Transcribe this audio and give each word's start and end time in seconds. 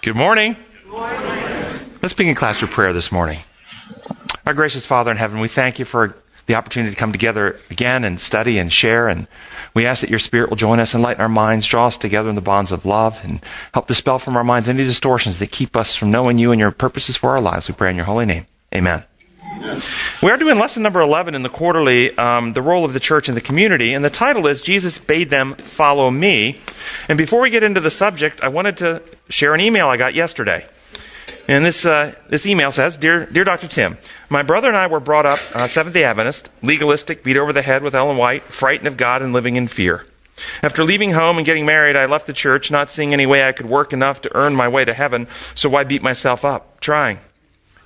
Good 0.00 0.14
morning. 0.14 0.54
Morning. 0.86 1.20
Let's 2.00 2.14
begin 2.14 2.36
class 2.36 2.62
with 2.62 2.70
prayer 2.70 2.92
this 2.92 3.10
morning. 3.10 3.40
Our 4.46 4.54
gracious 4.54 4.86
Father 4.86 5.10
in 5.10 5.16
heaven, 5.16 5.40
we 5.40 5.48
thank 5.48 5.80
you 5.80 5.84
for 5.84 6.14
the 6.46 6.54
opportunity 6.54 6.94
to 6.94 6.98
come 6.98 7.10
together 7.10 7.58
again 7.68 8.04
and 8.04 8.20
study 8.20 8.58
and 8.58 8.72
share. 8.72 9.08
And 9.08 9.26
we 9.74 9.86
ask 9.86 10.02
that 10.02 10.08
your 10.08 10.20
Spirit 10.20 10.50
will 10.50 10.56
join 10.56 10.78
us, 10.78 10.94
enlighten 10.94 11.20
our 11.20 11.28
minds, 11.28 11.66
draw 11.66 11.88
us 11.88 11.96
together 11.96 12.28
in 12.28 12.36
the 12.36 12.40
bonds 12.40 12.70
of 12.70 12.86
love, 12.86 13.18
and 13.24 13.40
help 13.74 13.88
dispel 13.88 14.20
from 14.20 14.36
our 14.36 14.44
minds 14.44 14.68
any 14.68 14.84
distortions 14.84 15.40
that 15.40 15.50
keep 15.50 15.74
us 15.74 15.96
from 15.96 16.12
knowing 16.12 16.38
you 16.38 16.52
and 16.52 16.60
your 16.60 16.70
purposes 16.70 17.16
for 17.16 17.30
our 17.30 17.40
lives. 17.40 17.66
We 17.66 17.74
pray 17.74 17.90
in 17.90 17.96
your 17.96 18.04
holy 18.04 18.24
name. 18.24 18.46
Amen. 18.72 19.02
We 20.22 20.30
are 20.30 20.36
doing 20.36 20.58
lesson 20.58 20.84
number 20.84 21.00
11 21.00 21.34
in 21.34 21.42
the 21.42 21.48
quarterly, 21.48 22.16
um, 22.16 22.52
the 22.52 22.62
role 22.62 22.84
of 22.84 22.92
the 22.92 23.00
church 23.00 23.28
in 23.28 23.34
the 23.34 23.40
community, 23.40 23.92
and 23.92 24.04
the 24.04 24.10
title 24.10 24.46
is 24.46 24.62
Jesus 24.62 24.96
Bade 24.98 25.30
Them 25.30 25.54
Follow 25.54 26.10
Me. 26.12 26.60
And 27.08 27.18
before 27.18 27.40
we 27.40 27.50
get 27.50 27.64
into 27.64 27.80
the 27.80 27.90
subject, 27.90 28.40
I 28.40 28.48
wanted 28.48 28.76
to 28.78 29.02
share 29.28 29.54
an 29.54 29.60
email 29.60 29.88
I 29.88 29.96
got 29.96 30.14
yesterday. 30.14 30.66
And 31.46 31.64
this, 31.64 31.86
uh, 31.86 32.14
this 32.28 32.46
email 32.46 32.70
says, 32.70 32.98
Dear, 32.98 33.24
Dear 33.24 33.44
Dr. 33.44 33.68
Tim, 33.68 33.96
my 34.28 34.42
brother 34.42 34.68
and 34.68 34.76
I 34.76 34.86
were 34.86 35.00
brought 35.00 35.24
up 35.24 35.38
uh, 35.54 35.66
Seventh-day 35.66 36.04
Adventist, 36.04 36.50
legalistic, 36.62 37.24
beat 37.24 37.38
over 37.38 37.54
the 37.54 37.62
head 37.62 37.82
with 37.82 37.94
Ellen 37.94 38.18
White, 38.18 38.42
frightened 38.44 38.86
of 38.86 38.98
God 38.98 39.22
and 39.22 39.32
living 39.32 39.56
in 39.56 39.66
fear. 39.66 40.04
After 40.62 40.84
leaving 40.84 41.12
home 41.12 41.38
and 41.38 41.46
getting 41.46 41.66
married, 41.66 41.96
I 41.96 42.06
left 42.06 42.26
the 42.26 42.32
church, 42.32 42.70
not 42.70 42.90
seeing 42.90 43.12
any 43.12 43.26
way 43.26 43.42
I 43.42 43.52
could 43.52 43.66
work 43.66 43.92
enough 43.92 44.20
to 44.22 44.36
earn 44.36 44.54
my 44.54 44.68
way 44.68 44.84
to 44.84 44.94
heaven, 44.94 45.26
so 45.54 45.68
why 45.68 45.84
beat 45.84 46.02
myself 46.02 46.44
up? 46.44 46.80
Trying. 46.80 47.18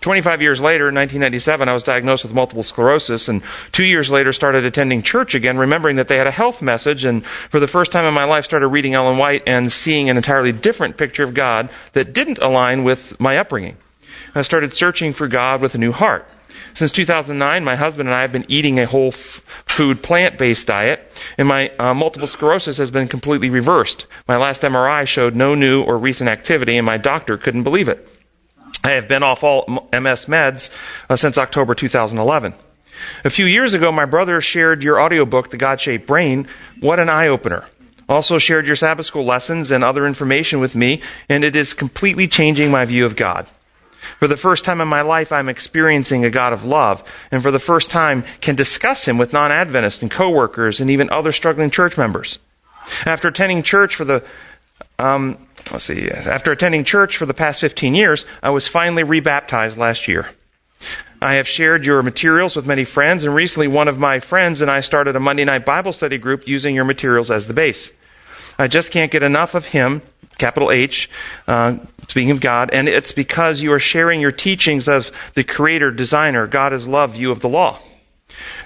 25 0.03 0.43
years 0.43 0.61
later, 0.61 0.89
in 0.89 0.95
1997, 0.97 1.69
I 1.69 1.73
was 1.73 1.85
diagnosed 1.85 2.25
with 2.25 2.35
multiple 2.35 2.65
sclerosis, 2.65 3.29
and 3.29 3.43
two 3.71 3.85
years 3.85 4.11
later 4.11 4.33
started 4.33 4.65
attending 4.65 5.03
church 5.03 5.35
again, 5.35 5.57
remembering 5.57 5.97
that 5.97 6.09
they 6.09 6.19
had 6.19 6.27
a 6.27 6.33
health 6.33 6.61
message, 6.61 7.05
and 7.05 7.25
for 7.25 7.61
the 7.61 7.69
first 7.69 7.93
time 7.93 8.05
in 8.05 8.13
my 8.13 8.25
life 8.25 8.45
started 8.45 8.67
reading 8.69 8.95
Ellen 8.95 9.17
White 9.17 9.45
and 9.47 9.71
seeing 9.71 10.11
an 10.11 10.17
entirely 10.17 10.51
different 10.53 10.97
picture 10.97 11.23
of 11.23 11.35
God 11.35 11.71
that 11.93 12.13
didn't 12.13 12.39
align 12.39 12.83
with 12.83 13.19
my 13.21 13.39
upbringing. 13.39 13.77
I 14.35 14.43
started 14.43 14.75
searching 14.75 15.13
for 15.13 15.29
God 15.29 15.63
with 15.63 15.75
a 15.75 15.79
new 15.79 15.93
heart. 15.93 16.29
Since 16.75 16.93
2009, 16.93 17.65
my 17.65 17.77
husband 17.77 18.09
and 18.09 18.17
I 18.17 18.23
have 18.23 18.33
been 18.33 18.47
eating 18.49 18.81
a 18.81 18.87
whole 18.87 19.09
f- 19.09 19.41
food 19.67 20.03
plant 20.03 20.39
based 20.39 20.67
diet, 20.67 21.13
and 21.39 21.47
my 21.47 21.69
uh, 21.79 21.95
multiple 21.95 22.27
sclerosis 22.27 22.79
has 22.79 22.91
been 22.91 23.09
completely 23.09 23.51
reversed. 23.51 24.07
My 24.27 24.37
last 24.37 24.63
MRI 24.63 25.07
showed 25.07 25.37
no 25.37 25.55
new 25.55 25.83
or 25.83 25.97
recent 25.97 26.29
activity, 26.29 26.77
and 26.77 26.87
my 26.87 26.97
doctor 26.97 27.37
couldn't 27.37 27.63
believe 27.63 27.89
it. 27.89 28.09
I 28.85 28.91
have 28.93 29.07
been 29.07 29.23
off 29.23 29.45
all 29.45 29.65
MS 29.93 30.27
meds 30.27 30.71
uh, 31.09 31.17
since 31.17 31.39
October 31.39 31.75
2011. 31.75 32.55
A 33.25 33.31
few 33.31 33.47
years 33.47 33.75
ago, 33.75 33.93
my 33.93 34.05
brother 34.05 34.41
shared 34.41 34.83
your 34.83 35.01
audiobook, 35.01 35.51
The 35.51 35.57
God 35.57 35.81
Shaped 35.81 36.07
Brain. 36.07 36.49
What 36.81 36.99
an 36.99 37.09
eye 37.09 37.29
opener. 37.29 37.65
Also 38.09 38.39
shared 38.39 38.67
your 38.67 38.77
Sabbath 38.77 39.07
school 39.07 39.25
lessons 39.25 39.71
and 39.71 39.83
other 39.83 40.07
information 40.07 40.61
with 40.61 40.75
me, 40.75 41.01
and 41.29 41.45
it 41.45 41.57
is 41.57 41.75
completely 41.75 42.29
changing 42.29 42.71
my 42.71 42.85
view 42.85 43.07
of 43.07 43.17
God. 43.17 43.47
For 44.19 44.27
the 44.27 44.37
first 44.37 44.65
time 44.65 44.81
in 44.81 44.89
my 44.89 45.03
life, 45.03 45.31
I'm 45.31 45.49
experiencing 45.49 46.25
a 46.25 46.31
God 46.31 46.53
of 46.53 46.65
love, 46.65 47.05
and 47.31 47.43
for 47.43 47.51
the 47.51 47.61
first 47.61 47.91
time 47.91 48.25
can 48.41 48.57
discuss 48.57 49.07
Him 49.07 49.17
with 49.17 49.33
non-Adventists 49.33 50.03
and 50.03 50.11
coworkers 50.11 50.81
and 50.81 50.91
even 50.91 51.09
other 51.11 51.33
struggling 51.33 51.71
church 51.71 51.97
members. 51.97 52.39
After 53.07 53.29
attending 53.29 53.63
church 53.63 53.95
for 53.95 54.05
the 54.05 54.25
um, 54.99 55.39
let's 55.71 55.85
see, 55.85 56.11
after 56.11 56.53
attending 56.53 56.85
church 56.85 57.17
for 57.17 57.27
the 57.27 57.35
past 57.35 57.61
15 57.61 57.95
years, 57.95 58.25
I 58.43 58.51
was 58.51 58.67
finally 58.67 59.03
rebaptized 59.03 59.77
last 59.77 60.09
year. 60.09 60.31
I 61.21 61.35
have 61.35 61.47
shared 61.47 61.87
your 61.87 62.03
materials 62.03 62.57
with 62.57 62.67
many 62.67 62.85
friends, 62.85 63.23
and 63.23 63.35
recently 63.35 63.69
one 63.69 63.87
of 63.87 63.99
my 63.99 64.19
friends 64.19 64.61
and 64.61 64.71
I 64.71 64.81
started 64.81 65.15
a 65.15 65.21
Monday 65.21 65.45
night 65.45 65.65
Bible 65.65 65.93
study 65.93 66.19
group 66.19 66.49
using 66.49 66.75
your 66.75 66.85
materials 66.85 67.31
as 67.31 67.47
the 67.47 67.55
base. 67.55 67.93
I 68.59 68.67
just 68.67 68.91
can't 68.91 69.11
get 69.11 69.23
enough 69.23 69.55
of 69.55 69.67
him, 69.67 70.03
capital 70.39 70.71
H, 70.71 71.09
uh, 71.47 71.79
speaking 72.09 72.33
of 72.33 72.41
God, 72.41 72.71
and 72.73 72.89
it's 72.89 73.13
because 73.13 73.63
you 73.63 73.73
are 73.73 73.79
sharing 73.79 74.21
your 74.21 74.33
teachings 74.33 74.89
of 74.89 75.13
the 75.35 75.45
creator, 75.45 75.91
designer, 75.91 76.47
God 76.47 76.73
is 76.73 76.89
love 76.89 77.15
you 77.15 77.31
of 77.31 77.41
the 77.41 77.49
law. 77.49 77.79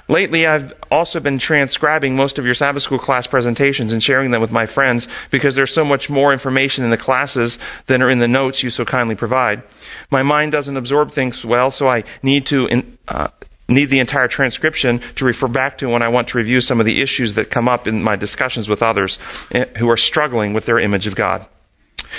Lately, 0.08 0.46
I've 0.46 0.72
also 0.90 1.18
been 1.18 1.38
transcribing 1.38 2.14
most 2.14 2.38
of 2.38 2.44
your 2.44 2.54
Sabbath 2.54 2.82
school 2.82 2.98
class 2.98 3.26
presentations 3.26 3.92
and 3.92 4.02
sharing 4.02 4.30
them 4.30 4.40
with 4.40 4.52
my 4.52 4.66
friends 4.66 5.08
because 5.30 5.56
there's 5.56 5.72
so 5.74 5.84
much 5.84 6.08
more 6.08 6.32
information 6.32 6.84
in 6.84 6.90
the 6.90 6.96
classes 6.96 7.58
than 7.86 8.02
are 8.02 8.10
in 8.10 8.20
the 8.20 8.28
notes 8.28 8.62
you 8.62 8.70
so 8.70 8.84
kindly 8.84 9.14
provide. 9.14 9.62
My 10.10 10.22
mind 10.22 10.52
doesn't 10.52 10.76
absorb 10.76 11.12
things 11.12 11.44
well, 11.44 11.70
so 11.70 11.88
I 11.88 12.04
need 12.22 12.46
to 12.46 12.84
uh, 13.08 13.28
need 13.68 13.86
the 13.86 13.98
entire 13.98 14.28
transcription 14.28 15.00
to 15.16 15.24
refer 15.24 15.48
back 15.48 15.78
to 15.78 15.88
when 15.88 16.02
I 16.02 16.08
want 16.08 16.28
to 16.28 16.38
review 16.38 16.60
some 16.60 16.78
of 16.78 16.86
the 16.86 17.00
issues 17.00 17.34
that 17.34 17.50
come 17.50 17.68
up 17.68 17.86
in 17.86 18.02
my 18.02 18.16
discussions 18.16 18.68
with 18.68 18.82
others 18.82 19.18
eh, 19.50 19.64
who 19.78 19.90
are 19.90 19.96
struggling 19.96 20.52
with 20.52 20.66
their 20.66 20.78
image 20.78 21.06
of 21.06 21.16
God. 21.16 21.46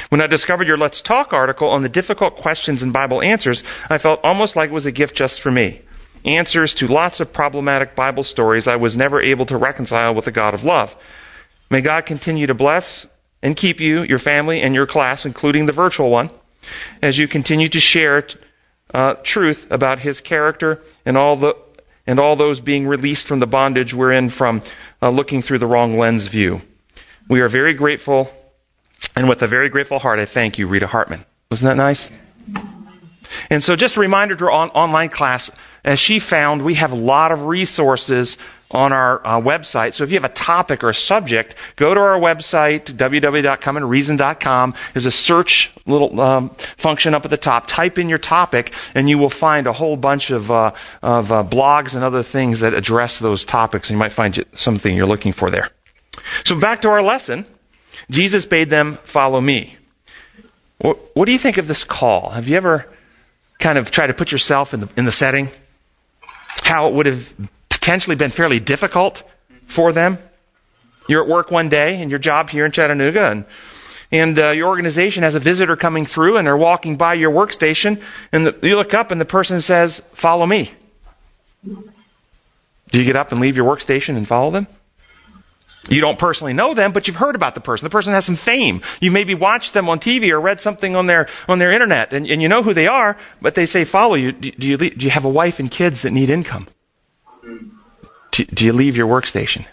When 0.10 0.22
I 0.22 0.28
discovered 0.28 0.68
your 0.68 0.78
Let's 0.78 1.02
Talk 1.02 1.32
article 1.32 1.70
on 1.70 1.84
the 1.84 1.90
difficult 1.90 2.36
questions 2.36 2.84
in 2.84 2.92
Bible 2.92 3.22
answers, 3.22 3.64
I 3.90 3.98
felt 3.98 4.20
almost 4.24 4.56
like 4.56 4.70
it 4.70 4.74
was 4.74 4.86
a 4.86 4.92
gift 4.92 5.16
just 5.16 5.40
for 5.40 5.52
me 5.52 5.82
answers 6.28 6.74
to 6.76 6.88
lots 6.88 7.20
of 7.20 7.34
problematic 7.34 7.96
Bible 7.96 8.24
stories 8.24 8.68
I 8.68 8.76
was 8.76 8.98
never 8.98 9.22
able 9.22 9.46
to 9.48 9.58
reconcile 9.58 10.14
with 10.14 10.26
the 10.26 10.32
God 10.32 10.54
of 10.54 10.64
love. 10.64 10.96
May 11.70 11.82
God 11.82 12.06
continue 12.06 12.48
to 12.48 12.54
bless 12.54 13.08
and 13.42 13.56
keep 13.56 13.80
you, 13.80 14.02
your 14.04 14.20
family, 14.20 14.62
and 14.62 14.74
your 14.74 14.88
class, 14.88 15.26
including 15.26 15.66
the 15.66 15.72
virtual 15.72 16.10
one, 16.10 16.32
as 17.02 17.18
you 17.18 17.28
continue 17.28 17.70
to 17.70 17.80
share 17.80 18.26
uh, 18.94 19.16
truth 19.24 19.68
about 19.70 20.00
His 20.00 20.22
character 20.22 20.82
and 21.06 21.18
all 21.18 21.36
the 21.36 21.56
and 22.06 22.22
all 22.22 22.38
those 22.38 22.62
being 22.62 22.88
released 22.88 23.28
from 23.28 23.40
the 23.40 23.46
bondage 23.46 23.94
we're 23.94 24.14
in 24.14 24.30
from 24.30 24.62
uh, 25.02 25.10
looking 25.10 25.42
through 25.42 25.60
the 25.60 25.68
wrong 25.68 25.98
lens 25.98 26.28
view. 26.28 26.62
We 27.28 27.42
are 27.42 27.50
very 27.50 27.74
grateful, 27.74 28.32
and 29.14 29.28
with 29.28 29.42
a 29.42 29.48
very 29.48 29.68
grateful 29.68 30.00
heart, 30.00 30.18
I 30.18 30.26
thank 30.26 30.58
you, 30.58 30.68
Rita 30.68 30.88
Hartman. 30.88 31.26
Wasn't 31.52 31.68
that 31.68 31.76
nice? 31.76 32.10
And 33.50 33.64
so, 33.64 33.76
just 33.76 33.98
a 33.98 34.00
reminder 34.00 34.36
to 34.36 34.46
our 34.46 34.52
on- 34.52 34.70
online 34.70 35.10
class 35.10 35.50
as 35.84 36.00
she 36.00 36.20
found, 36.20 36.64
we 36.64 36.76
have 36.76 36.92
a 36.92 36.96
lot 36.96 37.32
of 37.32 37.44
resources 37.44 38.38
on 38.70 38.92
our 38.92 39.26
uh, 39.26 39.40
website. 39.40 39.94
So 39.94 40.04
if 40.04 40.10
you 40.10 40.18
have 40.18 40.30
a 40.30 40.34
topic 40.34 40.84
or 40.84 40.90
a 40.90 40.94
subject, 40.94 41.56
go 41.78 41.94
to 41.94 42.00
our 42.00 42.20
website, 42.20 42.84
www.comeandreason.com. 42.84 44.74
There's 44.94 45.06
a 45.06 45.12
search 45.12 45.72
little 45.86 46.20
um, 46.20 46.50
function 46.50 47.14
up 47.14 47.24
at 47.24 47.32
the 47.32 47.38
top. 47.38 47.68
Type 47.68 47.98
in 47.98 48.10
your 48.10 48.18
topic, 48.18 48.74
and 48.94 49.10
you 49.10 49.18
will 49.18 49.30
find 49.30 49.68
a 49.68 49.74
whole 49.74 49.96
bunch 49.96 50.30
of, 50.30 50.52
uh, 50.52 50.74
of 51.02 51.32
uh, 51.32 51.44
blogs 51.44 51.96
and 51.96 52.04
other 52.04 52.24
things 52.24 52.60
that 52.60 52.74
address 52.74 53.20
those 53.20 53.46
topics. 53.46 53.90
And 53.90 53.96
you 53.96 54.00
might 54.00 54.12
find 54.12 54.44
something 54.56 54.96
you're 54.96 55.08
looking 55.08 55.32
for 55.32 55.50
there. 55.50 55.70
So 56.44 56.60
back 56.60 56.82
to 56.82 56.90
our 56.90 57.02
lesson. 57.02 57.46
Jesus 58.10 58.46
bade 58.46 58.70
them 58.70 58.98
follow 59.06 59.40
me. 59.40 59.78
What, 60.80 61.16
what 61.16 61.26
do 61.26 61.32
you 61.32 61.40
think 61.40 61.58
of 61.58 61.68
this 61.68 61.84
call? 61.84 62.32
Have 62.32 62.48
you 62.48 62.58
ever 62.58 62.88
kind 63.60 63.78
of 63.78 63.92
try 63.92 64.08
to 64.08 64.14
put 64.14 64.32
yourself 64.32 64.74
in 64.74 64.82
the, 64.82 64.90
in 64.98 65.06
the 65.06 65.12
setting? 65.12 65.50
how 66.64 66.88
it 66.88 66.94
would 66.94 67.06
have 67.06 67.34
potentially 67.70 68.16
been 68.16 68.32
fairly 68.32 68.60
difficult 68.60 69.24
for 69.66 69.92
them. 69.94 70.18
You're 71.08 71.24
at 71.24 71.30
work 71.30 71.52
one 71.52 71.70
day 71.70 72.02
in 72.02 72.10
your 72.10 72.20
job 72.20 72.50
here 72.50 72.66
in 72.66 72.72
Chattanooga, 72.72 73.32
and, 73.32 73.46
and 74.12 74.38
uh, 74.38 74.50
your 74.50 74.68
organization 74.68 75.24
has 75.24 75.36
a 75.36 75.40
visitor 75.40 75.76
coming 75.76 76.06
through, 76.06 76.38
and 76.38 76.46
they're 76.46 76.58
walking 76.58 76.98
by 76.98 77.14
your 77.14 77.32
workstation, 77.32 78.02
and 78.32 78.48
the, 78.48 78.58
you 78.62 78.76
look 78.76 78.94
up, 78.94 79.12
and 79.12 79.22
the 79.22 79.26
person 79.26 79.62
says, 79.62 80.02
Follow 80.14 80.46
me. 80.46 80.72
Do 81.64 83.00
you 83.00 83.06
get 83.06 83.16
up 83.16 83.32
and 83.32 83.42
leave 83.42 83.56
your 83.56 83.66
workstation 83.66 84.16
and 84.18 84.28
follow 84.28 84.52
them? 84.52 84.68
You 85.90 86.02
don't 86.02 86.20
personally 86.20 86.54
know 86.54 86.74
them, 86.74 86.92
but 86.92 87.08
you've 87.08 87.18
heard 87.18 87.36
about 87.36 87.56
the 87.56 87.62
person. 87.62 87.86
The 87.86 87.90
person 87.90 88.14
has 88.14 88.26
some 88.26 88.36
fame. 88.36 88.82
You 89.00 89.12
maybe 89.12 89.36
watched 89.36 89.74
them 89.74 89.90
on 89.90 90.00
TV 90.00 90.30
or 90.32 90.40
read 90.40 90.60
something 90.60 90.96
on 90.96 91.08
their, 91.08 91.28
on 91.48 91.60
their 91.60 91.72
internet, 91.72 92.14
and, 92.14 92.30
and 92.30 92.42
you 92.42 92.48
know 92.48 92.64
who 92.64 92.74
they 92.74 92.88
are, 92.88 93.18
but 93.42 93.56
they 93.56 93.66
say, 93.66 93.84
follow 93.86 94.16
you. 94.16 94.32
Do, 94.32 94.52
do 94.52 94.68
you. 94.68 94.78
do 94.78 95.06
you 95.06 95.12
have 95.12 95.26
a 95.26 95.30
wife 95.30 95.60
and 95.60 95.72
kids 95.72 96.02
that 96.02 96.12
need 96.12 96.30
income? 96.30 96.68
Do, 98.32 98.46
do 98.46 98.66
you 98.66 98.74
leave 98.74 98.98
your 98.98 99.08
workstation? 99.08 99.66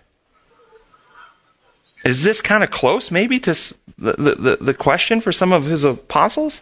Is 2.05 2.23
this 2.23 2.41
kind 2.41 2.63
of 2.63 2.71
close, 2.71 3.11
maybe, 3.11 3.41
to 3.41 3.55
the, 3.99 4.13
the, 4.13 4.59
the 4.61 4.75
question 4.75 5.21
for 5.21 5.33
some 5.33 5.53
of 5.53 5.65
his 5.65 5.85
apostles? 5.85 6.61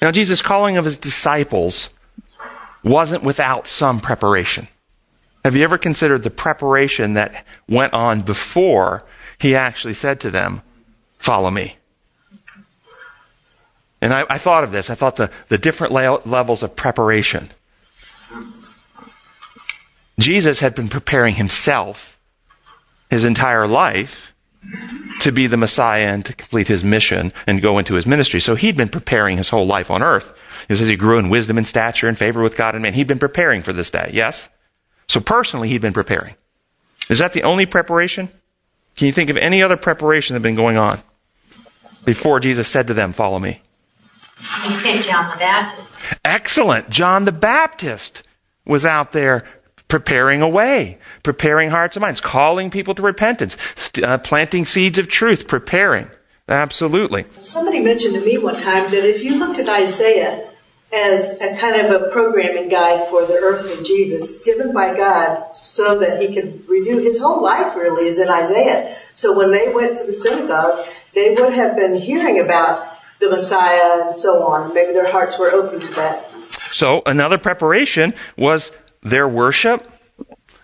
Now, 0.00 0.10
Jesus' 0.10 0.42
calling 0.42 0.76
of 0.76 0.84
his 0.84 0.96
disciples 0.96 1.90
wasn't 2.82 3.22
without 3.22 3.66
some 3.66 4.00
preparation. 4.00 4.68
Have 5.48 5.56
you 5.56 5.64
ever 5.64 5.78
considered 5.78 6.24
the 6.24 6.30
preparation 6.30 7.14
that 7.14 7.46
went 7.66 7.94
on 7.94 8.20
before 8.20 9.02
he 9.38 9.56
actually 9.56 9.94
said 9.94 10.20
to 10.20 10.30
them, 10.30 10.60
Follow 11.18 11.50
me? 11.50 11.78
And 14.02 14.12
I, 14.12 14.26
I 14.28 14.36
thought 14.36 14.62
of 14.62 14.72
this. 14.72 14.90
I 14.90 14.94
thought 14.94 15.16
the, 15.16 15.30
the 15.48 15.56
different 15.56 15.94
le- 15.94 16.20
levels 16.26 16.62
of 16.62 16.76
preparation. 16.76 17.48
Jesus 20.18 20.60
had 20.60 20.74
been 20.74 20.90
preparing 20.90 21.36
himself 21.36 22.18
his 23.08 23.24
entire 23.24 23.66
life 23.66 24.34
to 25.20 25.32
be 25.32 25.46
the 25.46 25.56
Messiah 25.56 26.08
and 26.08 26.26
to 26.26 26.34
complete 26.34 26.68
his 26.68 26.84
mission 26.84 27.32
and 27.46 27.62
go 27.62 27.78
into 27.78 27.94
his 27.94 28.04
ministry. 28.04 28.40
So 28.40 28.54
he'd 28.54 28.76
been 28.76 28.90
preparing 28.90 29.38
his 29.38 29.48
whole 29.48 29.66
life 29.66 29.90
on 29.90 30.02
earth. 30.02 30.30
It 30.68 30.76
says 30.76 30.88
he 30.88 30.96
grew 30.96 31.18
in 31.18 31.30
wisdom 31.30 31.56
and 31.56 31.66
stature 31.66 32.06
and 32.06 32.18
favor 32.18 32.42
with 32.42 32.54
God 32.54 32.74
and 32.74 32.82
man. 32.82 32.92
He'd 32.92 33.06
been 33.06 33.18
preparing 33.18 33.62
for 33.62 33.72
this 33.72 33.90
day, 33.90 34.10
yes? 34.12 34.50
So 35.08 35.20
personally, 35.20 35.68
he'd 35.68 35.80
been 35.80 35.92
preparing. 35.92 36.34
Is 37.08 37.18
that 37.18 37.32
the 37.32 37.42
only 37.42 37.66
preparation? 37.66 38.28
Can 38.96 39.06
you 39.06 39.12
think 39.12 39.30
of 39.30 39.36
any 39.36 39.62
other 39.62 39.76
preparation 39.76 40.34
that 40.34 40.38
had 40.38 40.42
been 40.42 40.56
going 40.56 40.76
on? 40.76 41.00
before 42.08 42.40
Jesus 42.40 42.66
said 42.66 42.86
to 42.86 42.94
them, 42.94 43.12
Follow 43.12 43.38
me? 43.38 43.60
He 44.64 44.72
sent 44.74 45.04
John 45.04 45.30
the 45.30 45.36
Baptist. 45.38 46.04
Excellent. 46.24 46.88
John 46.88 47.26
the 47.26 47.32
Baptist 47.32 48.22
was 48.64 48.86
out 48.86 49.12
there 49.12 49.44
preparing 49.88 50.40
a 50.40 50.48
way, 50.48 50.98
preparing 51.22 51.68
hearts 51.68 51.96
and 51.96 52.02
minds, 52.02 52.20
calling 52.20 52.70
people 52.70 52.94
to 52.94 53.02
repentance, 53.02 53.58
st- 53.74 54.04
uh, 54.06 54.16
planting 54.18 54.64
seeds 54.64 54.98
of 54.98 55.08
truth, 55.08 55.46
preparing. 55.46 56.10
Absolutely. 56.48 57.26
Somebody 57.42 57.80
mentioned 57.80 58.14
to 58.14 58.24
me 58.24 58.38
one 58.38 58.56
time 58.56 58.90
that 58.90 59.04
if 59.04 59.22
you 59.22 59.34
looked 59.34 59.58
at 59.58 59.68
Isaiah 59.68 60.47
as 60.92 61.38
a 61.40 61.56
kind 61.56 61.76
of 61.76 61.90
a 61.90 62.08
programming 62.08 62.68
guide 62.68 63.08
for 63.08 63.26
the 63.26 63.34
earth 63.34 63.76
and 63.76 63.84
Jesus, 63.84 64.42
given 64.42 64.72
by 64.72 64.96
God 64.96 65.54
so 65.54 65.98
that 65.98 66.20
he 66.20 66.34
could 66.34 66.66
review 66.68 66.98
his 66.98 67.20
whole 67.20 67.42
life 67.42 67.76
really 67.76 68.06
is 68.06 68.18
in 68.18 68.28
Isaiah. 68.28 68.96
So 69.14 69.36
when 69.36 69.50
they 69.50 69.72
went 69.72 69.96
to 69.98 70.04
the 70.04 70.12
synagogue, 70.12 70.86
they 71.14 71.34
would 71.34 71.52
have 71.52 71.76
been 71.76 71.94
hearing 71.96 72.40
about 72.40 72.88
the 73.20 73.28
Messiah 73.28 74.04
and 74.04 74.14
so 74.14 74.46
on. 74.46 74.72
Maybe 74.72 74.92
their 74.92 75.10
hearts 75.10 75.38
were 75.38 75.50
open 75.50 75.80
to 75.80 75.94
that. 75.94 76.24
So 76.72 77.02
another 77.04 77.36
preparation 77.36 78.14
was 78.36 78.70
their 79.02 79.28
worship, 79.28 79.90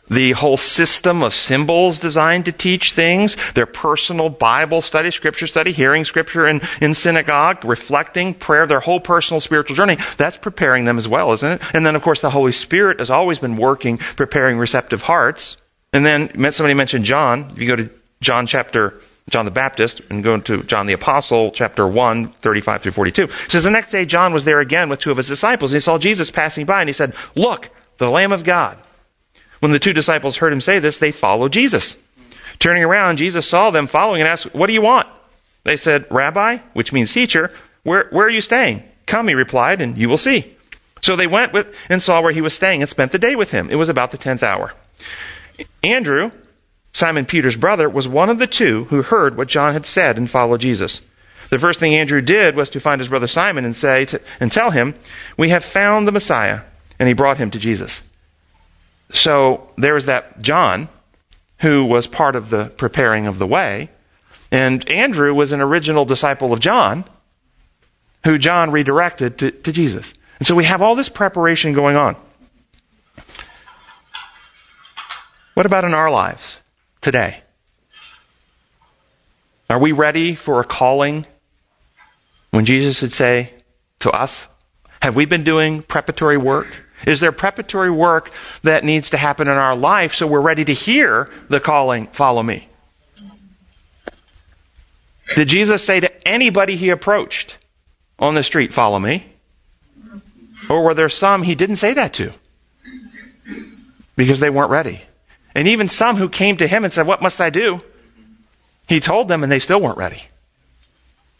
the 0.09 0.33
whole 0.33 0.57
system 0.57 1.23
of 1.23 1.35
symbols 1.35 1.99
designed 1.99 2.45
to 2.45 2.53
teach 2.53 2.93
things, 2.93 3.37
their 3.55 3.67
personal 3.67 4.29
Bible 4.29 4.83
study, 4.83 5.11
scripture 5.11 5.47
study, 5.47 5.73
hearing 5.73 6.05
scripture 6.05 6.47
in, 6.47 6.61
in 6.81 6.95
synagogue, 6.95 7.65
reflecting, 7.65 8.35
prayer, 8.35 8.67
their 8.67 8.81
whole 8.81 9.01
personal 9.01 9.41
spiritual 9.41 9.77
journey. 9.77 9.97
That's 10.17 10.37
preparing 10.37 10.85
them 10.85 10.99
as 10.99 11.09
well, 11.09 11.33
isn't 11.33 11.53
it? 11.53 11.63
And 11.75 11.87
then, 11.87 11.97
of 11.97 12.03
course, 12.03 12.21
the 12.21 12.31
Holy 12.31 12.53
Spirit 12.53 12.99
has 12.99 13.11
always 13.11 13.39
been 13.39 13.57
working, 13.57 13.99
preparing 13.99 14.59
receptive 14.59 15.03
hearts. 15.03 15.57
And 15.93 16.05
then 16.05 16.29
somebody 16.53 16.75
mentioned 16.75 17.05
John. 17.05 17.51
If 17.53 17.59
you 17.59 17.67
go 17.67 17.77
to 17.77 17.91
John 18.21 18.47
chapter 18.47 19.01
John 19.31 19.47
the 19.47 19.51
Baptist 19.51 20.03
and 20.11 20.23
go 20.23 20.39
to 20.39 20.63
John 20.65 20.87
the 20.87 20.93
Apostle, 20.93 21.51
chapter 21.51 21.89
1, 21.89 22.33
35 22.33 22.83
through 22.83 22.93
42. 22.93 23.23
It 23.25 23.31
says, 23.49 23.65
The 23.65 23.71
next 23.71 23.91
day 23.91 24.05
John 24.05 24.35
was 24.35 24.45
there 24.45 24.61
again 24.61 24.89
with 24.91 25.01
two 25.01 25.11
of 25.11 25.17
his 25.17 25.29
disciples, 25.29 25.73
and 25.73 25.77
he 25.77 25.81
saw 25.81 25.99
Jesus 25.99 26.31
passing 26.31 26.67
by, 26.67 26.81
and 26.81 26.89
he 26.89 26.93
said, 26.93 27.15
Look, 27.35 27.71
the 27.97 28.11
Lamb 28.11 28.33
of 28.33 28.45
God. 28.45 28.77
When 29.65 29.73
the 29.73 29.79
two 29.79 29.95
disciples 29.95 30.37
heard 30.37 30.53
him 30.53 30.61
say 30.61 30.79
this, 30.79 30.99
they 30.99 31.11
followed 31.11 31.55
Jesus. 31.55 31.97
Turning 32.59 32.85
around, 32.85 33.17
Jesus 33.17 33.49
saw 33.49 33.71
them 33.71 33.87
following 33.87 34.21
and 34.21 34.29
asked, 34.29 34.55
What 34.55 34.67
do 34.67 34.75
you 34.75 34.83
want? 34.83 35.09
They 35.63 35.79
said, 35.79 36.05
Rabbi, 36.11 36.59
which 36.75 36.93
means 36.93 37.15
teacher, 37.15 37.51
where, 37.83 38.09
where 38.11 38.27
are 38.27 38.31
you 38.31 38.43
staying? 38.43 38.83
Come, 39.07 39.27
he 39.27 39.33
replied, 39.33 39.81
and 39.81 39.97
you 39.97 40.11
will 40.11 40.19
see. 40.19 40.55
So 41.01 41.17
they 41.17 41.27
went 41.27 41.55
with, 41.55 41.75
and 41.89 42.03
saw 42.03 42.21
where 42.21 42.35
he 42.35 42.43
was 42.43 42.53
staying 42.53 42.83
and 42.83 42.91
spent 42.91 43.11
the 43.11 43.19
day 43.19 43.35
with 43.35 43.53
him. 43.53 43.71
It 43.71 43.77
was 43.77 43.89
about 43.89 44.11
the 44.11 44.19
tenth 44.19 44.43
hour. 44.43 44.75
Andrew, 45.83 46.31
Simon 46.93 47.25
Peter's 47.25 47.57
brother, 47.57 47.89
was 47.89 48.07
one 48.07 48.29
of 48.29 48.39
the 48.39 48.47
two 48.47 48.85
who 48.91 49.01
heard 49.01 49.35
what 49.35 49.49
John 49.49 49.73
had 49.73 49.87
said 49.87 50.19
and 50.19 50.31
followed 50.31 50.61
Jesus. 50.61 51.01
The 51.49 51.59
first 51.59 51.81
thing 51.81 51.95
Andrew 51.95 52.21
did 52.21 52.55
was 52.55 52.69
to 52.69 52.81
find 52.81 53.01
his 53.01 53.09
brother 53.09 53.27
Simon 53.27 53.65
and 53.65 53.75
say 53.75 54.05
to, 54.05 54.21
and 54.41 54.53
tell 54.53 54.73
him, 54.73 54.95
"We 55.39 55.49
have 55.49 55.65
found 55.65 56.07
the 56.07 56.13
Messiah," 56.13 56.61
and 56.99 57.09
he 57.09 57.15
brought 57.15 57.39
him 57.39 57.51
to 57.53 57.59
Jesus. 57.59 58.03
So 59.15 59.71
there 59.79 59.95
was 59.95 60.07
that 60.07 60.43
John 60.43 60.89
who 61.61 61.87
was 61.87 62.07
part 62.07 62.37
of 62.37 62.51
the 62.51 62.67
preparing 62.67 63.27
of 63.27 63.39
the 63.39 63.47
way, 63.47 63.89
and 64.51 64.87
Andrew 64.89 65.33
was 65.33 65.53
an 65.53 65.61
original 65.61 66.05
disciple 66.05 66.53
of 66.53 66.61
John 66.61 67.05
who 68.25 68.39
John 68.39 68.71
redirected 68.71 69.39
to, 69.39 69.51
to 69.51 69.73
Jesus. 69.73 70.13
And 70.39 70.47
so 70.47 70.55
we 70.55 70.65
have 70.65 70.83
all 70.83 70.95
this 70.95 71.09
preparation 71.09 71.73
going 71.73 71.97
on. 71.97 72.17
What 75.55 75.67
about 75.67 75.85
in 75.85 75.95
our 75.95 76.11
lives? 76.11 76.59
today? 77.05 77.43
Are 79.69 79.79
we 79.79 79.93
ready 79.93 80.35
for 80.35 80.59
a 80.59 80.65
calling 80.65 81.27
when 82.51 82.65
Jesus 82.65 83.03
would 83.03 83.13
say 83.13 83.53
to 84.01 84.11
us, 84.11 84.47
Have 85.03 85.15
we 85.15 85.27
been 85.27 85.45
doing 85.45 85.83
preparatory 85.83 86.39
work? 86.39 86.84
Is 87.07 87.21
there 87.21 87.33
preparatory 87.33 87.91
work 87.91 88.31
that 88.63 88.85
needs 88.85 89.11
to 89.11 89.17
happen 89.17 89.49
in 89.49 89.55
our 89.55 89.77
life 89.77 90.15
so 90.15 90.27
we're 90.27 90.41
ready 90.41 90.65
to 90.65 90.73
hear 90.73 91.31
the 91.49 91.61
calling, 91.61 92.07
Follow 92.09 92.43
me? 92.43 92.69
Did 95.37 95.49
Jesus 95.49 95.83
say 95.83 96.01
to 96.01 96.29
anybody 96.29 96.77
he 96.77 96.91
approached 96.91 97.59
on 98.19 98.35
the 98.35 98.45
street, 98.45 98.73
Follow 98.73 98.99
me? 98.99 99.27
Or 100.71 100.83
were 100.83 100.95
there 100.95 101.09
some 101.09 101.43
he 101.43 101.55
didn't 101.55 101.77
say 101.77 101.95
that 101.95 102.13
to? 102.15 102.33
Because 104.17 104.41
they 104.41 104.51
weren't 104.51 104.71
ready. 104.71 105.03
And 105.55 105.69
even 105.69 105.89
some 105.89 106.17
who 106.17 106.29
came 106.29 106.57
to 106.57 106.67
him 106.67 106.85
and 106.85 106.93
said, 106.93 107.07
What 107.07 107.23
must 107.23 107.41
I 107.41 107.51
do? 107.51 107.81
He 108.89 109.01
told 109.01 109.29
them, 109.29 109.43
and 109.43 109.51
they 109.51 109.61
still 109.61 109.81
weren't 109.81 109.99
ready. 109.99 110.25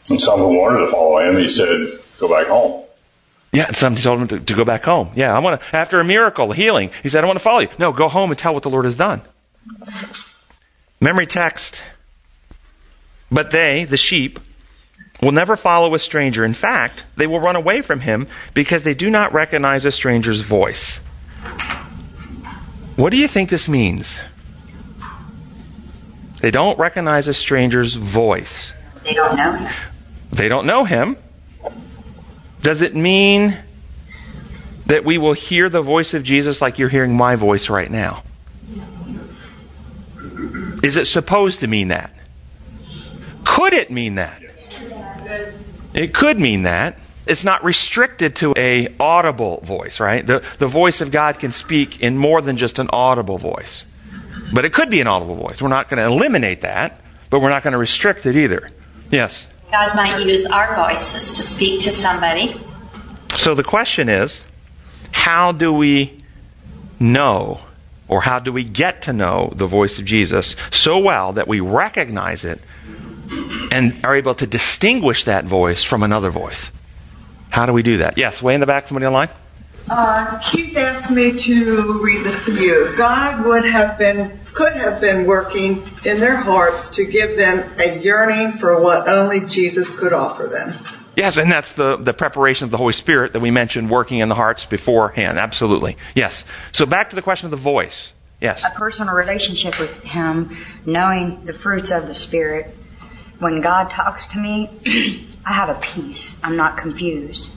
And 0.09 0.21
some 0.21 0.39
who 0.39 0.59
wanted 0.59 0.85
to 0.85 0.91
follow 0.91 1.19
him, 1.19 1.37
he 1.37 1.47
said, 1.47 1.99
Go 2.19 2.29
back 2.29 2.47
home. 2.47 2.84
Yeah, 3.55 3.67
and 3.67 3.75
somebody 3.75 4.03
told 4.03 4.21
him 4.21 4.27
to, 4.27 4.39
to 4.39 4.53
go 4.53 4.65
back 4.65 4.83
home. 4.83 5.11
Yeah, 5.15 5.35
I 5.35 5.39
want 5.39 5.61
to, 5.61 5.75
after 5.75 5.99
a 5.99 6.03
miracle, 6.03 6.51
a 6.51 6.55
healing, 6.55 6.91
he 7.03 7.09
said, 7.09 7.23
I 7.23 7.27
want 7.27 7.37
to 7.37 7.43
follow 7.43 7.59
you. 7.59 7.69
No, 7.79 7.91
go 7.91 8.07
home 8.07 8.31
and 8.31 8.37
tell 8.37 8.53
what 8.53 8.63
the 8.63 8.69
Lord 8.69 8.85
has 8.85 8.95
done. 8.95 9.21
Memory 10.99 11.27
text. 11.27 11.83
But 13.31 13.51
they, 13.51 13.85
the 13.85 13.97
sheep, 13.97 14.39
will 15.21 15.31
never 15.31 15.55
follow 15.55 15.93
a 15.93 15.99
stranger. 15.99 16.43
In 16.43 16.53
fact, 16.53 17.05
they 17.15 17.27
will 17.27 17.39
run 17.39 17.55
away 17.55 17.81
from 17.81 18.01
him 18.01 18.27
because 18.53 18.83
they 18.83 18.93
do 18.93 19.09
not 19.09 19.33
recognize 19.33 19.85
a 19.85 19.91
stranger's 19.91 20.41
voice. 20.41 20.97
What 22.95 23.09
do 23.09 23.17
you 23.17 23.27
think 23.27 23.49
this 23.49 23.67
means? 23.67 24.19
They 26.41 26.51
don't 26.51 26.77
recognize 26.77 27.27
a 27.27 27.33
stranger's 27.33 27.95
voice. 27.95 28.73
They 29.03 29.13
don't 29.13 29.35
know 29.35 29.53
him. 29.53 29.73
They 30.31 30.47
don't 30.47 30.65
know 30.65 30.83
him. 30.83 31.17
Does 32.65 32.81
it 32.81 32.95
mean 32.95 33.55
that 34.87 35.05
we 35.05 35.19
will 35.19 35.33
hear 35.33 35.69
the 35.69 35.83
voice 35.83 36.15
of 36.15 36.23
Jesus 36.23 36.63
like 36.63 36.79
you're 36.79 36.89
hearing 36.89 37.15
my 37.15 37.35
voice 37.35 37.69
right 37.69 37.91
now? 37.91 38.23
Is 40.81 40.97
it 40.97 41.05
supposed 41.05 41.59
to 41.59 41.67
mean 41.67 41.89
that? 41.89 42.11
Could 43.43 43.73
it 43.73 43.91
mean 43.91 44.15
that? 44.15 44.41
It 45.93 46.15
could 46.15 46.39
mean 46.39 46.63
that. 46.63 46.97
It's 47.27 47.43
not 47.43 47.63
restricted 47.63 48.35
to 48.37 48.55
a 48.57 48.95
audible 48.99 49.61
voice, 49.61 49.99
right? 49.99 50.25
The, 50.25 50.43
the 50.57 50.67
voice 50.67 51.01
of 51.01 51.11
God 51.11 51.37
can 51.37 51.51
speak 51.51 52.01
in 52.01 52.17
more 52.17 52.41
than 52.41 52.57
just 52.57 52.79
an 52.79 52.89
audible 52.91 53.37
voice. 53.37 53.85
But 54.51 54.65
it 54.65 54.73
could 54.73 54.89
be 54.89 55.01
an 55.01 55.07
audible 55.07 55.35
voice. 55.35 55.61
We're 55.61 55.69
not 55.69 55.87
going 55.87 55.99
to 55.99 56.05
eliminate 56.05 56.61
that, 56.61 56.99
but 57.29 57.41
we're 57.41 57.49
not 57.49 57.61
going 57.61 57.73
to 57.73 57.77
restrict 57.77 58.25
it 58.25 58.35
either. 58.35 58.71
Yes? 59.11 59.45
God 59.71 59.95
might 59.95 60.25
use 60.25 60.45
our 60.45 60.75
voices 60.75 61.31
to 61.31 61.43
speak 61.43 61.81
to 61.81 61.91
somebody. 61.91 62.59
So 63.37 63.55
the 63.55 63.63
question 63.63 64.09
is 64.09 64.43
how 65.11 65.51
do 65.51 65.73
we 65.73 66.23
know 66.99 67.59
or 68.07 68.21
how 68.21 68.39
do 68.39 68.53
we 68.53 68.63
get 68.63 69.01
to 69.03 69.13
know 69.13 69.51
the 69.55 69.67
voice 69.67 69.97
of 69.97 70.05
Jesus 70.05 70.55
so 70.71 70.99
well 70.99 71.33
that 71.33 71.47
we 71.47 71.59
recognize 71.59 72.45
it 72.45 72.61
and 73.71 73.95
are 74.05 74.15
able 74.15 74.35
to 74.35 74.45
distinguish 74.45 75.25
that 75.25 75.45
voice 75.45 75.83
from 75.83 76.03
another 76.03 76.29
voice? 76.29 76.69
How 77.49 77.65
do 77.65 77.73
we 77.73 77.83
do 77.83 77.97
that? 77.97 78.17
Yes, 78.17 78.41
way 78.41 78.53
in 78.53 78.59
the 78.59 78.65
back, 78.65 78.87
somebody 78.87 79.05
online? 79.05 79.29
Uh, 79.89 80.39
Keith 80.39 80.75
asked 80.77 81.11
me 81.11 81.37
to 81.37 82.01
read 82.03 82.23
this 82.23 82.45
to 82.45 82.53
you. 82.53 82.93
God 82.97 83.45
would 83.45 83.65
have 83.65 83.97
been, 83.97 84.39
could 84.55 84.73
have 84.73 85.01
been 85.01 85.25
working 85.25 85.83
in 86.05 86.21
their 86.21 86.37
hearts 86.37 86.87
to 86.87 87.05
give 87.05 87.37
them 87.37 87.69
a 87.77 87.99
yearning 87.99 88.53
for 88.53 88.81
what 88.81 89.07
only 89.07 89.41
Jesus 89.41 89.93
could 89.97 90.13
offer 90.13 90.47
them. 90.47 90.73
Yes, 91.17 91.37
and 91.37 91.51
that's 91.51 91.73
the, 91.73 91.97
the 91.97 92.13
preparation 92.13 92.63
of 92.63 92.71
the 92.71 92.77
Holy 92.77 92.93
Spirit 92.93 93.33
that 93.33 93.41
we 93.41 93.51
mentioned 93.51 93.89
working 93.89 94.19
in 94.19 94.29
the 94.29 94.35
hearts 94.35 94.65
beforehand. 94.65 95.37
Absolutely. 95.37 95.97
Yes. 96.15 96.45
So 96.71 96.85
back 96.85 97.09
to 97.09 97.17
the 97.17 97.21
question 97.21 97.45
of 97.47 97.51
the 97.51 97.57
voice. 97.57 98.13
Yes. 98.41 98.63
A 98.65 98.69
personal 98.71 99.13
relationship 99.13 99.77
with 99.77 100.03
Him, 100.03 100.57
knowing 100.85 101.45
the 101.45 101.53
fruits 101.53 101.91
of 101.91 102.07
the 102.07 102.15
Spirit. 102.15 102.67
When 103.39 103.59
God 103.59 103.91
talks 103.91 104.27
to 104.27 104.39
me, 104.39 104.69
I 105.45 105.51
have 105.51 105.69
a 105.69 105.79
peace. 105.81 106.37
I'm 106.43 106.55
not 106.55 106.77
confused. 106.77 107.49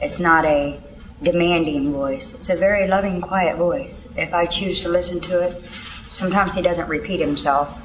It's 0.00 0.18
not 0.18 0.44
a 0.44 0.80
demanding 1.22 1.92
voice. 1.92 2.34
It's 2.34 2.50
a 2.50 2.56
very 2.56 2.88
loving, 2.88 3.20
quiet 3.20 3.56
voice. 3.56 4.08
If 4.16 4.34
I 4.34 4.46
choose 4.46 4.82
to 4.82 4.88
listen 4.88 5.20
to 5.20 5.40
it, 5.40 5.62
sometimes 6.12 6.54
he 6.54 6.62
doesn't 6.62 6.88
repeat 6.88 7.20
himself. 7.20 7.78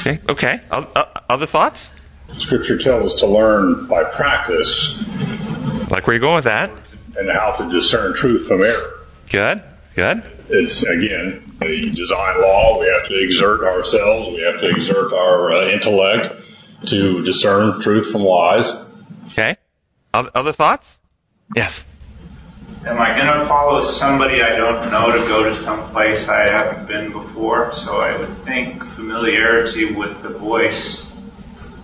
Okay. 0.00 0.20
Okay. 0.28 0.60
Other 1.28 1.46
thoughts? 1.46 1.90
Scripture 2.36 2.78
tells 2.78 3.06
us 3.12 3.20
to 3.20 3.26
learn 3.26 3.86
by 3.86 4.04
practice. 4.04 5.06
Like 5.90 6.06
where 6.06 6.14
you 6.14 6.20
going 6.20 6.36
with 6.36 6.44
that? 6.44 6.70
And 7.16 7.30
how 7.30 7.52
to 7.52 7.70
discern 7.70 8.14
truth 8.14 8.48
from 8.48 8.62
error. 8.62 9.00
Good. 9.30 9.62
Good. 9.94 10.30
It's 10.48 10.84
again 10.84 11.56
the 11.60 11.90
design 11.90 12.40
law. 12.40 12.80
We 12.80 12.86
have 12.86 13.06
to 13.06 13.22
exert 13.22 13.62
ourselves. 13.64 14.28
We 14.28 14.40
have 14.42 14.60
to 14.60 14.68
exert 14.68 15.12
our 15.12 15.52
uh, 15.52 15.68
intellect 15.68 16.30
to 16.86 17.22
discern 17.22 17.80
truth 17.80 18.10
from 18.10 18.22
lies. 18.22 18.70
Okay. 19.28 19.56
Other 20.12 20.52
thoughts? 20.52 20.98
Yes. 21.54 21.84
Am 22.86 23.00
I 23.00 23.16
going 23.16 23.38
to 23.38 23.46
follow 23.46 23.80
somebody 23.80 24.42
I 24.42 24.56
don't 24.56 24.90
know 24.90 25.10
to 25.10 25.18
go 25.26 25.42
to 25.42 25.54
some 25.54 25.88
place 25.90 26.28
I 26.28 26.42
haven't 26.42 26.86
been 26.86 27.12
before? 27.12 27.72
So 27.72 28.00
I 28.00 28.14
would 28.14 28.36
think 28.38 28.84
familiarity 28.84 29.94
with 29.94 30.22
the 30.22 30.28
voice 30.28 31.02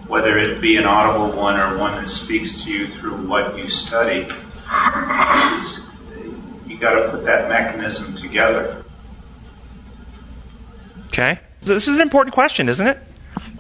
whether 0.06 0.38
it 0.38 0.60
be 0.60 0.76
an 0.76 0.84
audible 0.84 1.34
one 1.34 1.58
or 1.58 1.78
one 1.78 1.94
that 1.94 2.08
speaks 2.08 2.64
to 2.64 2.72
you 2.72 2.86
through 2.86 3.16
what 3.28 3.56
you 3.56 3.70
study. 3.70 4.26
Is 5.54 5.80
you 6.66 6.76
got 6.76 7.00
to 7.00 7.10
put 7.10 7.24
that 7.24 7.48
mechanism 7.48 8.14
together. 8.16 8.84
Okay? 11.06 11.38
This 11.62 11.88
is 11.88 11.94
an 11.94 12.02
important 12.02 12.34
question, 12.34 12.68
isn't 12.68 12.86
it? 12.86 12.98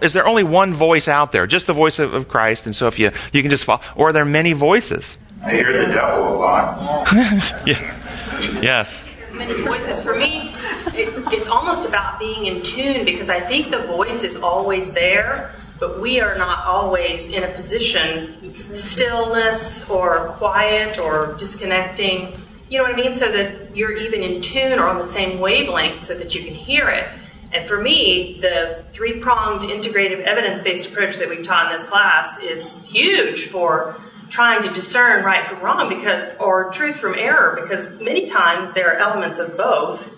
Is 0.02 0.12
there 0.12 0.26
only 0.26 0.42
one 0.42 0.74
voice 0.74 1.08
out 1.08 1.32
there, 1.32 1.46
just 1.46 1.66
the 1.66 1.72
voice 1.72 1.98
of, 1.98 2.12
of 2.12 2.28
Christ? 2.28 2.66
And 2.66 2.76
so 2.76 2.86
if 2.86 2.98
you 2.98 3.12
you 3.32 3.40
can 3.40 3.50
just 3.50 3.64
follow, 3.64 3.80
or 3.96 4.08
are 4.08 4.12
there 4.12 4.24
many 4.26 4.52
voices? 4.52 5.16
I 5.42 5.52
hear 5.52 5.72
the 5.72 5.92
devil 5.92 6.34
a 6.34 6.36
lot. 6.36 7.12
yeah. 7.66 8.60
Yes. 8.60 9.02
many 9.32 9.62
voices. 9.62 10.02
For 10.02 10.14
me, 10.14 10.54
it, 10.88 11.32
it's 11.32 11.48
almost 11.48 11.88
about 11.88 12.18
being 12.18 12.46
in 12.46 12.62
tune 12.62 13.04
because 13.06 13.30
I 13.30 13.40
think 13.40 13.70
the 13.70 13.78
voice 13.78 14.22
is 14.22 14.36
always 14.36 14.92
there, 14.92 15.52
but 15.78 16.00
we 16.00 16.20
are 16.20 16.36
not 16.36 16.66
always 16.66 17.26
in 17.26 17.42
a 17.42 17.48
position, 17.48 18.54
stillness 18.54 19.88
or 19.88 20.28
quiet 20.36 20.98
or 20.98 21.34
disconnecting. 21.38 22.34
You 22.68 22.78
know 22.78 22.84
what 22.84 22.92
I 22.92 22.96
mean? 22.96 23.14
So 23.14 23.32
that 23.32 23.74
you're 23.74 23.96
even 23.96 24.22
in 24.22 24.42
tune 24.42 24.78
or 24.78 24.86
on 24.88 24.98
the 24.98 25.06
same 25.06 25.40
wavelength 25.40 26.04
so 26.04 26.14
that 26.14 26.34
you 26.34 26.44
can 26.44 26.54
hear 26.54 26.88
it. 26.90 27.08
And 27.52 27.66
for 27.66 27.80
me, 27.80 28.38
the 28.40 28.84
three 28.92 29.18
pronged 29.18 29.62
integrative 29.62 30.20
evidence 30.20 30.60
based 30.60 30.86
approach 30.86 31.16
that 31.16 31.28
we've 31.30 31.44
taught 31.44 31.72
in 31.72 31.78
this 31.78 31.88
class 31.88 32.38
is 32.38 32.80
huge 32.84 33.46
for 33.46 33.96
trying 34.30 34.62
to 34.62 34.70
discern 34.70 35.24
right 35.24 35.46
from 35.46 35.60
wrong 35.60 35.88
because 35.88 36.30
or 36.38 36.70
truth 36.70 36.96
from 36.96 37.14
error 37.14 37.58
because 37.60 38.00
many 38.00 38.26
times 38.26 38.72
there 38.72 38.88
are 38.94 38.98
elements 38.98 39.38
of 39.38 39.56
both 39.56 40.16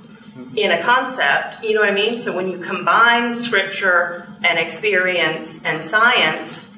in 0.56 0.70
a 0.70 0.82
concept 0.82 1.62
you 1.64 1.74
know 1.74 1.80
what 1.80 1.88
i 1.88 1.94
mean 1.94 2.16
so 2.16 2.34
when 2.34 2.48
you 2.48 2.58
combine 2.58 3.34
scripture 3.34 4.26
and 4.44 4.58
experience 4.58 5.62
and 5.64 5.84
science 5.84 6.68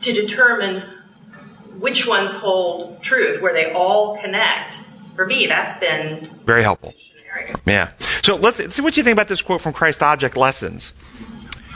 to 0.00 0.12
determine 0.12 0.82
which 1.78 2.06
ones 2.06 2.32
hold 2.32 3.02
truth 3.02 3.40
where 3.40 3.52
they 3.52 3.72
all 3.72 4.16
connect 4.18 4.80
for 5.14 5.26
me 5.26 5.46
that's 5.46 5.78
been 5.80 6.28
Very 6.44 6.62
helpful. 6.62 6.94
Yeah. 7.66 7.92
So 8.22 8.36
let's, 8.36 8.74
see 8.74 8.82
what 8.82 8.96
you 8.96 9.02
think 9.02 9.12
about 9.12 9.28
this 9.28 9.42
quote 9.42 9.60
from 9.60 9.72
Christ 9.72 10.02
Object 10.02 10.36
Lessons. 10.36 10.92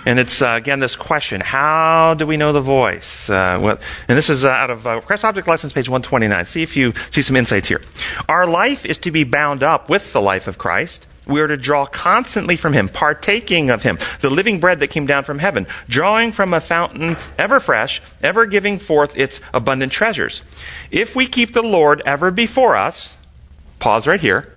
And 0.06 0.20
it's, 0.20 0.40
uh, 0.40 0.50
again, 0.50 0.78
this 0.78 0.94
question 0.94 1.40
How 1.40 2.14
do 2.14 2.26
we 2.26 2.36
know 2.36 2.52
the 2.52 2.60
voice? 2.60 3.28
Uh, 3.28 3.58
well, 3.60 3.78
and 4.08 4.16
this 4.16 4.30
is 4.30 4.44
uh, 4.44 4.50
out 4.50 4.70
of 4.70 4.86
uh, 4.86 5.00
Christ 5.00 5.24
Object 5.24 5.48
Lessons, 5.48 5.72
page 5.72 5.88
129. 5.88 6.46
See 6.46 6.62
if 6.62 6.76
you 6.76 6.94
see 7.10 7.22
some 7.22 7.34
insights 7.34 7.68
here. 7.68 7.82
Our 8.28 8.46
life 8.46 8.86
is 8.86 8.98
to 8.98 9.10
be 9.10 9.24
bound 9.24 9.64
up 9.64 9.90
with 9.90 10.12
the 10.12 10.22
life 10.22 10.46
of 10.46 10.58
Christ. 10.58 11.04
We 11.26 11.40
are 11.40 11.48
to 11.48 11.56
draw 11.56 11.86
constantly 11.86 12.56
from 12.56 12.72
Him, 12.72 12.88
partaking 12.88 13.68
of 13.68 13.82
Him, 13.82 13.98
the 14.20 14.30
living 14.30 14.60
bread 14.60 14.78
that 14.78 14.88
came 14.88 15.06
down 15.06 15.24
from 15.24 15.40
heaven, 15.40 15.66
drawing 15.88 16.30
from 16.30 16.54
a 16.54 16.60
fountain 16.60 17.16
ever 17.36 17.58
fresh, 17.58 18.00
ever 18.22 18.46
giving 18.46 18.78
forth 18.78 19.16
its 19.16 19.40
abundant 19.52 19.92
treasures. 19.92 20.40
If 20.92 21.16
we 21.16 21.26
keep 21.26 21.52
the 21.52 21.62
Lord 21.62 22.00
ever 22.06 22.30
before 22.30 22.76
us, 22.76 23.16
pause 23.80 24.06
right 24.06 24.20
here. 24.20 24.54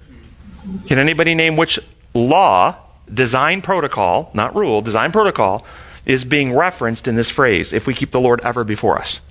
Can 0.86 1.00
anybody 1.00 1.34
name 1.34 1.58
which 1.58 1.79
law, 2.13 2.75
design 3.13 3.62
protocol, 3.62 4.32
not 4.34 4.56
rule, 4.56 4.82
design 4.82 5.12
protocol, 5.12 5.66
is 6.06 6.24
being 6.24 6.56
referenced 6.56 7.08
in 7.08 7.16
this 7.16 7.30
phrase, 7.30 7.74
if 7.74 7.86
we 7.86 7.94
keep 7.94 8.12
the 8.12 8.20
Lord 8.20 8.42
ever 8.44 8.63
before 8.63 8.98
us? 8.98 9.22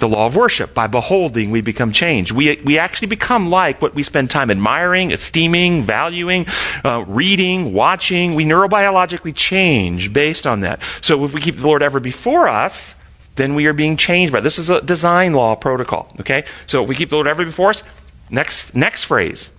The 0.00 0.08
law 0.08 0.26
of 0.26 0.36
worship. 0.36 0.74
By 0.74 0.86
beholding, 0.86 1.50
we 1.50 1.60
become 1.60 1.92
changed. 1.92 2.32
We, 2.32 2.60
we 2.64 2.78
actually 2.78 3.08
become 3.08 3.48
like 3.48 3.80
what 3.80 3.94
we 3.94 4.02
spend 4.02 4.30
time 4.30 4.50
admiring, 4.50 5.12
esteeming, 5.12 5.84
valuing, 5.84 6.46
uh, 6.84 7.04
reading, 7.06 7.72
watching. 7.72 8.34
We 8.34 8.44
neurobiologically 8.44 9.34
change 9.34 10.12
based 10.12 10.46
on 10.46 10.60
that. 10.60 10.82
So 11.00 11.24
if 11.24 11.32
we 11.32 11.40
keep 11.40 11.56
the 11.56 11.66
Lord 11.66 11.82
ever 11.82 12.00
before 12.00 12.48
us, 12.48 12.94
then 13.36 13.54
we 13.54 13.66
are 13.66 13.72
being 13.72 13.96
changed 13.96 14.32
by 14.32 14.40
this 14.40 14.58
is 14.58 14.68
a 14.68 14.82
design 14.82 15.32
law 15.32 15.54
protocol. 15.54 16.14
Okay? 16.20 16.44
So 16.66 16.82
if 16.82 16.88
we 16.88 16.94
keep 16.94 17.10
the 17.10 17.16
Lord 17.16 17.28
ever 17.28 17.44
before 17.44 17.70
us, 17.70 17.82
next 18.28 18.74
next 18.74 19.04
phrase. 19.04 19.50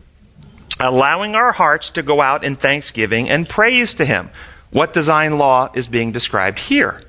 Allowing 0.84 1.36
our 1.36 1.54
hearts 1.54 1.92
to 1.92 2.04
go 2.04 2.22
out 2.22 2.44
in 2.44 2.56
thanksgiving 2.58 3.30
and 3.30 3.48
praise 3.48 3.94
to 3.96 4.06
Him. 4.06 4.30
What 4.70 4.92
design 4.92 5.38
law 5.38 5.72
is 5.74 5.88
being 5.88 6.12
described 6.12 6.60
here? 6.60 7.02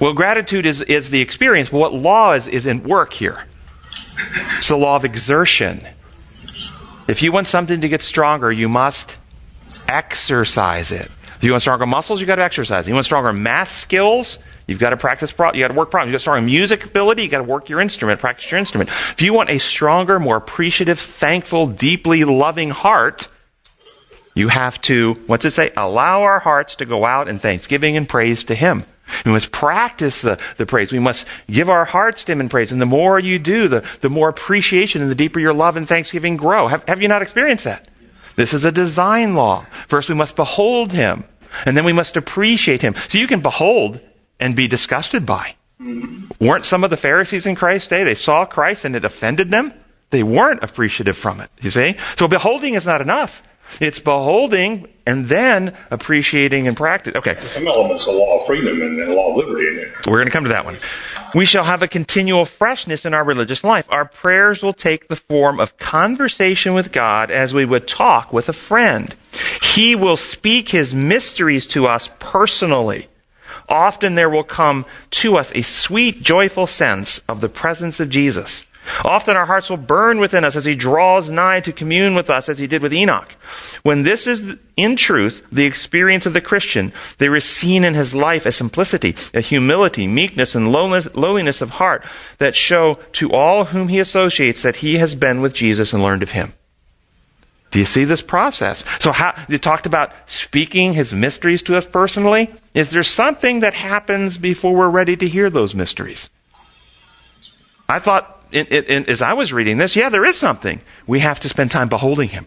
Well, 0.00 0.14
gratitude 0.14 0.66
is, 0.66 0.82
is 0.82 1.10
the 1.10 1.20
experience, 1.20 1.68
but 1.68 1.78
what 1.78 1.94
law 1.94 2.32
is, 2.32 2.48
is 2.48 2.66
in 2.66 2.82
work 2.82 3.12
here? 3.12 3.44
It's 4.56 4.68
the 4.68 4.76
law 4.76 4.96
of 4.96 5.04
exertion. 5.04 5.86
If 7.06 7.22
you 7.22 7.30
want 7.30 7.48
something 7.48 7.82
to 7.82 7.88
get 7.88 8.02
stronger, 8.02 8.50
you 8.50 8.68
must 8.68 9.18
exercise 9.88 10.90
it. 10.90 11.10
If 11.36 11.44
you 11.44 11.52
want 11.52 11.62
stronger 11.62 11.86
muscles, 11.86 12.20
you've 12.20 12.26
got 12.26 12.36
to 12.36 12.42
exercise. 12.42 12.84
If 12.84 12.88
you 12.88 12.94
want 12.94 13.06
stronger 13.06 13.32
math 13.32 13.76
skills, 13.76 14.38
you've 14.70 14.78
got 14.78 14.90
to 14.90 14.96
practice, 14.96 15.32
pro- 15.32 15.52
you 15.52 15.60
got 15.60 15.68
to 15.68 15.74
work 15.74 15.90
problems. 15.90 16.10
You've 16.10 16.18
got 16.18 16.22
stronger 16.22 16.46
music 16.46 16.84
ability, 16.84 17.22
You've 17.22 17.30
got 17.30 17.38
to 17.38 17.44
work 17.44 17.68
your 17.68 17.80
instrument, 17.80 18.20
practice 18.20 18.50
your 18.50 18.58
instrument. 18.58 18.88
If 18.88 19.20
you 19.20 19.34
want 19.34 19.50
a 19.50 19.58
stronger, 19.58 20.18
more 20.20 20.36
appreciative, 20.36 20.98
thankful, 20.98 21.66
deeply 21.66 22.24
loving 22.24 22.70
heart, 22.70 23.28
you 24.34 24.48
have 24.48 24.80
to, 24.82 25.14
what's 25.26 25.44
it 25.44 25.50
say? 25.50 25.72
Allow 25.76 26.22
our 26.22 26.38
hearts 26.38 26.76
to 26.76 26.86
go 26.86 27.04
out 27.04 27.28
in 27.28 27.38
thanksgiving 27.38 27.96
and 27.96 28.08
praise 28.08 28.44
to 28.44 28.54
Him. 28.54 28.84
We 29.24 29.32
must 29.32 29.50
practice 29.50 30.22
the, 30.22 30.38
the 30.56 30.66
praise. 30.66 30.92
We 30.92 31.00
must 31.00 31.26
give 31.50 31.68
our 31.68 31.84
hearts 31.84 32.24
to 32.24 32.32
Him 32.32 32.40
in 32.40 32.48
praise. 32.48 32.70
And 32.70 32.80
the 32.80 32.86
more 32.86 33.18
you 33.18 33.38
do, 33.38 33.66
the, 33.66 33.84
the 34.00 34.08
more 34.08 34.28
appreciation 34.28 35.02
and 35.02 35.10
the 35.10 35.16
deeper 35.16 35.40
your 35.40 35.52
love 35.52 35.76
and 35.76 35.88
thanksgiving 35.88 36.36
grow. 36.36 36.68
Have, 36.68 36.84
have 36.86 37.02
you 37.02 37.08
not 37.08 37.22
experienced 37.22 37.64
that? 37.64 37.88
This 38.36 38.54
is 38.54 38.64
a 38.64 38.72
design 38.72 39.34
law. 39.34 39.66
First, 39.88 40.08
we 40.08 40.14
must 40.14 40.36
behold 40.36 40.92
Him, 40.92 41.24
and 41.66 41.76
then 41.76 41.84
we 41.84 41.92
must 41.92 42.16
appreciate 42.16 42.82
Him. 42.82 42.94
So 43.08 43.18
you 43.18 43.26
can 43.26 43.40
behold 43.40 44.00
and 44.40 44.56
be 44.56 44.66
disgusted 44.66 45.24
by. 45.24 45.54
Weren't 46.40 46.64
some 46.64 46.82
of 46.82 46.90
the 46.90 46.96
Pharisees 46.96 47.46
in 47.46 47.54
Christ's 47.54 47.88
day, 47.88 48.02
they 48.02 48.14
saw 48.14 48.44
Christ 48.44 48.84
and 48.84 48.96
it 48.96 49.04
offended 49.04 49.50
them? 49.50 49.72
They 50.10 50.22
weren't 50.22 50.64
appreciative 50.64 51.16
from 51.16 51.40
it, 51.40 51.50
you 51.60 51.70
see? 51.70 51.96
So 52.18 52.26
beholding 52.26 52.74
is 52.74 52.86
not 52.86 53.00
enough. 53.00 53.42
It's 53.78 54.00
beholding 54.00 54.88
and 55.06 55.28
then 55.28 55.76
appreciating 55.90 56.66
and 56.66 56.76
practice. 56.76 57.14
Okay. 57.14 57.36
Some 57.40 57.68
elements 57.68 58.08
of 58.08 58.14
law 58.14 58.40
of 58.40 58.46
freedom 58.46 58.82
and 58.82 58.98
the 58.98 59.14
law 59.14 59.30
of 59.30 59.36
liberty 59.36 59.68
in 59.68 59.76
there. 59.76 59.92
We're 60.06 60.18
going 60.18 60.26
to 60.26 60.32
come 60.32 60.44
to 60.44 60.50
that 60.50 60.64
one. 60.64 60.78
We 61.34 61.46
shall 61.46 61.62
have 61.62 61.82
a 61.82 61.88
continual 61.88 62.44
freshness 62.44 63.04
in 63.04 63.14
our 63.14 63.22
religious 63.22 63.62
life. 63.62 63.86
Our 63.88 64.04
prayers 64.04 64.62
will 64.62 64.72
take 64.72 65.06
the 65.06 65.16
form 65.16 65.60
of 65.60 65.78
conversation 65.78 66.74
with 66.74 66.90
God 66.90 67.30
as 67.30 67.54
we 67.54 67.64
would 67.64 67.86
talk 67.86 68.32
with 68.32 68.48
a 68.48 68.52
friend. 68.52 69.14
He 69.62 69.94
will 69.94 70.16
speak 70.16 70.70
his 70.70 70.92
mysteries 70.92 71.68
to 71.68 71.86
us 71.86 72.10
personally. 72.18 73.06
Often 73.70 74.16
there 74.16 74.28
will 74.28 74.44
come 74.44 74.84
to 75.12 75.38
us 75.38 75.52
a 75.54 75.62
sweet, 75.62 76.22
joyful 76.22 76.66
sense 76.66 77.22
of 77.28 77.40
the 77.40 77.48
presence 77.48 78.00
of 78.00 78.10
Jesus. 78.10 78.64
Often 79.04 79.36
our 79.36 79.46
hearts 79.46 79.70
will 79.70 79.76
burn 79.76 80.18
within 80.18 80.44
us 80.44 80.56
as 80.56 80.64
he 80.64 80.74
draws 80.74 81.30
nigh 81.30 81.60
to 81.60 81.72
commune 81.72 82.14
with 82.14 82.28
us 82.28 82.48
as 82.48 82.58
he 82.58 82.66
did 82.66 82.82
with 82.82 82.92
Enoch. 82.92 83.32
When 83.82 84.02
this 84.02 84.26
is 84.26 84.56
in 84.76 84.96
truth 84.96 85.44
the 85.52 85.66
experience 85.66 86.26
of 86.26 86.32
the 86.32 86.40
Christian, 86.40 86.92
there 87.18 87.36
is 87.36 87.44
seen 87.44 87.84
in 87.84 87.94
his 87.94 88.14
life 88.14 88.46
a 88.46 88.52
simplicity, 88.52 89.14
a 89.32 89.40
humility, 89.40 90.06
meekness, 90.06 90.54
and 90.54 90.72
lowliness 90.72 91.60
of 91.60 91.70
heart 91.70 92.04
that 92.38 92.56
show 92.56 92.98
to 93.12 93.32
all 93.32 93.66
whom 93.66 93.88
he 93.88 94.00
associates 94.00 94.62
that 94.62 94.76
he 94.76 94.96
has 94.96 95.14
been 95.14 95.40
with 95.40 95.54
Jesus 95.54 95.92
and 95.92 96.02
learned 96.02 96.22
of 96.22 96.32
him. 96.32 96.54
Do 97.70 97.78
you 97.78 97.84
see 97.84 98.04
this 98.04 98.22
process? 98.22 98.84
So 98.98 99.12
how, 99.12 99.34
you 99.48 99.58
talked 99.58 99.86
about 99.86 100.12
speaking 100.26 100.94
his 100.94 101.12
mysteries 101.12 101.62
to 101.62 101.76
us 101.76 101.86
personally. 101.86 102.52
Is 102.74 102.90
there 102.90 103.04
something 103.04 103.60
that 103.60 103.74
happens 103.74 104.38
before 104.38 104.74
we're 104.74 104.90
ready 104.90 105.16
to 105.16 105.28
hear 105.28 105.50
those 105.50 105.74
mysteries? 105.74 106.30
I 107.88 107.98
thought 107.98 108.40
as 108.52 109.22
I 109.22 109.32
was 109.34 109.52
reading 109.52 109.78
this, 109.78 109.94
yeah, 109.94 110.08
there 110.08 110.24
is 110.24 110.38
something. 110.38 110.80
We 111.06 111.20
have 111.20 111.40
to 111.40 111.48
spend 111.48 111.70
time 111.70 111.88
beholding 111.88 112.30
him. 112.30 112.46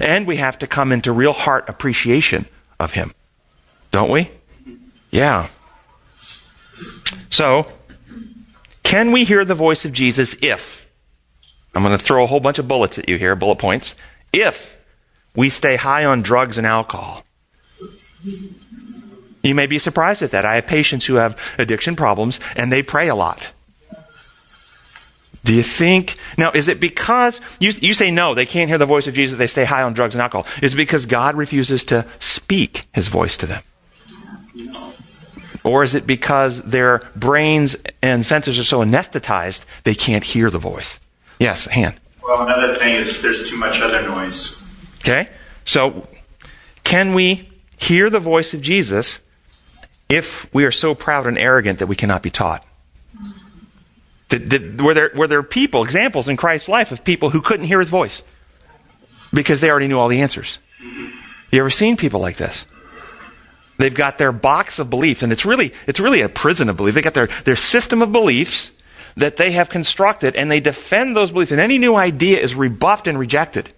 And 0.00 0.26
we 0.26 0.36
have 0.36 0.58
to 0.60 0.66
come 0.66 0.92
into 0.92 1.12
real 1.12 1.32
heart 1.32 1.68
appreciation 1.68 2.46
of 2.78 2.92
him. 2.92 3.14
Don't 3.90 4.10
we? 4.10 4.30
Yeah. 5.10 5.48
So, 7.30 7.66
can 8.82 9.10
we 9.10 9.24
hear 9.24 9.44
the 9.44 9.54
voice 9.54 9.84
of 9.84 9.92
Jesus 9.92 10.36
if, 10.42 10.86
I'm 11.74 11.82
going 11.82 11.96
to 11.96 12.04
throw 12.04 12.24
a 12.24 12.26
whole 12.26 12.40
bunch 12.40 12.58
of 12.58 12.68
bullets 12.68 12.98
at 12.98 13.08
you 13.08 13.16
here, 13.16 13.34
bullet 13.34 13.58
points, 13.58 13.94
if 14.32 14.76
we 15.34 15.50
stay 15.50 15.76
high 15.76 16.04
on 16.04 16.22
drugs 16.22 16.58
and 16.58 16.66
alcohol? 16.66 17.24
You 19.42 19.54
may 19.54 19.66
be 19.66 19.78
surprised 19.78 20.22
at 20.22 20.32
that. 20.32 20.44
I 20.44 20.56
have 20.56 20.66
patients 20.66 21.06
who 21.06 21.14
have 21.14 21.38
addiction 21.58 21.96
problems 21.96 22.40
and 22.56 22.70
they 22.70 22.82
pray 22.82 23.08
a 23.08 23.14
lot. 23.14 23.50
Do 25.42 25.54
you 25.54 25.62
think? 25.62 26.16
Now, 26.36 26.50
is 26.52 26.68
it 26.68 26.80
because, 26.80 27.40
you, 27.58 27.72
you 27.80 27.94
say 27.94 28.10
no, 28.10 28.34
they 28.34 28.44
can't 28.44 28.68
hear 28.68 28.76
the 28.76 28.84
voice 28.84 29.06
of 29.06 29.14
Jesus, 29.14 29.38
they 29.38 29.46
stay 29.46 29.64
high 29.64 29.82
on 29.82 29.94
drugs 29.94 30.14
and 30.14 30.20
alcohol. 30.20 30.46
Is 30.62 30.74
it 30.74 30.76
because 30.76 31.06
God 31.06 31.34
refuses 31.34 31.82
to 31.84 32.06
speak 32.18 32.86
his 32.92 33.08
voice 33.08 33.38
to 33.38 33.46
them? 33.46 33.62
Or 35.64 35.82
is 35.82 35.94
it 35.94 36.06
because 36.06 36.62
their 36.62 37.00
brains 37.16 37.76
and 38.02 38.24
senses 38.24 38.58
are 38.58 38.64
so 38.64 38.80
anesthetized 38.80 39.62
they 39.84 39.94
can't 39.94 40.24
hear 40.24 40.50
the 40.50 40.58
voice? 40.58 40.98
Yes, 41.38 41.66
hand. 41.66 41.98
Well, 42.22 42.42
another 42.42 42.74
thing 42.74 42.94
is 42.94 43.22
there's 43.22 43.48
too 43.48 43.56
much 43.56 43.80
other 43.80 44.02
noise. 44.02 44.56
Okay? 44.98 45.28
So, 45.64 46.06
can 46.84 47.14
we 47.14 47.50
hear 47.76 48.10
the 48.10 48.20
voice 48.20 48.54
of 48.54 48.60
Jesus 48.60 49.20
if 50.08 50.52
we 50.52 50.64
are 50.64 50.72
so 50.72 50.94
proud 50.94 51.26
and 51.26 51.38
arrogant 51.38 51.78
that 51.78 51.86
we 51.86 51.96
cannot 51.96 52.22
be 52.22 52.30
taught? 52.30 52.64
Did, 54.28 54.48
did, 54.48 54.80
were, 54.80 54.94
there, 54.94 55.10
were 55.14 55.26
there 55.26 55.42
people, 55.42 55.82
examples 55.82 56.28
in 56.28 56.36
Christ's 56.36 56.68
life 56.68 56.92
of 56.92 57.02
people 57.02 57.30
who 57.30 57.40
couldn't 57.40 57.66
hear 57.66 57.80
his 57.80 57.90
voice 57.90 58.22
because 59.34 59.60
they 59.60 59.70
already 59.70 59.88
knew 59.88 59.98
all 59.98 60.08
the 60.08 60.20
answers? 60.20 60.58
You 61.50 61.60
ever 61.60 61.70
seen 61.70 61.96
people 61.96 62.20
like 62.20 62.36
this? 62.36 62.64
They've 63.78 63.94
got 63.94 64.18
their 64.18 64.30
box 64.30 64.78
of 64.78 64.88
belief, 64.90 65.22
and 65.22 65.32
it's 65.32 65.44
really, 65.44 65.72
it's 65.86 65.98
really 65.98 66.20
a 66.20 66.28
prison 66.28 66.68
of 66.68 66.76
belief. 66.76 66.94
They've 66.94 67.02
got 67.02 67.14
their, 67.14 67.26
their 67.44 67.56
system 67.56 68.02
of 68.02 68.12
beliefs 68.12 68.70
that 69.20 69.36
they 69.36 69.52
have 69.52 69.68
constructed, 69.68 70.34
and 70.34 70.50
they 70.50 70.60
defend 70.60 71.16
those 71.16 71.30
beliefs, 71.30 71.52
and 71.52 71.60
any 71.60 71.78
new 71.78 71.94
idea 71.94 72.40
is 72.40 72.54
rebuffed 72.54 73.06
and 73.06 73.18
rejected. 73.18 73.72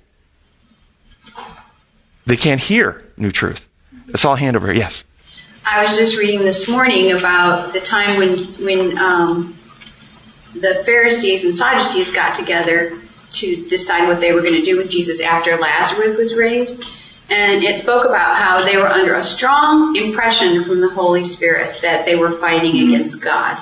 They 2.25 2.37
can't 2.37 2.61
hear 2.61 3.03
new 3.17 3.33
truth. 3.33 3.67
Let's 4.07 4.25
all 4.25 4.37
hand 4.37 4.57
over 4.57 4.69
here. 4.69 4.77
Yes. 4.77 5.05
I 5.67 5.83
was 5.83 5.97
just 5.97 6.17
reading 6.17 6.41
this 6.41 6.69
morning 6.69 7.13
about 7.13 7.73
the 7.73 7.81
time 7.81 8.17
when 8.19 8.39
when 8.65 8.99
um, 8.99 9.55
the 10.55 10.83
Pharisees 10.85 11.45
and 11.45 11.55
Sadducees 11.55 12.13
got 12.13 12.37
together 12.37 12.99
to 13.33 13.69
decide 13.69 14.09
what 14.09 14.21
they 14.21 14.33
were 14.33 14.43
going 14.43 14.55
to 14.55 14.65
do 14.65 14.77
with 14.77 14.91
Jesus 14.91 15.21
after 15.21 15.57
Lazarus 15.57 16.17
was 16.17 16.37
raised. 16.37 16.85
And 17.31 17.63
it 17.65 17.79
spoke 17.79 18.05
about 18.05 18.37
how 18.37 18.63
they 18.65 18.77
were 18.77 18.89
under 18.89 19.15
a 19.15 19.25
strong 19.25 19.97
impression 19.97 20.65
from 20.65 20.81
the 20.81 20.91
Holy 20.91 21.25
Spirit 21.25 21.81
that 21.81 22.05
they 22.05 22.15
were 22.15 22.33
fighting 22.33 22.89
against 22.89 23.23
God. 23.23 23.57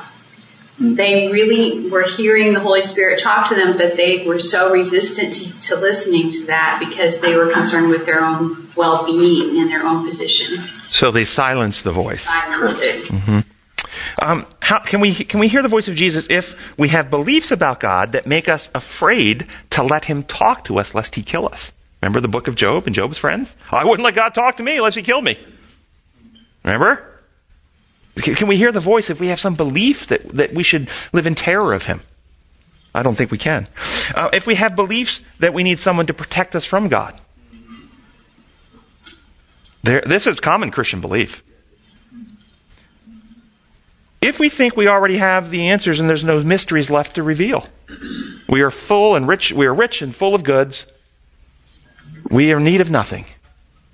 They 0.81 1.31
really 1.31 1.91
were 1.91 2.05
hearing 2.05 2.55
the 2.55 2.61
Holy 2.61 2.81
Spirit 2.81 3.21
talk 3.21 3.51
to 3.51 3.55
them, 3.55 3.77
but 3.77 3.99
they 3.99 4.27
were 4.27 4.41
so 4.41 4.73
resistant 4.73 5.35
to, 5.35 5.61
to 5.63 5.77
listening 5.77 6.33
to 6.33 6.47
that 6.47 6.83
because 6.89 7.21
they 7.21 7.37
were 7.37 7.53
concerned 7.53 7.91
with 7.91 8.07
their 8.07 8.25
own 8.25 8.67
well 8.75 9.05
being 9.05 9.61
and 9.61 9.71
their 9.71 9.85
own 9.85 10.07
position. 10.07 10.57
So 10.91 11.11
they 11.11 11.27
silenced 11.27 11.85
the 11.85 11.93
voice. 11.93 12.25
Silenced 12.25 12.83
it. 12.83 13.05
Mm-hmm. 13.05 13.41
Um, 14.23 14.47
how, 14.61 14.79
can 14.79 15.01
we 15.01 15.13
can 15.13 15.39
we 15.39 15.49
hear 15.49 15.63
the 15.63 15.69
voice 15.69 15.87
of 15.87 15.97
Jesus 15.97 16.27
if 16.31 16.57
we 16.79 16.89
have 16.89 17.11
beliefs 17.11 17.51
about 17.51 17.81
God 17.81 18.13
that 18.13 18.27
make 18.27 18.49
us 18.49 18.71
afraid 18.75 19.47
to 19.71 19.83
let 19.83 20.07
Him 20.07 20.23
talk 20.23 20.65
to 20.65 20.79
us, 20.79 20.95
lest 20.95 21.15
He 21.15 21.23
kill 21.23 21.47
us? 21.47 21.73
Remember 22.01 22.21
the 22.21 22.29
book 22.29 22.49
of 22.49 22.55
Job 22.55 22.87
and 22.87 22.95
Job's 22.95 23.19
friends? 23.19 23.55
I 23.71 23.85
wouldn't 23.85 24.05
let 24.05 24.15
God 24.15 24.33
talk 24.33 24.57
to 24.57 24.63
me 24.63 24.79
unless 24.79 24.95
He 24.95 25.03
killed 25.03 25.25
me. 25.25 25.39
Remember? 26.65 27.20
Can, 28.17 28.49
we 28.49 28.57
hear 28.57 28.73
the 28.73 28.81
voice 28.81 29.09
if 29.09 29.21
we 29.21 29.29
have 29.29 29.41
some 29.41 29.55
belief 29.55 30.09
that 30.09 30.29
that 30.31 30.53
we 30.53 30.63
should 30.63 30.89
live 31.13 31.27
in 31.27 31.35
terror 31.35 31.73
of 31.73 31.85
Him? 31.85 32.03
I 32.95 33.03
don't 33.03 33.15
think 33.15 33.31
we 33.31 33.39
can. 33.39 33.69
Uh, 34.15 34.31
if 34.33 34.47
we 34.47 34.57
have 34.57 34.75
beliefs 34.75 35.23
that 35.39 35.55
we 35.55 35.63
need 35.63 35.81
someone 35.81 36.07
to 36.07 36.15
protect 36.15 36.57
us 36.57 36.65
from 36.65 36.89
God, 36.89 37.19
there, 39.83 40.03
this 40.05 40.27
is 40.27 40.41
common 40.41 40.71
Christian 40.71 41.01
belief. 41.01 41.43
If 44.21 44.39
we 44.39 44.51
think 44.51 44.77
we 44.77 44.87
already 44.87 45.17
have 45.17 45.51
the 45.51 45.69
answers 45.69 45.99
and 45.99 46.09
there's 46.09 46.25
no 46.25 46.43
mysteries 46.43 46.91
left 46.91 47.15
to 47.15 47.23
reveal, 47.23 47.67
we 48.49 48.61
are 48.61 48.71
full 48.71 49.15
and 49.15 49.27
rich, 49.27 49.53
we 49.53 49.67
are 49.67 49.75
rich 49.75 50.03
and 50.03 50.15
full 50.15 50.35
of 50.35 50.43
goods. 50.43 50.87
We 52.31 52.53
are 52.53 52.59
in 52.59 52.65
need 52.65 52.81
of 52.81 52.91
nothing. 52.91 53.25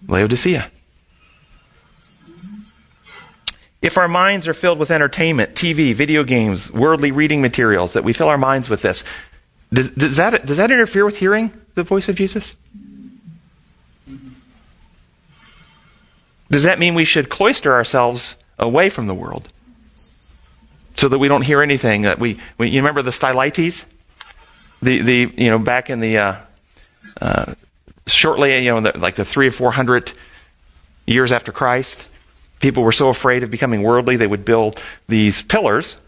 Laodicea. 0.09 0.71
If 3.83 3.99
our 3.99 4.09
minds 4.09 4.49
are 4.49 4.55
filled 4.55 4.79
with 4.79 4.91
entertainment, 4.91 5.55
TV, 5.55 5.95
video 5.95 6.25
games, 6.25 6.73
worldly 6.73 7.13
reading 7.13 7.43
materials, 7.43 7.93
that 7.93 8.05
we 8.05 8.13
fill 8.13 8.29
our 8.29 8.39
minds 8.39 8.69
with 8.69 8.83
this, 8.83 9.05
does, 9.73 9.91
does, 9.91 10.17
that, 10.17 10.47
does 10.47 10.57
that 10.57 10.71
interfere 10.71 11.05
with 11.05 11.19
hearing 11.19 11.53
the 11.75 11.83
voice 11.83 12.09
of 12.09 12.17
Jesus? 12.17 12.57
Does 16.51 16.63
that 16.63 16.79
mean 16.79 16.95
we 16.95 17.05
should 17.05 17.29
cloister 17.29 17.75
ourselves 17.75 18.37
away 18.59 18.89
from 18.89 19.07
the 19.07 19.15
world? 19.15 19.49
so 20.97 21.09
that 21.09 21.19
we 21.19 21.29
don't 21.29 21.43
hear 21.43 21.63
anything. 21.63 22.03
That 22.03 22.19
we, 22.19 22.39
we 22.59 22.69
you 22.69 22.81
remember 22.81 23.03
the 23.03 23.13
stylites, 23.13 23.85
the 24.83 25.03
the 25.03 25.33
you 25.37 25.51
know 25.51 25.59
back 25.59 25.91
in 25.91 26.01
the 26.01 26.19
uh, 26.19 26.37
uh, 27.21 27.55
shortly 28.07 28.59
you 28.65 28.71
know 28.71 28.81
the, 28.81 28.99
like 28.99 29.15
the 29.15 29.25
three 29.25 29.49
or 29.49 29.53
four 29.53 29.73
hundred 29.73 30.13
years 31.07 31.33
after 31.33 31.53
Christ, 31.53 32.07
people 32.61 32.83
were 32.83 32.93
so 32.93 33.09
afraid 33.09 33.43
of 33.43 33.51
becoming 33.51 33.83
worldly 33.83 34.17
they 34.17 34.27
would 34.27 34.45
build 34.45 34.81
these 35.09 35.43
pillars. 35.43 35.99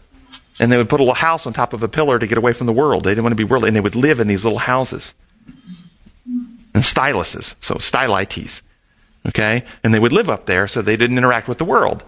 And 0.61 0.69
they 0.69 0.77
would 0.77 0.89
put 0.89 0.99
a 0.99 1.03
little 1.03 1.15
house 1.15 1.45
on 1.45 1.53
top 1.53 1.71
of 1.71 1.83
a 1.83 1.87
pillar 1.87 2.19
to 2.19 2.27
get 2.27 2.37
away 2.37 2.51
from 2.51 2.67
the 2.67 2.73
world. 2.73 3.05
They 3.05 3.11
didn't 3.11 3.23
want 3.23 3.31
to 3.31 3.37
be 3.37 3.45
worldly, 3.45 3.69
and 3.69 3.75
they 3.75 3.81
would 3.81 3.95
live 3.95 4.19
in 4.19 4.27
these 4.27 4.43
little 4.43 4.59
houses. 4.59 5.13
And 6.25 6.83
styluses, 6.83 7.55
so 7.61 7.75
stylites. 7.75 8.61
Okay? 9.25 9.63
And 9.83 9.93
they 9.93 9.99
would 9.99 10.11
live 10.11 10.29
up 10.29 10.47
there 10.47 10.67
so 10.67 10.81
they 10.81 10.97
didn't 10.97 11.17
interact 11.17 11.47
with 11.47 11.59
the 11.59 11.65
world. 11.65 12.03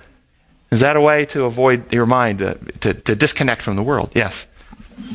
Is 0.69 0.81
that 0.81 0.97
a 0.97 1.01
way 1.01 1.25
to 1.27 1.45
avoid 1.45 1.91
your 1.93 2.05
mind, 2.05 2.41
uh, 2.41 2.55
to, 2.81 2.93
to 2.93 3.15
disconnect 3.15 3.61
from 3.61 3.77
the 3.77 3.83
world? 3.83 4.11
Yes. 4.15 4.47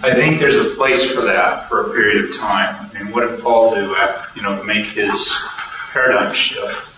I 0.03 0.15
think 0.15 0.41
there's 0.41 0.57
a 0.57 0.75
place 0.75 1.11
for 1.13 1.21
that 1.23 1.69
for 1.69 1.91
a 1.91 1.95
period 1.95 2.25
of 2.25 2.37
time. 2.37 2.91
I 2.91 3.03
mean, 3.03 3.13
what 3.13 3.29
did 3.29 3.41
Paul 3.41 3.75
do 3.75 3.95
after, 3.97 4.39
you 4.39 4.43
know, 4.43 4.63
make 4.65 4.87
his 4.87 5.39
paradigm 5.93 6.35
shift? 6.35 6.96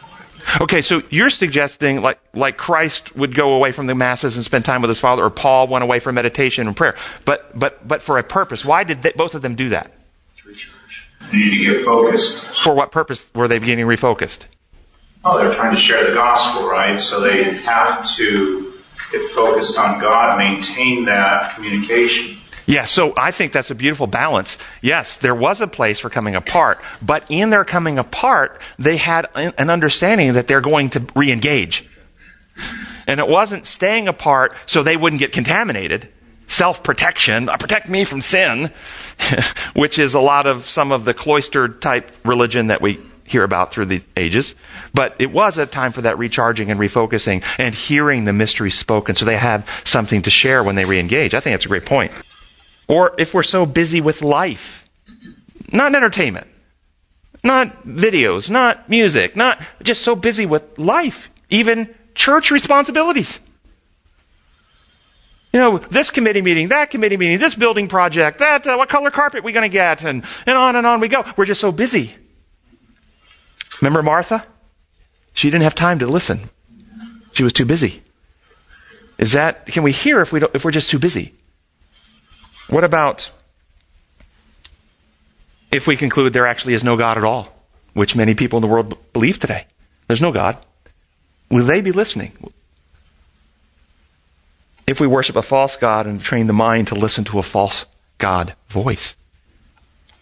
Okay, 0.61 0.81
so 0.81 1.03
you're 1.11 1.31
suggesting 1.31 2.01
like 2.01 2.19
like 2.35 2.57
Christ 2.57 3.15
would 3.17 3.35
go 3.35 3.55
away 3.55 3.73
from 3.73 3.87
the 3.87 3.95
masses 3.95 4.37
and 4.37 4.45
spend 4.45 4.65
time 4.65 4.81
with 4.81 4.89
his 4.89 4.99
Father, 5.01 5.23
or 5.25 5.31
Paul 5.31 5.69
went 5.69 5.85
away 5.85 5.99
for 6.01 6.11
meditation 6.13 6.67
and 6.67 6.77
prayer, 6.77 6.97
but 7.25 7.59
but 7.59 7.87
but 7.87 8.03
for 8.03 8.19
a 8.19 8.23
purpose. 8.23 8.65
Why 8.65 8.85
did 8.85 9.03
they, 9.03 9.13
both 9.15 9.35
of 9.35 9.43
them 9.43 9.55
do 9.55 9.69
that? 9.71 9.93
They 11.31 11.39
need 11.39 11.59
to 11.59 11.65
get 11.65 11.85
focused. 11.85 12.45
For 12.63 12.75
what 12.75 12.91
purpose 12.93 13.27
were 13.35 13.49
they 13.49 13.59
getting 13.59 13.87
refocused? 13.87 14.45
Oh, 15.25 15.39
they're 15.39 15.53
trying 15.53 15.75
to 15.75 15.81
share 15.81 16.09
the 16.09 16.15
gospel, 16.15 16.69
right? 16.69 16.99
So 16.99 17.21
they 17.21 17.45
have 17.59 18.09
to 18.17 18.73
get 19.13 19.31
focused 19.33 19.79
on 19.79 20.01
God, 20.01 20.39
maintain 20.39 21.05
that 21.07 21.55
communication. 21.55 22.39
Yeah, 22.69 22.85
so 22.85 23.15
I 23.17 23.31
think 23.31 23.53
that's 23.53 23.71
a 23.71 23.75
beautiful 23.75 24.07
balance. 24.07 24.59
Yes, 24.83 25.17
there 25.17 25.35
was 25.35 25.63
a 25.63 25.67
place 25.67 26.01
for 26.01 26.11
coming 26.11 26.37
apart, 26.37 26.83
but 27.01 27.25
in 27.31 27.49
their 27.49 27.65
coming 27.65 27.99
apart, 27.99 28.61
they 28.79 28.99
had 28.99 29.27
an 29.35 29.71
understanding 29.71 30.35
that 30.35 30.49
they're 30.49 30.61
going 30.61 30.91
to 30.91 31.03
re 31.17 31.33
engage. 31.33 31.89
And 33.07 33.21
it 33.21 33.27
wasn't 33.27 33.67
staying 33.67 34.07
apart 34.07 34.53
so 34.67 34.83
they 34.83 34.99
wouldn't 34.99 35.19
get 35.19 35.33
contaminated. 35.33 36.11
Self 36.47 36.83
protection, 36.83 37.49
uh, 37.49 37.57
protect 37.57 37.89
me 37.89 38.05
from 38.05 38.21
sin, 38.21 38.71
which 39.75 39.99
is 39.99 40.13
a 40.13 40.21
lot 40.21 40.47
of 40.47 40.69
some 40.69 40.93
of 40.93 41.07
the 41.07 41.15
cloistered 41.15 41.81
type 41.81 42.11
religion 42.23 42.67
that 42.67 42.83
we 42.83 43.01
hear 43.25 43.45
about 43.45 43.73
through 43.73 43.87
the 43.87 44.03
ages. 44.15 44.55
But 44.93 45.17
it 45.19 45.33
was 45.33 45.57
a 45.57 45.65
time 45.65 45.93
for 45.93 46.03
that 46.03 46.19
recharging 46.19 46.71
and 46.71 46.79
refocusing 46.79 47.43
and 47.59 47.75
hearing 47.75 48.27
the 48.27 48.35
mystery 48.35 48.71
spoken 48.71 49.17
so 49.17 49.25
they 49.25 49.39
have 49.39 49.67
something 49.85 50.21
to 50.23 50.31
share 50.31 50.63
when 50.63 50.75
they 50.75 50.85
re-engage. 50.85 51.33
I 51.33 51.41
think 51.41 51.55
that's 51.55 51.65
a 51.65 51.69
great 51.69 51.87
point. 51.87 52.13
Or 52.89 53.15
if 53.19 53.35
we're 53.35 53.43
so 53.43 53.67
busy 53.67 54.01
with 54.01 54.23
life, 54.23 54.89
not 55.73 55.95
entertainment, 55.95 56.47
not 57.45 57.87
videos, 57.87 58.49
not 58.51 58.89
music, 58.89 59.37
not 59.37 59.63
just 59.83 60.03
so 60.03 60.17
busy 60.17 60.47
with 60.47 60.79
life, 60.79 61.31
even 61.51 61.95
church 62.15 62.51
responsibilities. 62.51 63.39
You 65.53 65.61
know, 65.61 65.79
this 65.79 66.11
committee 66.11 66.43
meeting, 66.43 66.69
that 66.69 66.91
committee 66.91 67.17
meeting, 67.17 67.39
this 67.39 67.55
building 67.55 67.89
project, 67.89 68.39
that, 68.39 68.67
uh, 68.67 68.77
what 68.77 68.89
color 68.89 69.11
carpet 69.11 69.45
we 69.45 69.53
going 69.53 69.69
to 69.69 69.73
get, 69.73 70.03
and, 70.03 70.25
and 70.47 70.59
on 70.59 70.77
and 70.77 70.87
on 70.87 71.01
we 71.01 71.09
go. 71.09 71.25
We're 71.37 71.47
just 71.47 71.61
so 71.61 71.73
busy. 71.73 72.15
Remember 73.81 74.03
Martha? 74.03 74.45
She 75.33 75.51
didn't 75.51 75.63
have 75.63 75.75
time 75.75 76.01
to 76.01 76.07
listen. 76.07 76.51
She 77.33 77.45
was 77.45 77.53
too 77.53 77.65
busy. 77.65 78.03
Is 79.19 79.33
that, 79.33 79.67
can 79.67 79.83
we 79.83 79.93
hear 79.93 80.21
if, 80.21 80.33
we 80.33 80.43
if 80.55 80.65
we're 80.65 80.71
just 80.71 80.91
too 80.91 80.99
busy? 80.99 81.35
What 82.69 82.85
about 82.85 83.31
if 85.73 85.87
we 85.87 85.97
conclude 85.97 86.33
there 86.33 86.47
actually 86.47 86.75
is 86.75 86.85
no 86.85 86.97
God 86.97 87.17
at 87.17 87.25
all, 87.25 87.49
which 87.95 88.15
many 88.15 88.35
people 88.35 88.59
in 88.59 88.63
the 88.63 88.69
world 88.69 88.97
believe 89.13 89.39
today? 89.39 89.67
There's 90.07 90.21
no 90.21 90.33
God. 90.33 90.59
Will 91.51 91.65
they 91.65 91.81
be 91.81 91.93
listening? 91.93 92.33
If 94.87 95.01
we 95.01 95.07
worship 95.07 95.37
a 95.37 95.43
false 95.43 95.77
God 95.77 96.07
and 96.07 96.21
train 96.21 96.47
the 96.47 96.53
mind 96.53 96.89
to 96.89 96.95
listen 96.95 97.25
to 97.25 97.39
a 97.39 97.43
false 97.43 97.85
God 98.19 98.55
voice. 98.69 99.15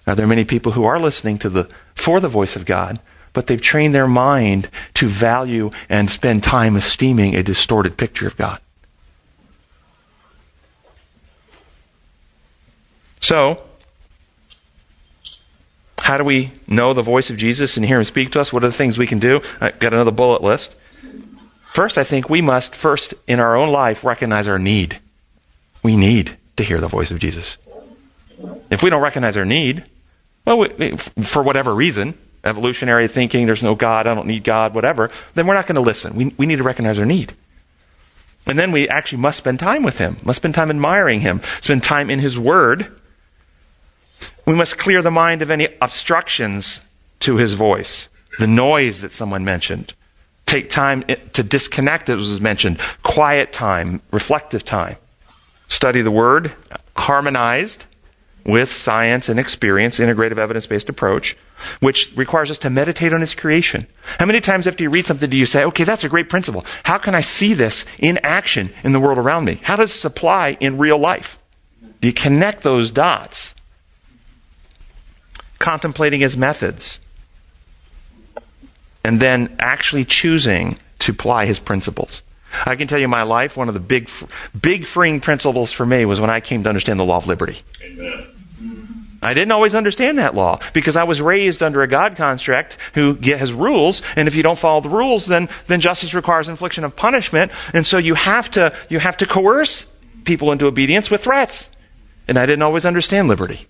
Are 0.07 0.15
there 0.15 0.27
many 0.27 0.45
people 0.45 0.73
who 0.73 0.85
are 0.85 1.01
listening 1.01 1.39
to 1.39 1.49
the, 1.49 1.69
for 1.95 2.21
the 2.21 2.29
voice 2.29 2.55
of 2.55 2.65
God, 2.65 3.01
but 3.33 3.49
they've 3.49 3.61
trained 3.61 3.95
their 3.95 4.07
mind 4.07 4.71
to 4.95 5.09
value 5.09 5.71
and 5.89 6.11
spend 6.11 6.43
time 6.43 6.77
esteeming 6.77 7.35
a 7.35 7.43
distorted 7.43 7.97
picture 7.97 8.27
of 8.27 8.37
God. 8.37 8.61
So, 13.27 13.61
how 15.99 16.17
do 16.17 16.23
we 16.23 16.53
know 16.69 16.95
the 16.95 17.03
voice 17.03 17.29
of 17.29 17.37
Jesus 17.37 17.77
and 17.77 17.85
hear 17.85 17.99
him 17.99 18.05
speak 18.05 18.31
to 18.31 18.41
us? 18.41 18.53
What 18.53 18.62
are 18.62 18.69
the 18.69 18.73
things 18.73 18.99
we 18.99 19.09
can 19.09 19.19
do? 19.19 19.41
I've 19.61 19.81
got 19.81 19.93
another 19.93 20.12
bullet 20.12 20.45
list. 20.45 20.73
First, 21.75 21.99
I 21.99 22.05
think 22.05 22.31
we 22.31 22.41
must 22.41 22.77
first 22.77 23.15
in 23.27 23.41
our 23.41 23.57
own 23.57 23.71
life 23.71 24.05
recognize 24.05 24.47
our 24.47 24.61
need. 24.61 25.01
We 25.83 25.97
need 25.97 26.37
to 26.57 26.62
hear 26.62 26.79
the 26.79 26.87
voice 26.87 27.11
of 27.11 27.19
Jesus. 27.19 27.57
If 28.71 28.85
we 28.85 28.91
don't 28.91 29.03
recognize 29.03 29.37
our 29.37 29.45
need, 29.45 29.85
well, 30.45 30.59
we, 30.59 30.97
for 30.97 31.43
whatever 31.43 31.75
reason, 31.75 32.17
evolutionary 32.45 33.09
thinking, 33.09 33.47
there's 33.47 33.61
no 33.61 33.75
God, 33.75 34.07
I 34.07 34.15
don't 34.15 34.29
need 34.29 34.45
God, 34.45 34.73
whatever, 34.73 35.11
then 35.35 35.49
we're 35.49 35.55
not 35.55 35.67
going 35.67 35.75
to 35.75 35.81
listen. 35.81 36.15
We, 36.15 36.27
we 36.39 36.47
need 36.47 36.59
to 36.59 36.62
recognize 36.62 37.01
our 37.01 37.05
need. 37.05 37.35
And 38.47 38.57
then 38.57 38.71
we 38.71 38.89
actually 38.89 39.19
must 39.19 39.39
spend 39.39 39.59
time 39.59 39.83
with 39.83 39.99
him, 39.99 40.19
must 40.23 40.37
spend 40.37 40.55
time 40.55 40.71
admiring 40.71 41.23
him, 41.23 41.43
spend 41.61 41.83
time 41.83 42.09
in 42.09 42.21
his 42.21 42.39
word. 42.39 43.01
We 44.47 44.55
must 44.55 44.79
clear 44.79 45.03
the 45.03 45.11
mind 45.11 45.43
of 45.43 45.51
any 45.51 45.69
obstructions 45.81 46.81
to 47.21 47.37
his 47.37 47.55
voice, 47.55 48.09
the 48.39 48.47
noise 48.47 49.01
that 49.01 49.13
someone 49.13 49.45
mentioned. 49.45 49.95
Take 50.47 50.71
time 50.71 51.03
to 51.33 51.43
disconnect, 51.43 52.09
as 52.09 52.19
was 52.19 52.41
mentioned, 52.41 52.79
quiet 53.03 53.53
time, 53.53 54.01
reflective 54.13 54.65
time. 54.65 54.97
Study 55.69 56.01
the 56.01 56.13
word, 56.13 56.53
harmonized 56.97 57.87
with 58.45 58.71
science 58.71 59.29
and 59.29 59.41
experience, 59.41 59.99
integrative 59.99 60.39
evidence 60.39 60.69
based 60.69 60.89
approach, 60.89 61.37
which 61.81 62.13
requires 62.17 62.49
us 62.49 62.59
to 62.59 62.71
meditate 62.71 63.13
on 63.13 63.21
His 63.21 63.35
creation. 63.35 63.89
How 64.21 64.27
many 64.27 64.41
times 64.41 64.69
after 64.69 64.85
you 64.85 64.91
read 64.91 65.09
something 65.09 65.29
do 65.29 65.37
you 65.37 65.47
say, 65.47 65.65
okay, 65.65 65.83
that's 65.83 66.05
a 66.05 66.09
great 66.09 66.29
principle. 66.29 66.65
How 66.85 66.99
can 66.99 67.17
I 67.17 67.23
see 67.23 67.53
this 67.53 67.85
in 67.99 68.21
action 68.23 68.73
in 68.85 68.93
the 68.93 69.01
world 69.01 69.19
around 69.19 69.47
me? 69.47 69.59
How 69.65 69.75
does 69.75 69.93
this 69.93 70.05
apply 70.05 70.57
in 70.61 70.79
real 70.79 70.99
life? 70.99 71.37
Do 72.01 72.07
you 72.07 72.15
connect 72.15 72.63
those 72.63 72.93
dots? 72.93 73.56
Contemplating 75.59 76.21
His 76.21 76.37
methods. 76.37 76.99
And 79.05 79.21
then 79.21 79.57
actually 79.59 80.05
choosing 80.05 80.79
to 81.01 81.12
apply 81.12 81.47
His 81.47 81.59
principles. 81.59 82.23
I 82.64 82.77
can 82.77 82.88
tell 82.88 82.99
you 82.99 83.09
my 83.09 83.23
life, 83.23 83.57
one 83.57 83.69
of 83.69 83.75
the 83.75 83.81
big, 83.81 84.09
big 84.59 84.87
freeing 84.87 85.21
principles 85.21 85.73
for 85.73 85.85
me 85.85 86.05
was 86.05 86.21
when 86.21 86.31
I 86.31 86.40
came 86.40 86.62
to 86.62 86.69
understand 86.69 86.99
the 86.99 87.05
law 87.05 87.19
of 87.19 87.27
liberty. 87.27 87.59
Amen. 87.83 88.27
I 89.23 89.35
didn't 89.35 89.53
always 89.53 89.75
understand 89.75 90.19
that 90.19 90.35
law 90.35 90.61
because 90.73 90.97
I 90.97 91.05
was 91.05 91.21
raised 91.21 91.62
under 91.62 91.83
a 91.83 91.88
God 91.88 92.16
construct 92.16 92.77
who 92.95 93.14
has 93.14 93.53
rules, 93.53 94.01
and 94.14 94.29
if 94.29 94.35
you 94.35 94.42
don't 94.42 94.59
follow 94.59 94.81
the 94.81 94.88
rules, 94.88 95.27
then, 95.27 95.49
then 95.66 95.81
justice 95.81 96.14
requires 96.14 96.49
infliction 96.49 96.85
of 96.85 96.95
punishment, 96.95 97.51
and 97.73 97.85
so 97.85 97.99
you 97.99 98.14
have 98.14 98.51
to, 98.53 98.73
you 98.88 99.01
have 99.01 99.16
to 99.16 99.27
coerce 99.27 99.87
people 100.25 100.53
into 100.53 100.66
obedience 100.66 101.11
with 101.11 101.25
threats. 101.25 101.69
And 102.29 102.38
I 102.38 102.47
didn't 102.47 102.62
always 102.62 102.87
understand 102.87 103.29
liberty. 103.29 103.66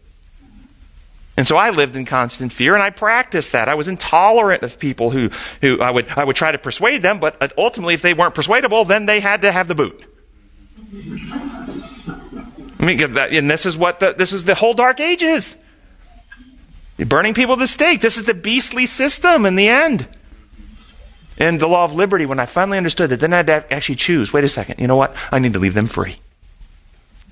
And 1.37 1.47
so 1.47 1.57
I 1.57 1.71
lived 1.71 1.97
in 1.97 2.07
constant 2.07 2.53
fear 2.53 2.75
and 2.75 2.83
I 2.83 2.91
practiced 2.91 3.53
that. 3.53 3.69
I 3.69 3.75
was 3.75 3.89
intolerant 3.89 4.63
of 4.63 4.79
people 4.79 5.11
who, 5.11 5.31
who 5.61 5.81
I 5.81 5.91
would, 5.91 6.09
I 6.09 6.25
would 6.25 6.37
try 6.37 6.51
to 6.51 6.59
persuade 6.59 7.03
them, 7.03 7.21
but 7.21 7.37
uh, 7.43 7.49
ultimately 7.59 7.95
if 7.95 8.03
they 8.03 8.15
weren't 8.15 8.35
persuadable, 8.35 8.87
then 8.87 9.05
they 9.05 9.21
had 9.21 9.43
to 9.43 9.53
have 9.53 9.69
the 9.69 9.75
boot. 9.75 10.03
I 12.79 12.85
mean, 12.85 13.01
and 13.19 13.51
this 13.51 13.67
is 13.67 13.77
what 13.77 14.01
the, 14.01 14.15
this 14.15 14.33
is 14.33 14.45
the 14.45 14.55
whole 14.55 14.73
dark 14.73 14.99
ages. 15.01 15.57
You're 16.97 17.07
burning 17.07 17.35
people 17.35 17.57
to 17.57 17.61
the 17.61 17.67
stake. 17.67 18.01
This 18.01 18.17
is 18.17 18.25
the 18.25 18.35
beastly 18.35 18.87
system 18.87 19.45
in 19.45 19.57
the 19.57 19.69
end. 19.69 20.09
And 21.39 21.61
the 21.61 21.69
law 21.69 21.85
of 21.85 21.95
liberty, 21.95 22.25
when 22.25 22.41
I 22.41 22.47
finally 22.47 22.79
understood 22.79 23.11
that, 23.11 23.21
then 23.21 23.35
I 23.35 23.39
had 23.39 23.47
to 23.49 23.73
actually 23.73 23.97
choose. 23.97 24.33
Wait 24.33 24.45
a 24.45 24.49
second. 24.49 24.81
You 24.81 24.87
know 24.87 24.97
what? 24.97 25.15
I 25.31 25.39
need 25.39 25.53
to 25.53 25.59
leave 25.59 25.75
them 25.75 25.87
free. 25.87 26.17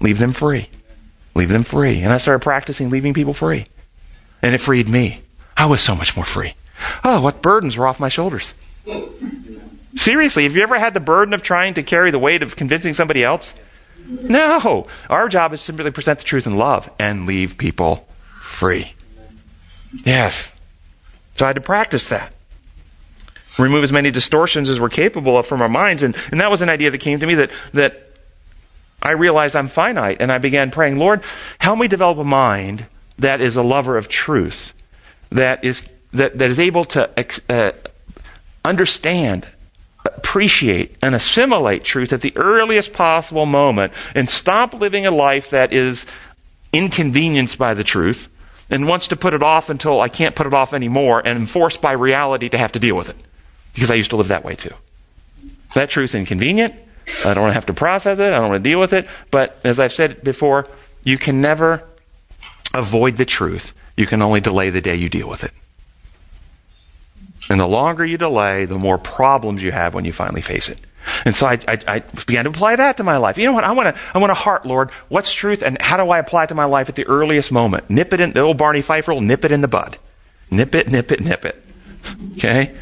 Leave 0.00 0.18
them 0.18 0.34
free. 0.34 0.68
Leave 1.34 1.48
them 1.48 1.62
free. 1.62 2.02
And 2.02 2.12
I 2.12 2.18
started 2.18 2.42
practicing 2.42 2.90
leaving 2.90 3.14
people 3.14 3.32
free. 3.32 3.66
And 4.44 4.54
it 4.54 4.58
freed 4.58 4.90
me. 4.90 5.22
I 5.56 5.64
was 5.64 5.80
so 5.80 5.94
much 5.94 6.16
more 6.16 6.24
free. 6.26 6.52
Oh, 7.02 7.22
what 7.22 7.40
burdens 7.40 7.78
were 7.78 7.86
off 7.86 7.98
my 7.98 8.10
shoulders. 8.10 8.52
Seriously, 9.96 10.42
have 10.42 10.54
you 10.54 10.62
ever 10.62 10.78
had 10.78 10.92
the 10.92 11.00
burden 11.00 11.32
of 11.32 11.42
trying 11.42 11.72
to 11.74 11.82
carry 11.82 12.10
the 12.10 12.18
weight 12.18 12.42
of 12.42 12.54
convincing 12.54 12.92
somebody 12.92 13.24
else? 13.24 13.54
No. 14.06 14.86
Our 15.08 15.30
job 15.30 15.54
is 15.54 15.62
simply 15.62 15.90
present 15.90 16.18
the 16.18 16.26
truth 16.26 16.46
in 16.46 16.58
love 16.58 16.90
and 16.98 17.24
leave 17.24 17.56
people 17.56 18.06
free. 18.42 18.92
Yes. 20.04 20.52
So 21.38 21.46
I 21.46 21.48
had 21.48 21.56
to 21.56 21.62
practice 21.62 22.06
that. 22.08 22.34
Remove 23.58 23.82
as 23.82 23.92
many 23.92 24.10
distortions 24.10 24.68
as 24.68 24.78
we're 24.78 24.90
capable 24.90 25.38
of 25.38 25.46
from 25.46 25.62
our 25.62 25.70
minds. 25.70 26.02
And, 26.02 26.14
and 26.30 26.38
that 26.42 26.50
was 26.50 26.60
an 26.60 26.68
idea 26.68 26.90
that 26.90 26.98
came 26.98 27.18
to 27.20 27.26
me 27.26 27.36
that, 27.36 27.50
that 27.72 28.10
I 29.00 29.12
realized 29.12 29.56
I'm 29.56 29.68
finite. 29.68 30.18
And 30.20 30.30
I 30.30 30.36
began 30.36 30.70
praying, 30.70 30.98
Lord, 30.98 31.22
help 31.60 31.78
me 31.78 31.88
develop 31.88 32.18
a 32.18 32.24
mind 32.24 32.88
that 33.18 33.40
is 33.40 33.56
a 33.56 33.62
lover 33.62 33.96
of 33.96 34.08
truth, 34.08 34.72
that 35.30 35.64
is, 35.64 35.82
that, 36.12 36.38
that 36.38 36.50
is 36.50 36.58
able 36.58 36.84
to 36.86 37.10
uh, 37.48 37.72
understand 38.64 39.46
appreciate 40.04 40.96
and 41.00 41.14
assimilate 41.14 41.84
truth 41.84 42.12
at 42.12 42.20
the 42.20 42.36
earliest 42.36 42.92
possible 42.92 43.46
moment 43.46 43.92
and 44.14 44.28
stop 44.28 44.74
living 44.74 45.06
a 45.06 45.10
life 45.10 45.50
that 45.50 45.72
is 45.72 46.06
inconvenienced 46.72 47.56
by 47.56 47.72
the 47.72 47.84
truth 47.84 48.28
and 48.68 48.88
wants 48.88 49.08
to 49.08 49.16
put 49.16 49.34
it 49.34 49.42
off 49.42 49.70
until 49.70 50.00
I 50.00 50.08
can't 50.08 50.34
put 50.34 50.46
it 50.46 50.54
off 50.54 50.74
anymore 50.74 51.22
and 51.24 51.38
am 51.38 51.46
forced 51.46 51.80
by 51.80 51.92
reality 51.92 52.48
to 52.48 52.58
have 52.58 52.72
to 52.72 52.78
deal 52.78 52.96
with 52.96 53.08
it. 53.08 53.16
Because 53.74 53.90
I 53.90 53.94
used 53.94 54.10
to 54.10 54.16
live 54.16 54.28
that 54.28 54.44
way 54.44 54.54
too. 54.54 54.74
So 55.70 55.80
that 55.80 55.90
truth's 55.90 56.14
inconvenient. 56.14 56.74
I 57.24 57.34
don't 57.34 57.42
want 57.42 57.50
to 57.50 57.54
have 57.54 57.66
to 57.66 57.74
process 57.74 58.18
it. 58.18 58.26
I 58.32 58.38
don't 58.38 58.50
want 58.50 58.64
to 58.64 58.70
deal 58.70 58.80
with 58.80 58.92
it. 58.92 59.06
But 59.30 59.58
as 59.64 59.78
I've 59.78 59.92
said 59.92 60.22
before, 60.22 60.66
you 61.02 61.18
can 61.18 61.40
never 61.40 61.86
avoid 62.74 63.16
the 63.16 63.24
truth. 63.24 63.72
You 63.96 64.06
can 64.06 64.22
only 64.22 64.40
delay 64.40 64.70
the 64.70 64.80
day 64.80 64.96
you 64.96 65.08
deal 65.08 65.28
with 65.28 65.44
it. 65.44 65.52
And 67.48 67.60
the 67.60 67.66
longer 67.66 68.04
you 68.04 68.18
delay, 68.18 68.64
the 68.64 68.78
more 68.78 68.98
problems 68.98 69.62
you 69.62 69.72
have 69.72 69.94
when 69.94 70.04
you 70.04 70.12
finally 70.12 70.40
face 70.40 70.68
it. 70.68 70.78
And 71.24 71.36
so 71.36 71.46
I, 71.46 71.58
I, 71.68 71.78
I, 71.86 71.98
began 72.26 72.44
to 72.44 72.50
apply 72.50 72.76
that 72.76 72.96
to 72.96 73.04
my 73.04 73.18
life. 73.18 73.36
You 73.36 73.44
know 73.44 73.52
what? 73.52 73.64
I 73.64 73.72
want 73.72 73.94
to, 73.94 74.02
I 74.14 74.18
want 74.18 74.30
to 74.30 74.34
heart, 74.34 74.64
Lord, 74.64 74.90
what's 75.08 75.32
truth 75.32 75.62
and 75.62 75.80
how 75.80 75.98
do 75.98 76.08
I 76.10 76.18
apply 76.18 76.44
it 76.44 76.46
to 76.48 76.54
my 76.54 76.64
life 76.64 76.88
at 76.88 76.96
the 76.96 77.06
earliest 77.06 77.52
moment? 77.52 77.90
Nip 77.90 78.14
it 78.14 78.20
in, 78.20 78.32
the 78.32 78.40
old 78.40 78.56
Barney 78.56 78.80
Fife 78.80 79.06
rule, 79.08 79.20
nip 79.20 79.44
it 79.44 79.52
in 79.52 79.60
the 79.60 79.68
bud. 79.68 79.98
Nip 80.50 80.74
it, 80.74 80.90
nip 80.90 81.12
it, 81.12 81.20
nip 81.20 81.44
it. 81.44 81.62
Okay? 82.38 82.74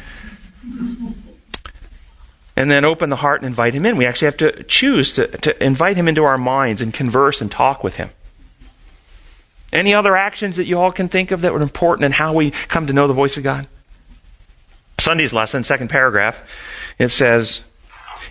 And 2.55 2.71
then 2.71 2.85
open 2.85 3.09
the 3.09 3.17
heart 3.17 3.41
and 3.41 3.47
invite 3.47 3.73
him 3.73 3.85
in. 3.85 3.97
We 3.97 4.05
actually 4.05 4.27
have 4.27 4.37
to 4.37 4.63
choose 4.63 5.11
to, 5.13 5.27
to 5.27 5.63
invite 5.63 5.97
him 5.97 6.07
into 6.07 6.23
our 6.23 6.37
minds 6.37 6.81
and 6.81 6.93
converse 6.93 7.41
and 7.41 7.51
talk 7.51 7.83
with 7.83 7.95
him. 7.95 8.11
Any 9.73 9.95
other 9.95 10.15
actions 10.15 10.57
that 10.57 10.67
you 10.67 10.79
all 10.79 10.91
can 10.91 11.09
think 11.09 11.31
of 11.31 11.41
that 11.41 11.51
were 11.51 11.61
important 11.61 12.05
in 12.05 12.11
how 12.11 12.31
we 12.31 12.51
come 12.51 12.87
to 12.87 12.93
know 12.93 13.07
the 13.07 13.13
voice 13.13 13.37
of 13.37 13.43
God? 13.43 13.67
Sunday's 14.99 15.33
lesson, 15.33 15.63
second 15.63 15.89
paragraph, 15.89 16.41
it 16.99 17.09
says, 17.09 17.61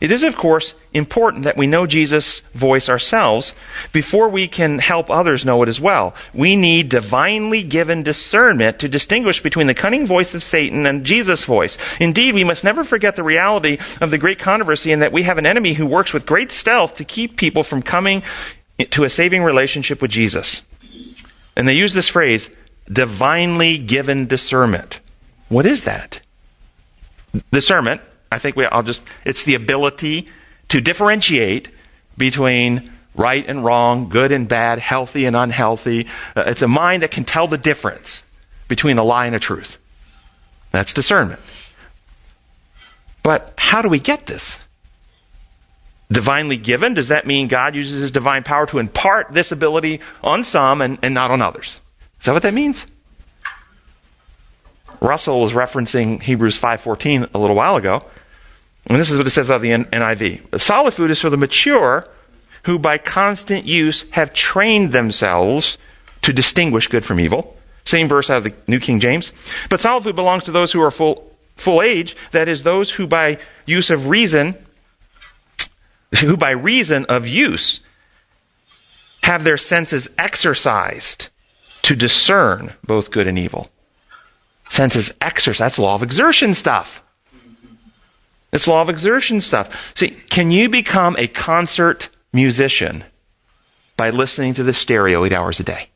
It 0.00 0.12
is, 0.12 0.22
of 0.22 0.36
course, 0.36 0.76
important 0.94 1.42
that 1.42 1.56
we 1.56 1.66
know 1.66 1.84
Jesus' 1.84 2.40
voice 2.54 2.88
ourselves 2.88 3.54
before 3.92 4.28
we 4.28 4.46
can 4.46 4.78
help 4.78 5.10
others 5.10 5.44
know 5.44 5.60
it 5.64 5.68
as 5.68 5.80
well. 5.80 6.14
We 6.32 6.54
need 6.54 6.88
divinely 6.88 7.64
given 7.64 8.04
discernment 8.04 8.78
to 8.78 8.88
distinguish 8.88 9.42
between 9.42 9.66
the 9.66 9.74
cunning 9.74 10.06
voice 10.06 10.34
of 10.36 10.44
Satan 10.44 10.86
and 10.86 11.04
Jesus' 11.04 11.44
voice. 11.44 11.76
Indeed, 11.98 12.34
we 12.34 12.44
must 12.44 12.62
never 12.62 12.84
forget 12.84 13.16
the 13.16 13.24
reality 13.24 13.78
of 14.00 14.12
the 14.12 14.18
great 14.18 14.38
controversy 14.38 14.92
and 14.92 15.02
that 15.02 15.12
we 15.12 15.24
have 15.24 15.38
an 15.38 15.46
enemy 15.46 15.72
who 15.72 15.86
works 15.86 16.12
with 16.12 16.24
great 16.24 16.52
stealth 16.52 16.94
to 16.96 17.04
keep 17.04 17.36
people 17.36 17.64
from 17.64 17.82
coming 17.82 18.22
to 18.90 19.02
a 19.02 19.10
saving 19.10 19.42
relationship 19.42 20.00
with 20.00 20.12
Jesus. 20.12 20.62
And 21.56 21.68
they 21.68 21.74
use 21.74 21.94
this 21.94 22.08
phrase, 22.08 22.50
divinely 22.90 23.78
given 23.78 24.26
discernment. 24.26 25.00
What 25.48 25.66
is 25.66 25.82
that? 25.82 26.20
discernment, 27.50 28.00
I 28.30 28.38
think 28.38 28.56
we, 28.56 28.66
I'll 28.66 28.82
just, 28.82 29.02
it's 29.24 29.44
the 29.44 29.54
ability 29.54 30.28
to 30.68 30.80
differentiate 30.80 31.68
between 32.16 32.92
right 33.14 33.44
and 33.46 33.64
wrong, 33.64 34.08
good 34.08 34.32
and 34.32 34.48
bad, 34.48 34.78
healthy 34.78 35.24
and 35.24 35.36
unhealthy. 35.36 36.06
Uh, 36.36 36.44
it's 36.46 36.62
a 36.62 36.68
mind 36.68 37.02
that 37.02 37.10
can 37.10 37.24
tell 37.24 37.46
the 37.46 37.58
difference 37.58 38.22
between 38.68 38.98
a 38.98 39.02
lie 39.02 39.26
and 39.26 39.36
a 39.36 39.40
truth. 39.40 39.76
That's 40.70 40.92
discernment. 40.92 41.40
But 43.22 43.52
how 43.56 43.82
do 43.82 43.88
we 43.88 43.98
get 43.98 44.26
this? 44.26 44.58
Divinely 46.12 46.58
given, 46.58 46.94
does 46.94 47.08
that 47.08 47.26
mean 47.26 47.48
God 47.48 47.74
uses 47.74 48.02
his 48.02 48.10
divine 48.10 48.42
power 48.42 48.66
to 48.66 48.78
impart 48.78 49.32
this 49.32 49.50
ability 49.50 50.00
on 50.22 50.44
some 50.44 50.82
and, 50.82 50.98
and 51.00 51.14
not 51.14 51.30
on 51.30 51.40
others? 51.40 51.80
Is 52.20 52.26
that 52.26 52.32
what 52.32 52.42
that 52.42 52.54
means? 52.54 52.84
Russell 55.00 55.40
was 55.40 55.52
referencing 55.52 56.22
Hebrews 56.22 56.58
5:14 56.58 57.30
a 57.34 57.38
little 57.38 57.56
while 57.56 57.76
ago. 57.76 58.04
And 58.86 59.00
this 59.00 59.10
is 59.10 59.16
what 59.16 59.26
it 59.26 59.30
says 59.30 59.50
out 59.50 59.56
of 59.56 59.62
the 59.62 59.70
NIV. 59.70 60.60
Solid 60.60 60.92
food 60.92 61.10
is 61.10 61.20
for 61.20 61.30
the 61.30 61.36
mature 61.36 62.06
who 62.64 62.78
by 62.78 62.98
constant 62.98 63.66
use 63.66 64.04
have 64.10 64.34
trained 64.34 64.92
themselves 64.92 65.78
to 66.22 66.32
distinguish 66.32 66.88
good 66.88 67.04
from 67.04 67.20
evil. 67.20 67.56
Same 67.84 68.08
verse 68.08 68.30
out 68.30 68.38
of 68.38 68.44
the 68.44 68.54
New 68.68 68.78
King 68.78 69.00
James. 69.00 69.32
But 69.68 69.80
solid 69.80 70.04
food 70.04 70.16
belongs 70.16 70.44
to 70.44 70.52
those 70.52 70.72
who 70.72 70.80
are 70.82 70.90
full, 70.90 71.32
full 71.56 71.82
age, 71.82 72.16
that 72.30 72.48
is, 72.48 72.62
those 72.62 72.92
who 72.92 73.06
by 73.06 73.38
use 73.66 73.90
of 73.90 74.08
reason, 74.08 74.56
who 76.20 76.36
by 76.36 76.50
reason 76.50 77.04
of 77.06 77.26
use 77.26 77.80
have 79.22 79.44
their 79.44 79.56
senses 79.56 80.08
exercised 80.18 81.28
to 81.82 81.96
discern 81.96 82.74
both 82.84 83.10
good 83.10 83.26
and 83.26 83.38
evil 83.38 83.68
senses 84.68 85.12
exercise. 85.20 85.58
That's 85.58 85.78
law 85.78 85.94
of 85.94 86.02
exertion 86.02 86.54
stuff. 86.54 87.02
It's 88.52 88.66
law 88.66 88.82
of 88.82 88.88
exertion 88.88 89.40
stuff. 89.40 89.92
See, 89.96 90.10
can 90.10 90.50
you 90.50 90.68
become 90.68 91.16
a 91.18 91.26
concert 91.28 92.08
musician 92.32 93.04
by 93.96 94.10
listening 94.10 94.54
to 94.54 94.62
the 94.62 94.74
stereo 94.74 95.24
eight 95.24 95.32
hours 95.32 95.60
a 95.60 95.62
day? 95.62 95.88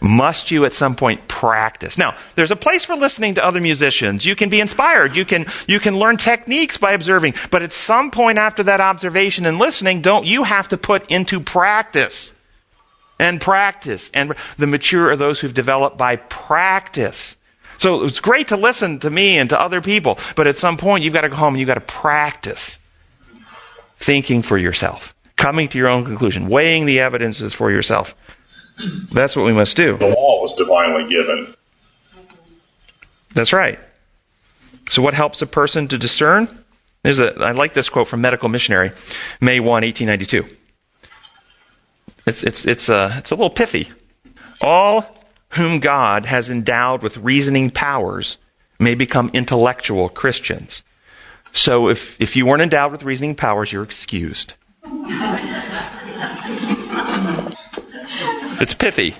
Must 0.00 0.50
you 0.50 0.64
at 0.64 0.72
some 0.72 0.96
point 0.96 1.28
practice? 1.28 1.98
Now, 1.98 2.16
there's 2.34 2.50
a 2.50 2.56
place 2.56 2.84
for 2.84 2.96
listening 2.96 3.34
to 3.34 3.44
other 3.44 3.60
musicians. 3.60 4.24
You 4.24 4.34
can 4.34 4.48
be 4.48 4.60
inspired. 4.60 5.14
You 5.14 5.26
can, 5.26 5.46
you 5.68 5.78
can 5.78 5.98
learn 5.98 6.16
techniques 6.16 6.78
by 6.78 6.92
observing. 6.92 7.34
But 7.50 7.62
at 7.62 7.72
some 7.72 8.10
point 8.10 8.38
after 8.38 8.62
that 8.62 8.80
observation 8.80 9.44
and 9.44 9.58
listening, 9.58 10.00
don't 10.00 10.24
you 10.24 10.44
have 10.44 10.68
to 10.68 10.78
put 10.78 11.10
into 11.10 11.40
practice? 11.40 12.32
And 13.18 13.40
practice. 13.40 14.10
And 14.14 14.34
the 14.56 14.66
mature 14.66 15.10
are 15.10 15.16
those 15.16 15.40
who've 15.40 15.52
developed 15.52 15.98
by 15.98 16.16
practice. 16.16 17.36
So 17.76 18.04
it's 18.04 18.20
great 18.20 18.48
to 18.48 18.56
listen 18.56 19.00
to 19.00 19.10
me 19.10 19.38
and 19.38 19.48
to 19.50 19.60
other 19.60 19.80
people, 19.80 20.18
but 20.36 20.46
at 20.46 20.58
some 20.58 20.76
point 20.76 21.02
you've 21.02 21.14
got 21.14 21.22
to 21.22 21.30
go 21.30 21.36
home 21.36 21.54
and 21.54 21.60
you've 21.60 21.66
got 21.66 21.74
to 21.74 21.80
practice 21.80 22.78
thinking 23.98 24.42
for 24.42 24.58
yourself, 24.58 25.14
coming 25.36 25.68
to 25.68 25.78
your 25.78 25.88
own 25.88 26.04
conclusion, 26.04 26.48
weighing 26.48 26.84
the 26.84 27.00
evidences 27.00 27.54
for 27.54 27.70
yourself. 27.70 28.14
That's 29.12 29.36
what 29.36 29.44
we 29.44 29.52
must 29.52 29.76
do. 29.76 29.96
The 29.96 30.08
law 30.08 30.40
was 30.40 30.54
divinely 30.54 31.08
given. 31.08 31.54
That's 33.34 33.52
right. 33.52 33.78
So, 34.88 35.02
what 35.02 35.14
helps 35.14 35.40
a 35.42 35.46
person 35.46 35.88
to 35.88 35.98
discern? 35.98 36.64
There's 37.02 37.18
a, 37.18 37.38
I 37.38 37.52
like 37.52 37.74
this 37.74 37.88
quote 37.88 38.08
from 38.08 38.20
Medical 38.20 38.48
Missionary, 38.48 38.90
May 39.40 39.60
1, 39.60 39.66
1892. 39.66 40.56
It's, 42.26 42.42
it's, 42.42 42.66
it's, 42.66 42.88
a, 42.88 43.14
it's 43.16 43.30
a 43.30 43.34
little 43.34 43.50
pithy. 43.50 43.90
All 44.60 45.06
whom 45.50 45.80
God 45.80 46.26
has 46.26 46.50
endowed 46.50 47.02
with 47.02 47.16
reasoning 47.16 47.70
powers 47.70 48.36
may 48.78 48.94
become 48.94 49.30
intellectual 49.32 50.08
Christians. 50.08 50.82
So, 51.52 51.88
if, 51.88 52.20
if 52.20 52.36
you 52.36 52.46
weren't 52.46 52.62
endowed 52.62 52.92
with 52.92 53.02
reasoning 53.02 53.34
powers, 53.34 53.72
you're 53.72 53.82
excused. 53.82 54.54
It's 58.60 58.74
pithy. 58.74 59.14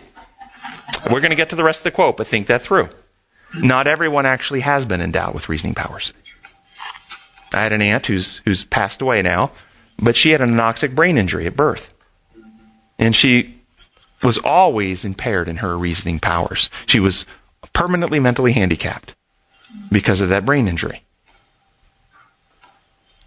We're 1.10 1.20
going 1.20 1.30
to 1.30 1.36
get 1.36 1.48
to 1.50 1.56
the 1.56 1.64
rest 1.64 1.80
of 1.80 1.84
the 1.84 1.90
quote, 1.90 2.16
but 2.16 2.26
think 2.26 2.46
that 2.48 2.62
through. 2.62 2.90
Not 3.54 3.86
everyone 3.86 4.26
actually 4.26 4.60
has 4.60 4.84
been 4.84 5.00
endowed 5.00 5.34
with 5.34 5.48
reasoning 5.48 5.74
powers. 5.74 6.12
I 7.52 7.62
had 7.62 7.72
an 7.72 7.82
aunt 7.82 8.06
who's, 8.06 8.40
who's 8.44 8.64
passed 8.64 9.00
away 9.00 9.22
now, 9.22 9.50
but 9.98 10.16
she 10.16 10.30
had 10.30 10.40
an 10.40 10.50
anoxic 10.50 10.94
brain 10.94 11.18
injury 11.18 11.46
at 11.46 11.56
birth. 11.56 11.92
And 12.98 13.16
she 13.16 13.56
was 14.22 14.38
always 14.38 15.04
impaired 15.04 15.48
in 15.48 15.56
her 15.56 15.76
reasoning 15.76 16.20
powers. 16.20 16.70
She 16.86 17.00
was 17.00 17.24
permanently 17.72 18.20
mentally 18.20 18.52
handicapped 18.52 19.14
because 19.90 20.20
of 20.20 20.28
that 20.28 20.44
brain 20.44 20.68
injury. 20.68 21.02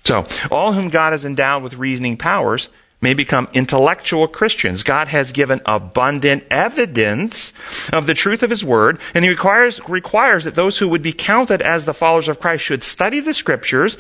So, 0.06 0.26
all 0.52 0.74
whom 0.74 0.90
God 0.90 1.12
has 1.12 1.26
endowed 1.26 1.64
with 1.64 1.76
reasoning 1.76 2.18
powers 2.18 2.70
may 3.04 3.14
become 3.14 3.50
intellectual 3.54 4.28
Christians. 4.28 4.82
God 4.82 5.10
has 5.10 5.34
given 5.34 5.62
abundant 5.66 6.46
evidence 6.50 7.52
of 7.92 8.08
the 8.08 8.14
truth 8.14 8.42
of 8.42 8.50
His 8.50 8.64
Word, 8.64 9.00
and 9.14 9.24
He 9.24 9.30
requires, 9.30 9.80
requires 9.88 10.46
that 10.46 10.56
those 10.56 10.80
who 10.80 10.88
would 10.88 11.02
be 11.02 11.14
counted 11.14 11.62
as 11.62 11.84
the 11.86 11.94
followers 11.94 12.30
of 12.30 12.40
Christ 12.40 12.64
should 12.64 12.84
study 12.84 13.20
the 13.20 13.34
Scriptures, 13.34 13.98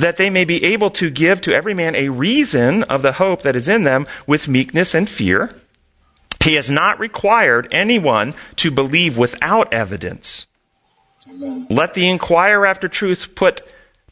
that 0.00 0.16
they 0.16 0.28
may 0.28 0.44
be 0.44 0.62
able 0.64 0.90
to 0.90 1.08
give 1.08 1.40
to 1.42 1.54
every 1.54 1.72
man 1.72 1.94
a 1.94 2.08
reason 2.08 2.82
of 2.82 3.02
the 3.02 3.12
hope 3.12 3.42
that 3.42 3.56
is 3.56 3.68
in 3.68 3.84
them 3.84 4.06
with 4.26 4.48
meekness 4.48 4.94
and 4.94 5.08
fear. 5.08 5.54
He 6.42 6.54
has 6.54 6.68
not 6.68 6.98
required 6.98 7.68
anyone 7.70 8.34
to 8.56 8.70
believe 8.70 9.16
without 9.16 9.72
evidence. 9.72 10.46
Let 11.70 11.94
the 11.94 12.08
inquirer 12.08 12.66
after 12.66 12.88
truth 12.88 13.34
put 13.34 13.62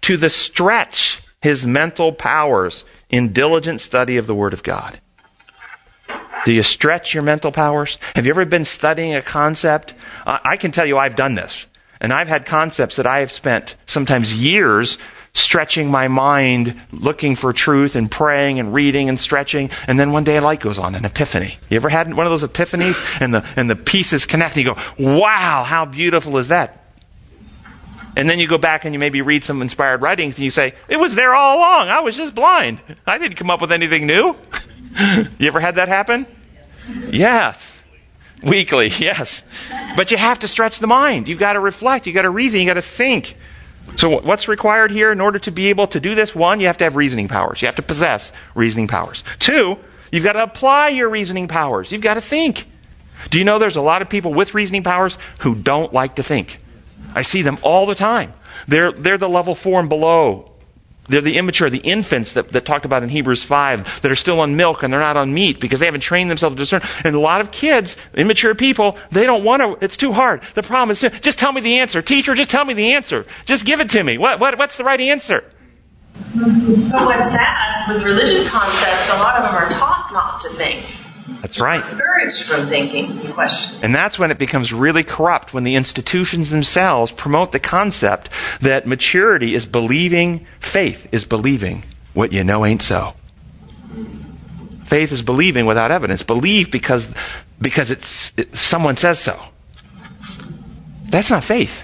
to 0.03 0.17
the 0.17 0.31
stretch 0.31 1.23
his 1.41 1.67
mental 1.67 2.13
powers 2.13 2.85
in 3.11 3.33
diligent 3.33 3.81
study 3.81 4.17
of 4.17 4.27
the 4.27 4.35
Word 4.35 4.53
of 4.53 4.63
God. 4.63 5.01
Do 6.45 6.53
you 6.53 6.63
stretch 6.63 7.13
your 7.13 7.25
mental 7.25 7.51
powers? 7.51 7.99
Have 8.15 8.25
you 8.25 8.31
ever 8.31 8.45
been 8.45 8.65
studying 8.65 9.15
a 9.15 9.23
concept? 9.23 9.95
Uh, 10.25 10.39
I 10.45 10.57
can 10.57 10.71
tell 10.71 10.87
you 10.87 10.97
I've 10.97 11.17
done 11.17 11.35
this. 11.35 11.67
And 12.01 12.13
I've 12.13 12.29
had 12.29 12.47
concepts 12.47 12.97
that 12.97 13.07
I 13.07 13.19
have 13.19 13.33
spent 13.33 13.75
sometimes 13.87 14.35
years 14.35 14.99
stretching 15.33 15.91
my 15.91 16.09
mind, 16.09 16.81
looking 16.93 17.37
for 17.37 17.53
truth 17.53 17.95
and 17.95 18.11
praying 18.11 18.59
and 18.59 18.73
reading 18.73 19.09
and 19.09 19.19
stretching. 19.19 19.71
And 19.87 19.99
then 19.99 20.13
one 20.13 20.25
day 20.25 20.37
a 20.37 20.41
light 20.41 20.61
goes 20.61 20.79
on, 20.79 20.95
an 20.95 21.05
epiphany. 21.05 21.59
You 21.69 21.77
ever 21.77 21.89
had 21.89 22.13
one 22.15 22.27
of 22.27 22.31
those 22.31 22.49
epiphanies 22.49 23.21
and 23.21 23.35
the, 23.35 23.47
and 23.57 23.69
the 23.69 23.77
pieces 23.77 24.25
connect 24.25 24.57
and 24.57 24.65
you 24.65 24.75
go, 24.75 24.81
wow, 24.99 25.65
how 25.65 25.85
beautiful 25.85 26.39
is 26.39 26.49
that? 26.49 26.86
And 28.17 28.29
then 28.29 28.39
you 28.39 28.49
go 28.49 28.57
back 28.57 28.85
and 28.85 28.95
you 28.95 28.99
maybe 28.99 29.21
read 29.21 29.45
some 29.45 29.61
inspired 29.61 30.01
writings 30.01 30.37
and 30.37 30.45
you 30.45 30.51
say, 30.51 30.75
it 30.89 30.97
was 30.97 31.15
there 31.15 31.35
all 31.35 31.59
along. 31.59 31.91
I 31.91 32.01
was 32.01 32.17
just 32.17 32.35
blind. 32.35 32.81
I 33.07 33.19
didn't 33.19 33.37
come 33.37 33.51
up 33.51 33.61
with 33.61 33.71
anything 33.71 34.07
new. 34.07 34.35
you 35.39 35.47
ever 35.47 35.61
had 35.61 35.75
that 35.75 35.89
happen? 35.89 36.27
Yes. 37.11 37.79
Weekly, 38.43 38.89
yes. 38.99 39.45
But 39.97 40.11
you 40.11 40.17
have 40.17 40.39
to 40.41 40.49
stretch 40.49 40.79
the 40.79 40.87
mind. 40.87 41.29
You've 41.29 41.39
got 41.39 41.53
to 41.53 41.61
reflect. 41.61 42.07
You've 42.07 42.15
got 42.15 42.23
to 42.23 42.31
reason. 42.31 42.61
You've 42.61 42.69
got 42.69 42.75
to 42.75 42.83
think. 42.83 43.37
So, 43.97 44.21
what's 44.21 44.49
required 44.49 44.91
here 44.91 45.13
in 45.13 45.21
order 45.21 45.39
to 45.41 45.53
be 45.53 45.69
able 45.69 45.87
to 45.89 46.01
do 46.01 46.17
this? 46.17 46.35
One, 46.35 46.59
you 46.59 46.67
have 46.67 46.79
to 46.79 46.85
have 46.85 46.97
reasoning 46.97 47.29
powers. 47.29 47.63
You 47.63 47.67
have 47.67 47.77
to 47.77 47.83
possess 47.83 48.33
reasoning 48.57 48.89
powers. 48.89 49.23
Two, 49.39 49.79
you've 50.11 50.25
got 50.25 50.33
to 50.33 50.43
apply 50.43 50.89
your 50.89 51.09
reasoning 51.09 51.47
powers. 51.47 51.93
You've 51.93 52.01
got 52.01 52.15
to 52.15 52.21
think. 52.21 52.67
Do 53.31 53.39
you 53.39 53.45
know 53.45 53.61
there's 53.61 53.77
a 53.77 53.83
lot 53.83 54.03
of 54.03 54.09
people 54.09 54.35
with 54.35 54.55
reasoning 54.55 54.83
powers 54.83 55.19
who 55.41 55.55
don't 55.55 55.93
like 55.93 56.17
to 56.17 56.23
think? 56.25 56.59
I 57.17 57.23
see 57.23 57.41
them 57.41 57.59
all 57.63 57.87
the 57.87 57.95
time. 57.95 58.35
They're, 58.69 58.93
they're 58.93 59.17
the 59.17 59.29
level 59.29 59.55
four 59.55 59.81
and 59.81 59.89
below. 59.89 60.53
They're 61.09 61.23
the 61.23 61.39
immature, 61.39 61.71
the 61.71 61.79
infants 61.79 62.33
that, 62.33 62.51
that 62.51 62.67
talked 62.67 62.85
about 62.85 63.03
in 63.03 63.09
Hebrews 63.09 63.43
5 63.43 64.03
that 64.03 64.11
are 64.11 64.17
still 64.17 64.41
on 64.41 64.57
milk 64.57 64.83
and 64.83 64.93
they're 64.93 65.01
not 65.01 65.17
on 65.17 65.33
meat 65.33 65.59
because 65.59 65.81
they 65.81 65.87
haven't 65.87 66.03
trained 66.03 66.31
themselves 66.31 66.57
to 66.57 66.59
discern. 66.59 66.83
And 67.05 67.17
a 67.17 67.21
lot 67.21 67.41
of 67.41 67.51
kids, 67.51 67.97
immature 68.15 68.55
people, 68.55 68.99
they 69.11 69.25
don't 69.25 69.45
want 69.45 69.63
to, 69.63 69.83
it's 69.83 69.97
too 69.97 70.13
hard. 70.13 70.43
The 70.55 70.63
problem 70.63 70.91
is, 70.91 71.01
just 71.23 71.39
tell 71.39 71.53
me 71.53 71.63
the 71.63 71.79
answer. 71.79 72.03
Teacher, 72.03 72.35
just 72.35 72.51
tell 72.51 72.65
me 72.65 72.75
the 72.75 72.93
answer. 72.93 73.25
Just 73.47 73.65
give 73.65 73.81
it 73.81 73.89
to 73.91 74.03
me. 74.05 74.19
What, 74.19 74.39
what, 74.39 74.59
what's 74.59 74.77
the 74.77 74.85
right 74.85 75.01
answer? 75.01 75.43
But 76.35 77.07
what's 77.07 77.31
sad 77.31 77.89
with 77.89 78.03
religious 78.05 78.51
concepts, 78.51 79.09
a 79.09 79.15
lot 79.15 79.37
of 79.37 79.45
them 79.45 79.55
are 79.55 79.71
taught 79.71 80.11
not 80.13 80.41
to 80.43 80.51
think. 80.51 81.06
That's 81.43 81.61
right. 81.61 81.83
Discouraged 81.83 82.45
from 82.45 82.67
thinking 82.67 83.11
and 83.11 83.35
questioning. 83.35 83.85
And 83.85 83.95
that's 83.95 84.19
when 84.19 84.31
it 84.31 84.39
becomes 84.39 84.73
really 84.73 85.05
corrupt, 85.05 85.55
when 85.55 85.65
the 85.65 85.75
institutions 85.75 86.51
themselves 86.51 87.13
promote 87.13 87.53
the 87.53 87.61
concept 87.61 88.31
that 88.61 88.87
maturity 88.87 89.55
is 89.55 89.67
believing, 89.67 90.47
faith 90.61 91.07
is 91.13 91.25
believing 91.25 91.85
what 92.15 92.33
you 92.33 92.43
know 92.43 92.65
ain't 92.65 92.83
so. 92.83 93.15
Faith 94.87 95.13
is 95.13 95.23
believing 95.23 95.67
without 95.67 95.91
evidence. 95.91 96.23
Believe 96.23 96.71
because, 96.71 97.09
because 97.61 97.91
it's, 97.91 98.33
it, 98.39 98.57
someone 98.57 98.97
says 98.97 99.19
so. 99.19 99.41
That's 101.09 101.31
not 101.31 101.45
faith. 101.45 101.83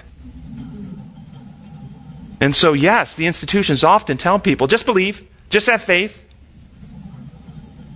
And 2.39 2.55
so, 2.55 2.73
yes, 2.73 3.13
the 3.13 3.25
institutions 3.25 3.83
often 3.83 4.17
tell 4.17 4.39
people 4.39 4.67
just 4.67 4.85
believe, 4.85 5.25
just 5.49 5.67
have 5.67 5.81
faith. 5.81 6.19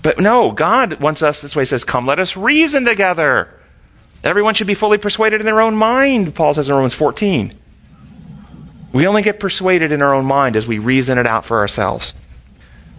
But 0.07 0.19
no, 0.19 0.53
God 0.53 1.01
wants 1.01 1.21
us 1.21 1.41
this 1.41 1.53
way. 1.53 1.63
He 1.63 1.65
says, 1.65 1.83
Come, 1.83 2.05
let 2.05 2.17
us 2.17 2.37
reason 2.37 2.85
together. 2.85 3.53
Everyone 4.23 4.53
should 4.53 4.65
be 4.65 4.73
fully 4.73 4.97
persuaded 4.97 5.41
in 5.41 5.45
their 5.45 5.59
own 5.59 5.75
mind, 5.75 6.33
Paul 6.33 6.53
says 6.53 6.69
in 6.69 6.75
Romans 6.75 6.93
14. 6.93 7.53
We 8.93 9.05
only 9.05 9.21
get 9.21 9.41
persuaded 9.41 9.91
in 9.91 10.01
our 10.01 10.13
own 10.13 10.23
mind 10.23 10.55
as 10.55 10.65
we 10.65 10.79
reason 10.79 11.17
it 11.17 11.27
out 11.27 11.43
for 11.43 11.59
ourselves. 11.59 12.13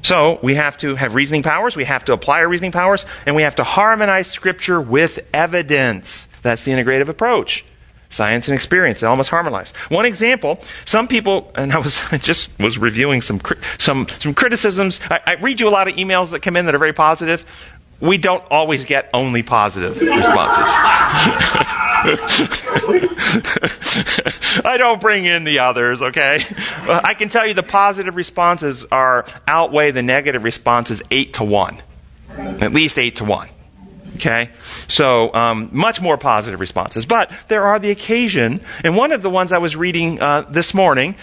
So, 0.03 0.39
we 0.43 0.57
have 0.57 0.77
to 0.79 0.97
have 0.97 1.15
reasoning 1.15 1.43
powers, 1.43 1.77
we 1.77 1.85
have 1.85 2.05
to 2.05 2.13
apply 2.13 2.41
our 2.41 2.49
reasoning 2.49 2.73
powers, 2.73 3.07
and 3.25 3.35
we 3.35 3.41
have 3.41 3.57
to 3.57 3.65
harmonize 3.65 4.27
Scripture 4.27 4.79
with 4.79 5.19
evidence. 5.33 6.29
That's 6.43 6.65
the 6.65 6.73
integrative 6.73 7.09
approach. 7.09 7.65
Science 8.11 8.49
and 8.49 8.55
experience, 8.55 9.01
they 9.01 9.07
almost 9.07 9.29
harmonize. 9.29 9.71
One 9.91 10.07
example, 10.07 10.59
some 10.87 11.09
people, 11.09 11.53
and 11.55 11.73
I 11.73 11.79
was 11.79 12.01
I 12.13 12.19
just 12.19 12.51
was 12.59 12.79
reviewing 12.79 13.21
some 13.21 13.41
some 13.79 14.07
some 14.19 14.35
criticisms. 14.35 15.01
I, 15.11 15.21
I 15.27 15.35
read 15.35 15.61
you 15.61 15.69
a 15.69 15.71
lot 15.71 15.89
of 15.89 15.95
emails 15.95 16.31
that 16.31 16.41
come 16.41 16.57
in 16.57 16.67
that 16.67 16.75
are 16.75 16.79
very 16.79 16.95
positive. 16.95 17.45
We 18.01 18.17
don't 18.17 18.45
always 18.49 18.85
get 18.85 19.11
only 19.13 19.43
positive 19.43 20.01
responses. 20.01 20.69
I 24.65 24.77
don't 24.79 25.01
bring 25.01 25.25
in 25.25 25.43
the 25.43 25.59
others, 25.59 26.01
okay? 26.01 26.45
I 26.87 27.15
can 27.15 27.29
tell 27.29 27.45
you 27.45 27.55
the 27.55 27.65
positive 27.65 28.15
responses 28.15 28.87
are 28.93 29.27
outweigh 29.49 29.91
the 29.91 30.05
negative 30.05 30.45
responses 30.45 31.03
eight 31.11 31.35
to 31.35 31.45
one. 31.45 31.83
At 32.31 32.73
least 32.73 33.01
eight 33.01 33.17
to 33.17 33.25
one. 33.25 33.49
Okay? 34.17 34.51
So, 34.89 35.33
um, 35.35 35.69
much 35.73 36.01
more 36.01 36.19
positive 36.19 36.61
responses. 36.61 37.07
But 37.07 37.33
there 37.49 37.65
are 37.65 37.79
the 37.79 37.91
occasion, 37.91 38.61
and 38.85 38.97
one 38.97 39.13
of 39.13 39.23
the 39.23 39.31
ones 39.31 39.53
I 39.53 39.59
was 39.59 39.77
reading 39.77 40.21
uh, 40.21 40.43
this 40.43 40.75
morning, 40.75 41.17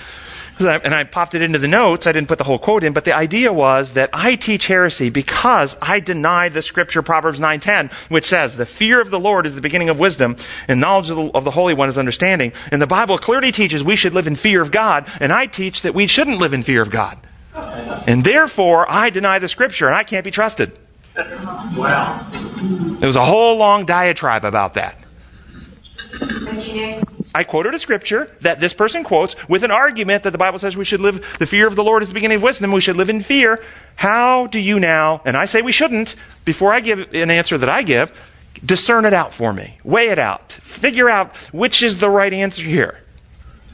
and 0.60 0.95
I 0.95 1.04
popped 1.04 1.36
it 1.36 1.41
into 1.41 1.60
the 1.60 1.67
notes. 1.67 2.08
I 2.08 2.12
didn't 2.12 2.28
put 2.28 2.38
the 2.38 2.43
whole 2.43 2.60
quote 2.60 2.84
in, 2.84 2.93
but 2.93 3.06
the 3.06 3.13
idea 3.13 3.52
was 3.52 3.93
that 3.93 4.10
I 4.13 4.36
teach 4.36 4.67
heresy 4.67 5.10
because 5.10 5.76
I 5.82 6.00
deny 6.00 6.50
the 6.50 6.62
scripture 6.62 7.02
Proverbs 7.02 7.39
9:10, 7.39 7.89
which 8.10 8.26
says, 8.26 8.56
"The 8.56 8.65
fear 8.65 9.02
of 9.02 9.12
the 9.12 9.19
Lord 9.19 9.45
is 9.45 9.56
the 9.56 9.62
beginning 9.62 9.89
of 9.89 10.00
wisdom, 10.00 10.38
and 10.67 10.80
knowledge 10.80 11.10
of 11.10 11.17
the, 11.17 11.26
of 11.34 11.43
the 11.43 11.52
Holy 11.52 11.74
One 11.74 11.89
is 11.89 11.98
understanding." 11.98 12.54
And 12.71 12.82
the 12.82 12.88
Bible 12.88 13.17
clearly 13.17 13.52
teaches 13.52 13.84
we 13.84 13.95
should 13.95 14.13
live 14.13 14.28
in 14.28 14.36
fear 14.36 14.62
of 14.62 14.71
God, 14.71 15.06
and 15.19 15.34
I 15.34 15.45
teach 15.45 15.82
that 15.82 15.93
we 15.93 16.08
shouldn't 16.08 16.39
live 16.39 16.54
in 16.54 16.63
fear 16.63 16.82
of 16.82 16.89
God. 16.89 17.17
And 18.08 18.24
therefore, 18.24 18.89
I 18.89 19.10
deny 19.10 19.39
the 19.39 19.48
scripture, 19.48 19.88
and 19.88 19.95
I 19.95 20.04
can't 20.04 20.24
be 20.24 20.32
trusted. 20.32 20.78
Wow. 21.75 22.25
There 22.99 23.08
was 23.08 23.15
a 23.15 23.25
whole 23.25 23.58
long 23.58 23.86
diatribe 23.86 24.45
about 24.45 24.73
that. 24.75 24.97
I 27.34 27.43
quoted 27.43 27.73
a 27.73 27.80
scripture 27.80 28.34
that 28.41 28.60
this 28.60 28.73
person 28.73 29.04
quotes 29.04 29.36
with 29.49 29.63
an 29.63 29.71
argument 29.71 30.23
that 30.23 30.32
the 30.32 30.38
Bible 30.38 30.58
says 30.60 30.78
we 30.78 30.86
should 30.86 31.01
live, 31.01 31.36
the 31.38 31.45
fear 31.45 31.67
of 31.67 31.75
the 31.75 31.84
Lord 31.84 32.01
is 32.01 32.08
the 32.08 32.13
beginning 32.13 32.38
of 32.38 32.43
wisdom, 32.43 32.71
we 32.71 32.80
should 32.80 32.95
live 32.95 33.10
in 33.10 33.21
fear. 33.21 33.62
How 33.97 34.47
do 34.47 34.60
you 34.60 34.80
now, 34.80 35.21
and 35.25 35.36
I 35.36 35.45
say 35.45 35.62
we 35.62 35.73
shouldn't, 35.73 36.15
before 36.45 36.73
I 36.73 36.80
give 36.80 37.13
an 37.13 37.30
answer 37.30 37.58
that 37.58 37.69
I 37.69 37.82
give, 37.82 38.17
discern 38.65 39.04
it 39.04 39.13
out 39.13 39.34
for 39.34 39.51
me. 39.51 39.78
Weigh 39.84 40.10
it 40.10 40.19
out. 40.19 40.54
Figure 40.54 41.10
out 41.10 41.36
which 41.51 41.84
is 41.84 41.97
the 41.97 42.10
right 42.10 42.32
answer 42.32 42.63
here. 42.63 42.99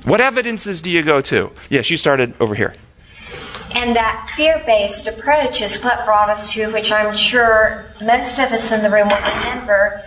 What 0.04 0.22
evidences 0.22 0.82
do 0.82 0.90
you 0.90 1.04
go 1.04 1.22
to? 1.22 1.52
Yes, 1.70 1.92
you 1.92 1.98
started 1.98 2.34
over 2.40 2.56
here. 2.56 2.74
And 3.76 3.96
that 3.96 4.32
fear-based 4.36 5.08
approach 5.08 5.62
is 5.62 5.84
what 5.84 6.06
brought 6.06 6.30
us 6.30 6.54
to, 6.54 6.72
which 6.72 6.92
I'm 6.92 7.16
sure 7.16 7.86
most 8.02 8.40
of 8.40 8.52
us 8.52 8.72
in 8.72 8.84
the 8.84 8.90
room 8.90 9.08
will 9.08 9.18
remember, 9.18 10.04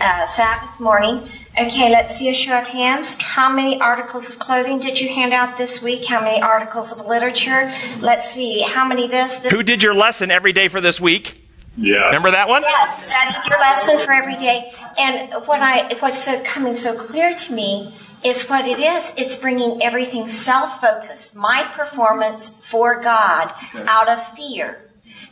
uh, 0.00 0.26
Sabbath 0.26 0.80
morning. 0.80 1.28
Okay, 1.58 1.90
let's 1.90 2.16
see 2.16 2.28
a 2.28 2.34
show 2.34 2.58
of 2.58 2.68
hands. 2.68 3.14
How 3.18 3.50
many 3.50 3.80
articles 3.80 4.30
of 4.30 4.38
clothing 4.38 4.78
did 4.78 5.00
you 5.00 5.08
hand 5.08 5.32
out 5.32 5.56
this 5.56 5.82
week? 5.82 6.04
How 6.04 6.20
many 6.20 6.40
articles 6.40 6.92
of 6.92 7.04
literature? 7.06 7.72
Let's 8.00 8.30
see. 8.30 8.60
How 8.60 8.86
many 8.86 9.08
this? 9.08 9.36
this 9.38 9.50
Who 9.50 9.62
did 9.62 9.82
your 9.82 9.94
lesson 9.94 10.30
every 10.30 10.52
day 10.52 10.68
for 10.68 10.80
this 10.80 11.00
week? 11.00 11.44
Yeah. 11.76 12.06
Remember 12.06 12.30
that 12.32 12.48
one? 12.48 12.62
Yes, 12.62 13.08
studied 13.08 13.48
your 13.48 13.58
lesson 13.58 13.98
for 14.00 14.12
every 14.12 14.36
day. 14.36 14.72
And 14.98 15.46
what 15.46 15.60
I 15.60 15.94
what's 16.00 16.22
so 16.24 16.40
coming 16.42 16.74
so 16.76 16.96
clear 16.96 17.34
to 17.34 17.52
me 17.52 17.94
is 18.24 18.48
what 18.48 18.66
it 18.66 18.78
is. 18.78 19.12
It's 19.16 19.36
bringing 19.36 19.82
everything 19.82 20.28
self-focused, 20.28 21.36
my 21.36 21.70
performance 21.74 22.48
for 22.66 23.00
God, 23.00 23.52
out 23.86 24.08
of 24.08 24.36
fear. 24.36 24.80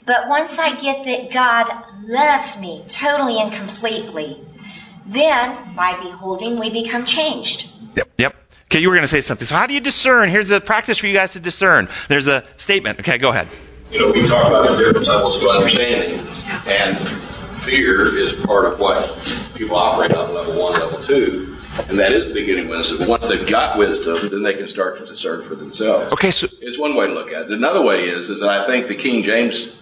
But 0.04 0.28
once 0.28 0.58
I 0.58 0.76
get 0.76 1.04
that 1.04 1.32
God 1.32 1.68
loves 2.04 2.58
me 2.58 2.84
totally 2.88 3.40
and 3.40 3.52
completely, 3.52 4.40
then 5.04 5.74
by 5.74 5.98
beholding, 6.00 6.58
we 6.58 6.70
become 6.70 7.04
changed. 7.04 7.70
Yep. 7.96 8.08
Yep. 8.18 8.36
Okay, 8.66 8.80
you 8.80 8.88
were 8.88 8.94
going 8.94 9.02
to 9.02 9.08
say 9.08 9.20
something. 9.20 9.46
So 9.46 9.56
how 9.56 9.66
do 9.66 9.74
you 9.74 9.80
discern? 9.80 10.28
Here's 10.28 10.50
a 10.50 10.60
practice 10.60 10.98
for 10.98 11.06
you 11.06 11.14
guys 11.14 11.32
to 11.32 11.40
discern. 11.40 11.88
There's 12.08 12.26
a 12.26 12.44
statement. 12.56 13.00
Okay, 13.00 13.18
go 13.18 13.30
ahead. 13.30 13.48
you 13.90 14.00
know, 14.00 14.10
we 14.10 14.26
talk 14.26 14.46
about 14.48 14.68
the 14.68 14.84
different 14.84 15.06
levels 15.06 15.36
of 15.36 15.48
understanding, 15.48 16.18
and 16.66 16.98
fear 17.58 18.06
is 18.16 18.32
part 18.44 18.64
of 18.66 18.80
what 18.80 19.04
people 19.56 19.76
operate 19.76 20.12
on 20.12 20.34
level 20.34 20.60
one, 20.60 20.72
level 20.72 21.00
two, 21.02 21.55
and 21.88 21.98
that 21.98 22.12
is 22.12 22.28
the 22.28 22.34
beginning 22.34 22.64
of 22.64 22.70
wisdom. 22.70 23.08
Once 23.08 23.28
they've 23.28 23.46
got 23.46 23.78
wisdom, 23.78 24.28
then 24.30 24.42
they 24.42 24.54
can 24.54 24.68
start 24.68 24.98
to 24.98 25.06
discern 25.06 25.44
for 25.44 25.54
themselves. 25.54 26.12
Okay, 26.12 26.30
so 26.30 26.46
It's 26.60 26.78
one 26.78 26.94
way 26.96 27.06
to 27.06 27.12
look 27.12 27.32
at 27.32 27.42
it. 27.42 27.50
Another 27.50 27.82
way 27.82 28.04
is, 28.08 28.28
is 28.28 28.40
that 28.40 28.48
I 28.48 28.66
think 28.66 28.88
the 28.88 28.94
King 28.94 29.22
James 29.22 29.74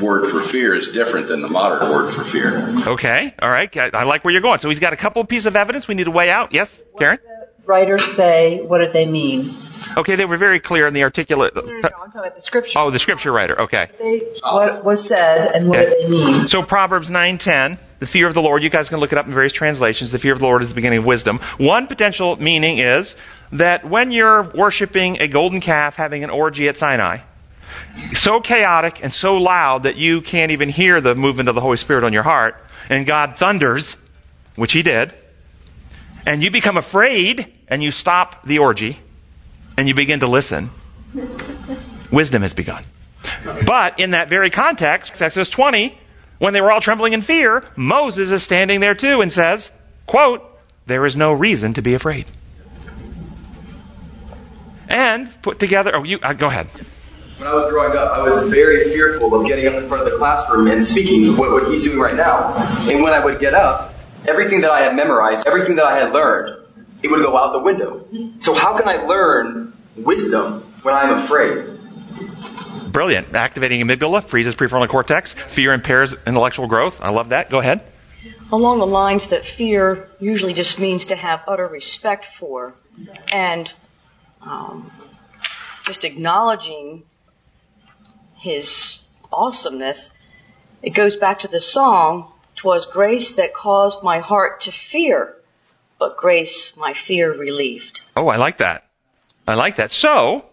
word 0.00 0.28
for 0.30 0.40
fear 0.42 0.74
is 0.74 0.88
different 0.88 1.28
than 1.28 1.40
the 1.42 1.48
modern 1.48 1.90
word 1.90 2.12
for 2.12 2.24
fear. 2.24 2.74
okay, 2.88 3.34
all 3.40 3.50
right. 3.50 3.74
I, 3.76 3.90
I 3.94 4.02
like 4.04 4.24
where 4.24 4.32
you're 4.32 4.40
going. 4.40 4.58
So 4.58 4.68
he's 4.68 4.80
got 4.80 4.92
a 4.92 4.96
couple 4.96 5.22
of 5.22 5.28
pieces 5.28 5.46
of 5.46 5.56
evidence 5.56 5.86
we 5.86 5.94
need 5.94 6.04
to 6.04 6.10
weigh 6.10 6.30
out. 6.30 6.52
Yes, 6.52 6.80
Karen. 6.98 7.18
Writers 7.64 8.10
say, 8.16 8.62
what 8.62 8.78
did 8.78 8.92
they 8.92 9.06
mean? 9.06 9.54
Okay, 9.96 10.14
they 10.16 10.24
were 10.24 10.36
very 10.36 10.60
clear 10.60 10.86
in 10.86 10.94
the 10.94 11.02
articulate. 11.02 11.54
No, 11.54 11.62
no, 11.62 11.68
no, 11.68 11.76
I'm 11.76 12.10
talking 12.10 12.20
about 12.20 12.34
the 12.36 12.42
scripture. 12.42 12.78
Oh, 12.78 12.90
the 12.90 12.98
scripture 12.98 13.32
writer. 13.32 13.60
Okay. 13.60 13.90
They, 13.98 14.18
what 14.42 14.84
was 14.84 15.06
said 15.06 15.54
and 15.54 15.68
what 15.68 15.78
did 15.80 15.92
they 15.92 16.08
mean? 16.08 16.48
So 16.48 16.62
Proverbs 16.62 17.10
9:10, 17.10 17.78
the 17.98 18.06
fear 18.06 18.26
of 18.26 18.34
the 18.34 18.42
Lord, 18.42 18.62
you 18.62 18.70
guys 18.70 18.88
can 18.88 18.98
look 18.98 19.12
it 19.12 19.18
up 19.18 19.26
in 19.26 19.32
various 19.32 19.52
translations. 19.52 20.10
The 20.10 20.18
fear 20.18 20.32
of 20.32 20.38
the 20.38 20.44
Lord 20.44 20.62
is 20.62 20.68
the 20.68 20.74
beginning 20.74 21.00
of 21.00 21.04
wisdom. 21.04 21.38
One 21.58 21.86
potential 21.86 22.36
meaning 22.36 22.78
is 22.78 23.14
that 23.52 23.88
when 23.88 24.12
you're 24.12 24.42
worshiping 24.42 25.20
a 25.20 25.28
golden 25.28 25.60
calf 25.60 25.96
having 25.96 26.24
an 26.24 26.30
orgy 26.30 26.68
at 26.68 26.76
Sinai, 26.76 27.18
so 28.14 28.40
chaotic 28.40 29.02
and 29.02 29.12
so 29.12 29.36
loud 29.36 29.82
that 29.82 29.96
you 29.96 30.20
can't 30.20 30.52
even 30.52 30.68
hear 30.68 31.00
the 31.00 31.14
movement 31.14 31.48
of 31.48 31.54
the 31.54 31.60
Holy 31.60 31.76
Spirit 31.76 32.04
on 32.04 32.12
your 32.12 32.22
heart, 32.22 32.56
and 32.88 33.06
God 33.06 33.36
thunders, 33.36 33.96
which 34.56 34.72
he 34.72 34.82
did, 34.82 35.12
and 36.26 36.42
you 36.42 36.50
become 36.50 36.76
afraid 36.76 37.52
and 37.68 37.82
you 37.82 37.90
stop 37.90 38.44
the 38.44 38.58
orgy 38.58 38.98
and 39.76 39.88
you 39.88 39.94
begin 39.94 40.20
to 40.20 40.26
listen, 40.26 40.70
wisdom 42.10 42.42
has 42.42 42.54
begun. 42.54 42.84
But 43.66 43.98
in 44.00 44.12
that 44.12 44.28
very 44.28 44.50
context, 44.50 45.20
Exodus 45.20 45.48
20, 45.48 45.98
when 46.38 46.52
they 46.52 46.60
were 46.60 46.72
all 46.72 46.80
trembling 46.80 47.12
in 47.12 47.22
fear, 47.22 47.64
Moses 47.76 48.30
is 48.30 48.42
standing 48.42 48.80
there 48.80 48.94
too 48.94 49.20
and 49.20 49.32
says, 49.32 49.70
quote, 50.06 50.42
there 50.86 51.06
is 51.06 51.16
no 51.16 51.32
reason 51.32 51.74
to 51.74 51.82
be 51.82 51.94
afraid. 51.94 52.30
And 54.88 55.30
put 55.42 55.58
together, 55.58 55.94
oh, 55.94 56.02
you, 56.02 56.18
uh, 56.22 56.32
go 56.32 56.48
ahead. 56.48 56.66
When 57.38 57.48
I 57.48 57.54
was 57.54 57.66
growing 57.66 57.96
up, 57.96 58.12
I 58.12 58.22
was 58.22 58.48
very 58.50 58.92
fearful 58.92 59.34
of 59.34 59.46
getting 59.46 59.66
up 59.66 59.74
in 59.74 59.88
front 59.88 60.06
of 60.06 60.12
the 60.12 60.18
classroom 60.18 60.68
and 60.68 60.82
speaking 60.82 61.36
what, 61.36 61.50
what 61.50 61.68
he's 61.72 61.84
doing 61.84 61.98
right 61.98 62.14
now. 62.14 62.54
And 62.90 63.02
when 63.02 63.12
I 63.12 63.24
would 63.24 63.40
get 63.40 63.54
up, 63.54 63.94
everything 64.28 64.60
that 64.60 64.70
I 64.70 64.82
had 64.82 64.94
memorized, 64.94 65.46
everything 65.46 65.76
that 65.76 65.84
I 65.84 65.98
had 65.98 66.12
learned, 66.12 66.61
it 67.02 67.10
would 67.10 67.22
go 67.22 67.36
out 67.36 67.52
the 67.52 67.58
window. 67.58 68.06
So 68.40 68.54
how 68.54 68.76
can 68.76 68.88
I 68.88 68.96
learn 68.96 69.72
wisdom 69.96 70.60
when 70.82 70.94
I'm 70.94 71.14
afraid? 71.18 71.78
Brilliant. 72.92 73.34
Activating 73.34 73.80
amygdala, 73.80 74.22
freezes 74.22 74.54
prefrontal 74.54 74.88
cortex. 74.88 75.32
Fear 75.32 75.72
impairs 75.72 76.14
intellectual 76.26 76.66
growth. 76.66 77.00
I 77.00 77.10
love 77.10 77.30
that. 77.30 77.50
Go 77.50 77.58
ahead. 77.58 77.84
along 78.52 78.78
the 78.78 78.86
lines 78.86 79.28
that 79.28 79.44
fear 79.44 80.08
usually 80.20 80.52
just 80.52 80.78
means 80.78 81.06
to 81.06 81.16
have 81.16 81.42
utter 81.48 81.66
respect 81.66 82.26
for 82.26 82.74
and 83.32 83.72
um, 84.42 84.90
just 85.84 86.04
acknowledging 86.04 87.02
his 88.36 89.04
awesomeness. 89.32 90.10
It 90.82 90.90
goes 90.90 91.16
back 91.16 91.38
to 91.40 91.48
the 91.48 91.60
song, 91.60 92.30
"'Twas 92.56 92.86
grace 92.86 93.30
that 93.30 93.54
caused 93.54 94.02
my 94.02 94.18
heart 94.18 94.60
to 94.62 94.72
fear, 94.72 95.36
but 96.02 96.16
grace 96.16 96.76
my 96.76 96.92
fear 96.92 97.32
relieved." 97.32 98.00
Oh, 98.16 98.28
I 98.28 98.36
like 98.36 98.56
that. 98.56 98.88
I 99.46 99.54
like 99.54 99.76
that. 99.76 99.92
So, 99.92 100.46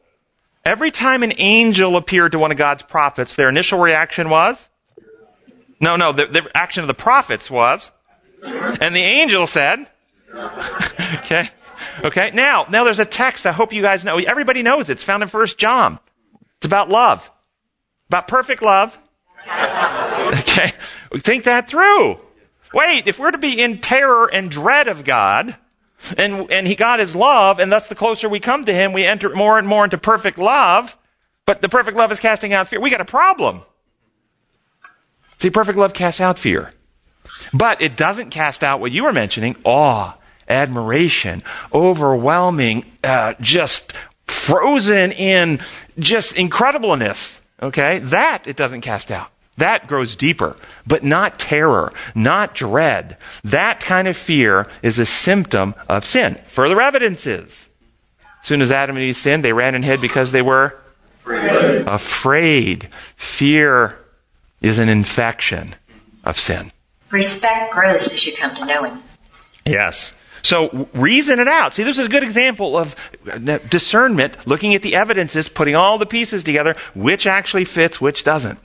every 0.64 0.92
time 0.92 1.24
an 1.24 1.34
angel 1.38 1.96
appeared 1.96 2.34
to 2.34 2.40
one 2.40 2.52
of 2.52 2.58
God's 2.58 2.84
prophets, 2.84 3.36
their 3.36 3.50
initial 3.50 3.80
reaction 3.80 4.30
was? 4.30 4.68
No, 5.80 5.96
no, 5.96 6.12
the, 6.12 6.28
the 6.28 6.50
action 6.54 6.84
of 6.84 6.88
the 6.88 6.94
prophets 6.94 7.50
was, 7.50 7.92
and 8.44 8.96
the 8.96 9.02
angel 9.02 9.48
said, 9.48 9.90
okay, 11.16 11.50
okay. 12.04 12.32
Now, 12.34 12.66
now 12.70 12.84
there's 12.84 13.00
a 13.00 13.06
text 13.06 13.48
I 13.48 13.52
hope 13.52 13.74
you 13.74 13.82
guys 13.82 14.06
know. 14.06 14.18
Everybody 14.18 14.62
knows 14.62 14.90
it. 14.90 14.94
It's 14.94 15.04
found 15.04 15.24
in 15.24 15.30
First 15.30 15.58
John. 15.58 16.00
It's 16.58 16.66
about 16.68 16.90
love, 16.90 17.30
about 18.08 18.28
perfect 18.28 18.62
love. 18.62 18.98
Okay, 20.30 20.74
think 21.18 21.46
that 21.46 21.68
through. 21.68 22.20
Wait, 22.74 23.08
if 23.08 23.18
we're 23.18 23.32
to 23.32 23.38
be 23.38 23.62
in 23.62 23.80
terror 23.80 24.28
and 24.32 24.52
dread 24.52 24.88
of 24.88 25.04
God, 25.04 25.56
and, 26.18 26.50
and 26.52 26.68
he, 26.68 26.76
God 26.76 27.00
is 27.00 27.16
love, 27.16 27.60
and 27.60 27.72
thus 27.72 27.90
the 27.90 27.96
closer 27.96 28.30
we 28.30 28.40
come 28.40 28.66
to 28.66 28.74
him, 28.74 28.94
we 28.94 29.06
enter 29.06 29.30
more 29.36 29.58
and 29.58 29.68
more 29.68 29.84
into 29.84 29.98
perfect 29.98 30.38
love, 30.38 30.98
but 31.46 31.62
the 31.62 31.70
perfect 31.70 31.98
love 31.98 32.12
is 32.12 32.20
casting 32.20 32.54
out 32.54 32.68
fear. 32.68 32.80
We 32.80 32.90
got 32.90 33.02
a 33.02 33.06
problem. 33.06 33.62
See, 35.40 35.50
perfect 35.50 35.78
love 35.78 35.94
casts 35.94 36.22
out 36.22 36.38
fear. 36.38 36.72
But 37.54 37.82
it 37.82 37.98
doesn't 37.98 38.30
cast 38.30 38.64
out 38.64 38.80
what 38.80 38.92
you 38.92 39.04
were 39.04 39.14
mentioning, 39.14 39.56
awe, 39.64 40.16
admiration, 40.48 41.44
overwhelming, 41.74 42.86
uh, 43.04 43.34
just 43.40 43.94
frozen 44.28 45.12
in 45.12 45.60
just 45.98 46.36
incredibleness. 46.36 47.40
Okay? 47.62 48.00
That 48.00 48.48
it 48.48 48.56
doesn't 48.56 48.82
cast 48.82 49.12
out. 49.12 49.32
That 49.60 49.88
grows 49.88 50.16
deeper, 50.16 50.56
but 50.88 51.04
not 51.04 51.38
terror, 51.38 51.92
not 52.16 52.56
dread. 52.56 53.18
That 53.44 53.82
kind 53.82 54.08
of 54.08 54.16
fear 54.16 54.68
is 54.82 55.00
a 55.00 55.06
symptom 55.06 55.76
of 55.90 56.06
sin. 56.06 56.40
Further 56.48 56.82
evidence 56.82 57.28
is, 57.28 57.68
as 58.42 58.48
soon 58.48 58.62
as 58.62 58.72
Adam 58.72 58.96
and 58.96 59.04
Eve 59.04 59.18
sinned, 59.18 59.44
they 59.44 59.52
ran 59.52 59.76
and 59.76 59.84
hid 59.84 60.00
because 60.00 60.32
they 60.32 60.42
were 60.42 60.80
afraid. 61.26 61.88
afraid. 61.88 62.90
Fear 63.18 64.00
is 64.62 64.80
an 64.80 64.88
infection 64.88 65.76
of 66.24 66.40
sin. 66.40 66.72
Respect 67.12 67.74
grows 67.74 68.14
as 68.14 68.26
you 68.26 68.36
come 68.36 68.56
to 68.56 68.66
know 68.66 68.84
Him. 68.84 69.04
Yes. 69.66 70.14
So 70.42 70.88
reason 70.94 71.42
it 71.42 71.50
out. 71.50 71.74
See, 71.74 71.84
this 71.84 71.98
is 71.98 72.06
a 72.06 72.10
good 72.10 72.24
example 72.24 72.78
of 72.78 72.96
uh, 73.30 73.58
discernment, 73.70 74.48
looking 74.48 74.74
at 74.74 74.84
the 74.84 74.96
evidences, 74.96 75.50
putting 75.50 75.76
all 75.76 75.98
the 75.98 76.06
pieces 76.06 76.46
together, 76.46 76.78
which 76.96 77.28
actually 77.28 77.66
fits, 77.66 78.00
which 78.00 78.24
doesn't. 78.24 78.58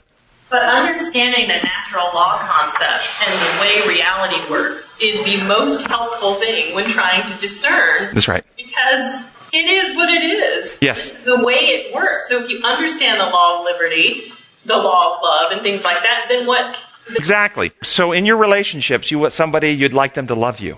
But 0.49 0.63
understanding 0.63 1.47
the 1.47 1.55
natural 1.55 2.05
law 2.13 2.37
concepts 2.39 3.19
and 3.25 3.33
the 3.33 3.61
way 3.61 3.95
reality 3.95 4.37
works 4.49 4.87
is 5.01 5.23
the 5.25 5.43
most 5.45 5.87
helpful 5.87 6.35
thing 6.35 6.75
when 6.75 6.87
trying 6.89 7.27
to 7.27 7.35
discern. 7.41 8.13
That's 8.13 8.27
right. 8.27 8.43
Because 8.55 9.25
it 9.53 9.65
is 9.65 9.95
what 9.95 10.09
it 10.09 10.23
is. 10.23 10.77
Yes. 10.81 11.01
This 11.01 11.17
is 11.19 11.23
the 11.25 11.43
way 11.43 11.55
it 11.55 11.95
works. 11.95 12.29
So 12.29 12.43
if 12.43 12.49
you 12.49 12.61
understand 12.63 13.19
the 13.19 13.25
law 13.25 13.59
of 13.59 13.65
liberty, 13.65 14.31
the 14.65 14.77
law 14.77 15.15
of 15.15 15.23
love, 15.23 15.51
and 15.51 15.61
things 15.61 15.83
like 15.83 16.01
that, 16.03 16.25
then 16.29 16.45
what? 16.45 16.77
Exactly. 17.15 17.71
So 17.83 18.11
in 18.11 18.25
your 18.25 18.37
relationships, 18.37 19.11
you 19.11 19.19
want 19.19 19.33
somebody 19.33 19.71
you'd 19.71 19.93
like 19.93 20.13
them 20.13 20.27
to 20.27 20.35
love 20.35 20.59
you. 20.59 20.77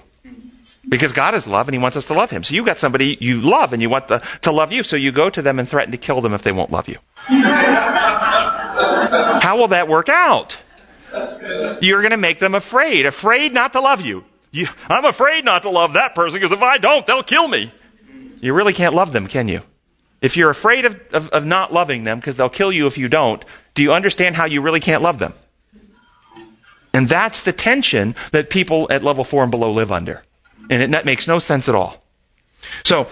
Because 0.89 1.11
God 1.11 1.35
is 1.35 1.45
love 1.45 1.67
and 1.67 1.75
He 1.75 1.79
wants 1.79 1.97
us 1.97 2.05
to 2.05 2.13
love 2.13 2.29
Him. 2.29 2.43
So 2.43 2.53
you 2.55 2.63
got 2.63 2.79
somebody 2.79 3.17
you 3.19 3.41
love 3.41 3.73
and 3.73 3.81
you 3.81 3.89
want 3.89 4.07
the, 4.07 4.19
to 4.41 4.51
love 4.51 4.71
you. 4.71 4.83
So 4.83 4.95
you 4.95 5.11
go 5.11 5.29
to 5.29 5.41
them 5.41 5.59
and 5.59 5.67
threaten 5.67 5.91
to 5.91 5.97
kill 5.97 6.21
them 6.21 6.33
if 6.33 6.43
they 6.43 6.53
won't 6.53 6.71
love 6.71 6.87
you. 6.87 6.97
How 8.77 9.57
will 9.57 9.69
that 9.69 9.87
work 9.87 10.09
out? 10.09 10.57
You're 11.81 12.01
going 12.01 12.11
to 12.11 12.17
make 12.17 12.39
them 12.39 12.55
afraid, 12.55 13.05
afraid 13.05 13.53
not 13.53 13.73
to 13.73 13.81
love 13.81 14.01
you. 14.01 14.23
you. 14.51 14.67
I'm 14.89 15.05
afraid 15.05 15.45
not 15.45 15.63
to 15.63 15.69
love 15.69 15.93
that 15.93 16.15
person 16.15 16.39
because 16.39 16.51
if 16.51 16.61
I 16.61 16.77
don't, 16.77 17.05
they'll 17.05 17.23
kill 17.23 17.47
me. 17.47 17.71
You 18.41 18.53
really 18.53 18.73
can't 18.73 18.93
love 18.93 19.11
them, 19.11 19.27
can 19.27 19.47
you? 19.47 19.61
If 20.21 20.35
you're 20.35 20.49
afraid 20.49 20.85
of, 20.85 20.99
of, 21.11 21.29
of 21.29 21.45
not 21.45 21.71
loving 21.71 22.03
them 22.03 22.19
because 22.19 22.35
they'll 22.35 22.49
kill 22.49 22.71
you 22.71 22.87
if 22.87 22.97
you 22.97 23.07
don't, 23.07 23.43
do 23.75 23.83
you 23.83 23.93
understand 23.93 24.35
how 24.35 24.45
you 24.45 24.61
really 24.61 24.79
can't 24.79 25.01
love 25.01 25.19
them? 25.19 25.33
And 26.93 27.07
that's 27.07 27.41
the 27.41 27.53
tension 27.53 28.15
that 28.31 28.49
people 28.49 28.87
at 28.89 29.03
level 29.03 29.23
four 29.23 29.43
and 29.43 29.51
below 29.51 29.71
live 29.71 29.91
under. 29.91 30.23
And 30.69 30.81
it, 30.81 30.91
that 30.91 31.05
makes 31.05 31.27
no 31.27 31.39
sense 31.39 31.69
at 31.69 31.75
all. 31.75 32.03
So, 32.83 33.07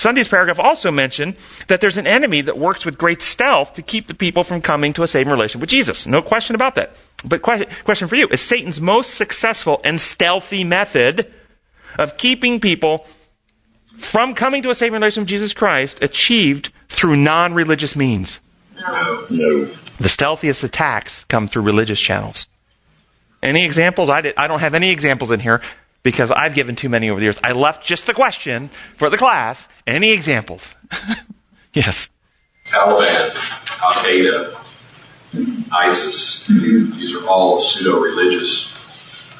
Sunday's 0.00 0.28
paragraph 0.28 0.58
also 0.58 0.90
mentioned 0.90 1.36
that 1.68 1.82
there's 1.82 1.98
an 1.98 2.06
enemy 2.06 2.40
that 2.40 2.56
works 2.56 2.86
with 2.86 2.96
great 2.96 3.20
stealth 3.20 3.74
to 3.74 3.82
keep 3.82 4.06
the 4.06 4.14
people 4.14 4.44
from 4.44 4.62
coming 4.62 4.94
to 4.94 5.02
a 5.02 5.06
saving 5.06 5.30
relationship 5.30 5.60
with 5.60 5.68
Jesus. 5.68 6.06
No 6.06 6.22
question 6.22 6.54
about 6.54 6.74
that. 6.76 6.96
But 7.22 7.42
question, 7.42 7.68
question 7.84 8.08
for 8.08 8.16
you 8.16 8.26
is 8.28 8.40
Satan's 8.40 8.80
most 8.80 9.12
successful 9.12 9.78
and 9.84 10.00
stealthy 10.00 10.64
method 10.64 11.30
of 11.98 12.16
keeping 12.16 12.60
people 12.60 13.04
from 13.98 14.34
coming 14.34 14.62
to 14.62 14.70
a 14.70 14.74
saving 14.74 14.94
relationship 14.94 15.24
with 15.24 15.28
Jesus 15.28 15.52
Christ 15.52 16.02
achieved 16.02 16.72
through 16.88 17.16
non 17.16 17.52
religious 17.52 17.94
means? 17.94 18.40
No. 18.76 19.26
No. 19.28 19.64
The 19.66 20.08
stealthiest 20.08 20.64
attacks 20.64 21.24
come 21.24 21.46
through 21.46 21.64
religious 21.64 22.00
channels. 22.00 22.46
Any 23.42 23.66
examples? 23.66 24.08
I, 24.08 24.22
did, 24.22 24.34
I 24.38 24.46
don't 24.46 24.60
have 24.60 24.72
any 24.72 24.92
examples 24.92 25.30
in 25.30 25.40
here 25.40 25.60
because 26.02 26.30
I've 26.30 26.54
given 26.54 26.76
too 26.76 26.88
many 26.88 27.10
over 27.10 27.20
the 27.20 27.26
years. 27.26 27.40
I 27.42 27.52
left 27.52 27.84
just 27.84 28.06
the 28.06 28.14
question 28.14 28.70
for 28.96 29.10
the 29.10 29.16
class. 29.16 29.68
Any 29.86 30.12
examples? 30.12 30.74
yes. 31.72 32.08
Taliban, 32.66 33.82
Al 33.82 33.92
Qaeda, 33.92 35.70
ISIS, 35.72 36.46
these 36.46 37.14
are 37.14 37.26
all 37.26 37.60
pseudo 37.60 38.00
religious 38.00 38.74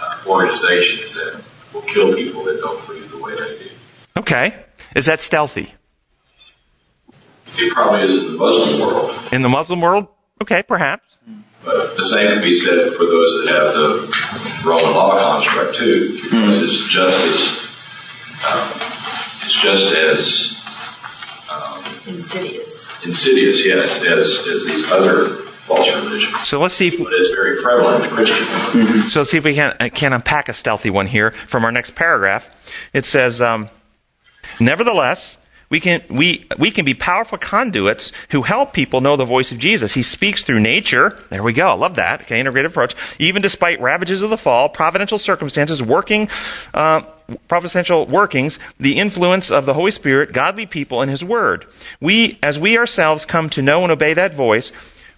uh, 0.01 0.23
organizations 0.27 1.15
that 1.15 1.43
will 1.73 1.83
kill 1.83 2.15
people 2.15 2.43
that 2.45 2.59
don't 2.61 2.85
believe 2.87 3.11
the 3.11 3.19
way 3.19 3.35
they 3.35 3.65
do. 3.65 3.71
Okay. 4.19 4.65
Is 4.97 5.07
that 5.07 5.21
stealthy? 5.21 5.75
It 7.57 7.73
probably 7.73 8.03
is 8.03 8.19
in 8.19 8.33
the 8.33 8.39
Muslim 8.39 8.81
world. 8.81 9.33
In 9.33 9.43
the 9.43 9.49
Muslim 9.49 9.81
world? 9.81 10.09
Okay, 10.43 10.63
perhaps. 10.63 11.10
But 11.65 11.97
the 11.97 12.05
same 12.07 12.33
can 12.33 12.43
be 12.43 12.55
said 12.55 12.93
for 12.95 13.05
those 13.05 13.45
that 13.47 13.53
have 13.53 13.73
the 13.75 14.63
Roman 14.69 14.95
law 14.95 15.19
construct 15.21 15.77
too, 15.77 16.17
because 16.23 16.63
it's 16.63 16.89
just 16.89 17.21
as 17.27 17.71
um, 18.47 18.71
it's 19.45 19.61
just 19.61 19.95
as 19.95 20.57
um, 21.53 21.85
Insidious. 22.15 23.05
insidious, 23.05 23.65
yes, 23.67 24.03
as, 24.03 24.47
as 24.49 24.67
these 24.67 24.91
other 24.91 25.27
false 25.29 25.87
religions. 25.95 26.35
So 26.49 26.61
let's 26.61 26.75
see 26.75 26.89
if 26.89 26.99
But 26.99 27.13
it's 27.13 27.29
very 27.31 27.61
prevalent 27.63 28.05
in 28.05 28.11
the 28.11 28.17
Christian. 28.17 29.11
So 29.11 29.21
let's 29.21 29.31
see 29.31 29.37
if 29.39 29.45
we 29.45 29.55
can, 29.55 29.77
uh, 29.79 29.91
can 29.93 30.13
unpack 30.15 30.49
a 30.49 30.55
stealthy 30.55 30.89
one 30.91 31.07
here 31.07 31.33
from 31.49 31.65
our 31.65 31.73
next 31.73 31.95
paragraph. 31.95 32.49
It 32.95 33.05
says, 33.05 33.43
um, 33.43 33.69
Nevertheless, 34.59 35.37
we 35.71 35.79
can, 35.79 36.03
we, 36.11 36.47
we 36.59 36.73
can 36.73 36.85
be 36.85 36.95
powerful 36.95 37.39
conduits 37.39 38.11
who 38.31 38.43
help 38.43 38.73
people 38.73 39.01
know 39.01 39.17
the 39.17 39.25
voice 39.25 39.53
of 39.53 39.59
Jesus. 39.59 39.95
He 39.95 40.03
speaks 40.03 40.43
through 40.43 40.59
nature. 40.59 41.17
There 41.31 41.45
we 41.45 41.53
go. 41.53 41.69
I 41.69 41.75
love 41.75 41.95
that. 41.95 42.23
Okay, 42.23 42.41
integrated 42.41 42.73
approach. 42.73 42.97
Even 43.21 43.41
despite 43.41 43.81
ravages 43.81 44.21
of 44.21 44.31
the 44.31 44.37
fall, 44.37 44.69
providential 44.69 45.17
circumstances, 45.17 45.81
working, 45.81 46.29
uh, 46.75 47.03
providential 47.47 48.05
workings, 48.07 48.59
the 48.81 48.99
influence 48.99 49.53
of 49.53 49.65
the 49.65 49.75
Holy 49.75 49.93
Spirit, 49.93 50.33
godly 50.33 50.67
people, 50.67 51.03
and 51.03 51.11
His 51.11 51.23
Word. 51.23 51.67
We, 52.01 52.41
as 52.43 52.59
we 52.59 52.77
ourselves 52.77 53.25
come 53.25 53.49
to 53.51 53.63
know 53.63 53.85
and 53.85 53.93
obey 53.93 54.15
that 54.15 54.35
voice, 54.35 54.73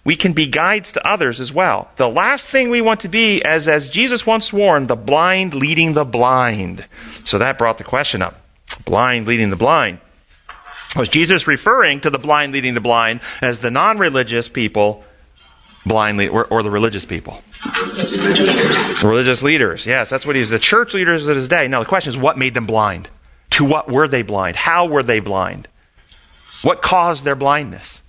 we 0.05 0.15
can 0.15 0.33
be 0.33 0.45
guides 0.45 0.91
to 0.91 1.07
others 1.07 1.41
as 1.41 1.51
well. 1.51 1.89
The 1.95 2.09
last 2.09 2.47
thing 2.47 2.69
we 2.69 2.81
want 2.81 2.99
to 2.99 3.07
be, 3.07 3.41
as, 3.41 3.67
as 3.67 3.89
Jesus 3.89 4.27
once 4.27 4.53
warned, 4.53 4.87
the 4.87 4.95
blind 4.95 5.55
leading 5.55 5.93
the 5.93 6.05
blind. 6.05 6.85
So 7.23 7.39
that 7.39 7.57
brought 7.57 7.79
the 7.79 7.83
question 7.83 8.21
up. 8.21 8.39
Blind 8.85 9.27
leading 9.27 9.49
the 9.49 9.55
blind. 9.55 9.99
Was 10.95 11.09
Jesus 11.09 11.47
referring 11.47 12.01
to 12.01 12.09
the 12.09 12.19
blind 12.19 12.53
leading 12.53 12.73
the 12.75 12.81
blind 12.81 13.21
as 13.41 13.59
the 13.59 13.71
non 13.71 13.97
religious 13.97 14.47
people, 14.47 15.03
blindly 15.85 16.27
or, 16.27 16.45
or 16.45 16.61
the 16.61 16.69
religious 16.69 17.05
people? 17.05 17.41
Religious 19.03 19.41
leaders. 19.41 19.85
Yes, 19.85 20.09
that's 20.09 20.25
what 20.25 20.35
he 20.35 20.39
was. 20.39 20.49
The 20.49 20.59
church 20.59 20.93
leaders 20.93 21.27
of 21.27 21.35
his 21.35 21.47
day. 21.47 21.67
Now 21.67 21.79
the 21.79 21.89
question 21.89 22.09
is, 22.09 22.17
what 22.17 22.37
made 22.37 22.53
them 22.53 22.67
blind? 22.67 23.09
To 23.51 23.65
what 23.65 23.89
were 23.89 24.07
they 24.07 24.21
blind? 24.21 24.55
How 24.55 24.85
were 24.85 25.03
they 25.03 25.19
blind? 25.19 25.67
What 26.61 26.81
caused 26.81 27.23
their 27.23 27.35
blindness? 27.35 27.99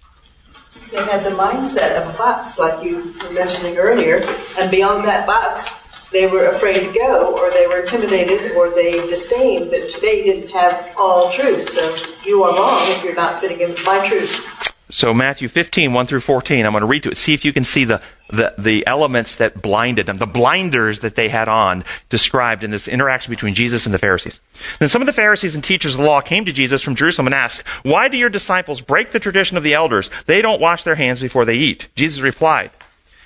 They 0.90 1.02
had 1.02 1.24
the 1.24 1.30
mindset 1.30 2.00
of 2.00 2.14
a 2.14 2.18
box, 2.18 2.58
like 2.58 2.84
you 2.84 3.12
were 3.22 3.32
mentioning 3.32 3.76
earlier, 3.78 4.22
and 4.58 4.70
beyond 4.70 5.04
that 5.04 5.26
box, 5.26 5.83
they 6.14 6.28
were 6.28 6.46
afraid 6.46 6.78
to 6.78 6.92
go, 6.92 7.36
or 7.36 7.50
they 7.50 7.66
were 7.66 7.80
intimidated, 7.80 8.52
or 8.52 8.70
they 8.70 8.92
disdained 9.08 9.72
that 9.72 9.98
they 10.00 10.22
didn't 10.22 10.48
have 10.50 10.94
all 10.96 11.30
truth. 11.32 11.68
So 11.68 11.82
you 12.24 12.44
are 12.44 12.56
wrong 12.56 12.78
if 12.82 13.04
you're 13.04 13.16
not 13.16 13.40
fitting 13.40 13.60
in 13.60 13.70
with 13.70 13.84
my 13.84 14.08
truth. 14.08 14.72
So 14.90 15.12
Matthew 15.12 15.48
15, 15.48 15.92
1 15.92 16.06
through 16.06 16.20
14, 16.20 16.64
I'm 16.64 16.70
going 16.70 16.82
to 16.82 16.86
read 16.86 17.02
to 17.02 17.10
it. 17.10 17.16
See 17.16 17.34
if 17.34 17.44
you 17.44 17.52
can 17.52 17.64
see 17.64 17.82
the, 17.82 18.00
the, 18.28 18.54
the 18.56 18.86
elements 18.86 19.34
that 19.36 19.60
blinded 19.60 20.06
them, 20.06 20.18
the 20.18 20.26
blinders 20.26 21.00
that 21.00 21.16
they 21.16 21.28
had 21.28 21.48
on 21.48 21.84
described 22.10 22.62
in 22.62 22.70
this 22.70 22.86
interaction 22.86 23.32
between 23.32 23.56
Jesus 23.56 23.86
and 23.86 23.92
the 23.92 23.98
Pharisees. 23.98 24.38
Then 24.78 24.88
some 24.88 25.02
of 25.02 25.06
the 25.06 25.12
Pharisees 25.12 25.56
and 25.56 25.64
teachers 25.64 25.94
of 25.94 26.00
the 26.00 26.06
law 26.06 26.20
came 26.20 26.44
to 26.44 26.52
Jesus 26.52 26.80
from 26.80 26.94
Jerusalem 26.94 27.26
and 27.26 27.34
asked, 27.34 27.66
Why 27.82 28.08
do 28.08 28.16
your 28.16 28.30
disciples 28.30 28.80
break 28.80 29.10
the 29.10 29.18
tradition 29.18 29.56
of 29.56 29.64
the 29.64 29.74
elders? 29.74 30.10
They 30.26 30.40
don't 30.42 30.60
wash 30.60 30.84
their 30.84 30.94
hands 30.94 31.20
before 31.20 31.44
they 31.44 31.56
eat. 31.56 31.88
Jesus 31.96 32.20
replied, 32.20 32.70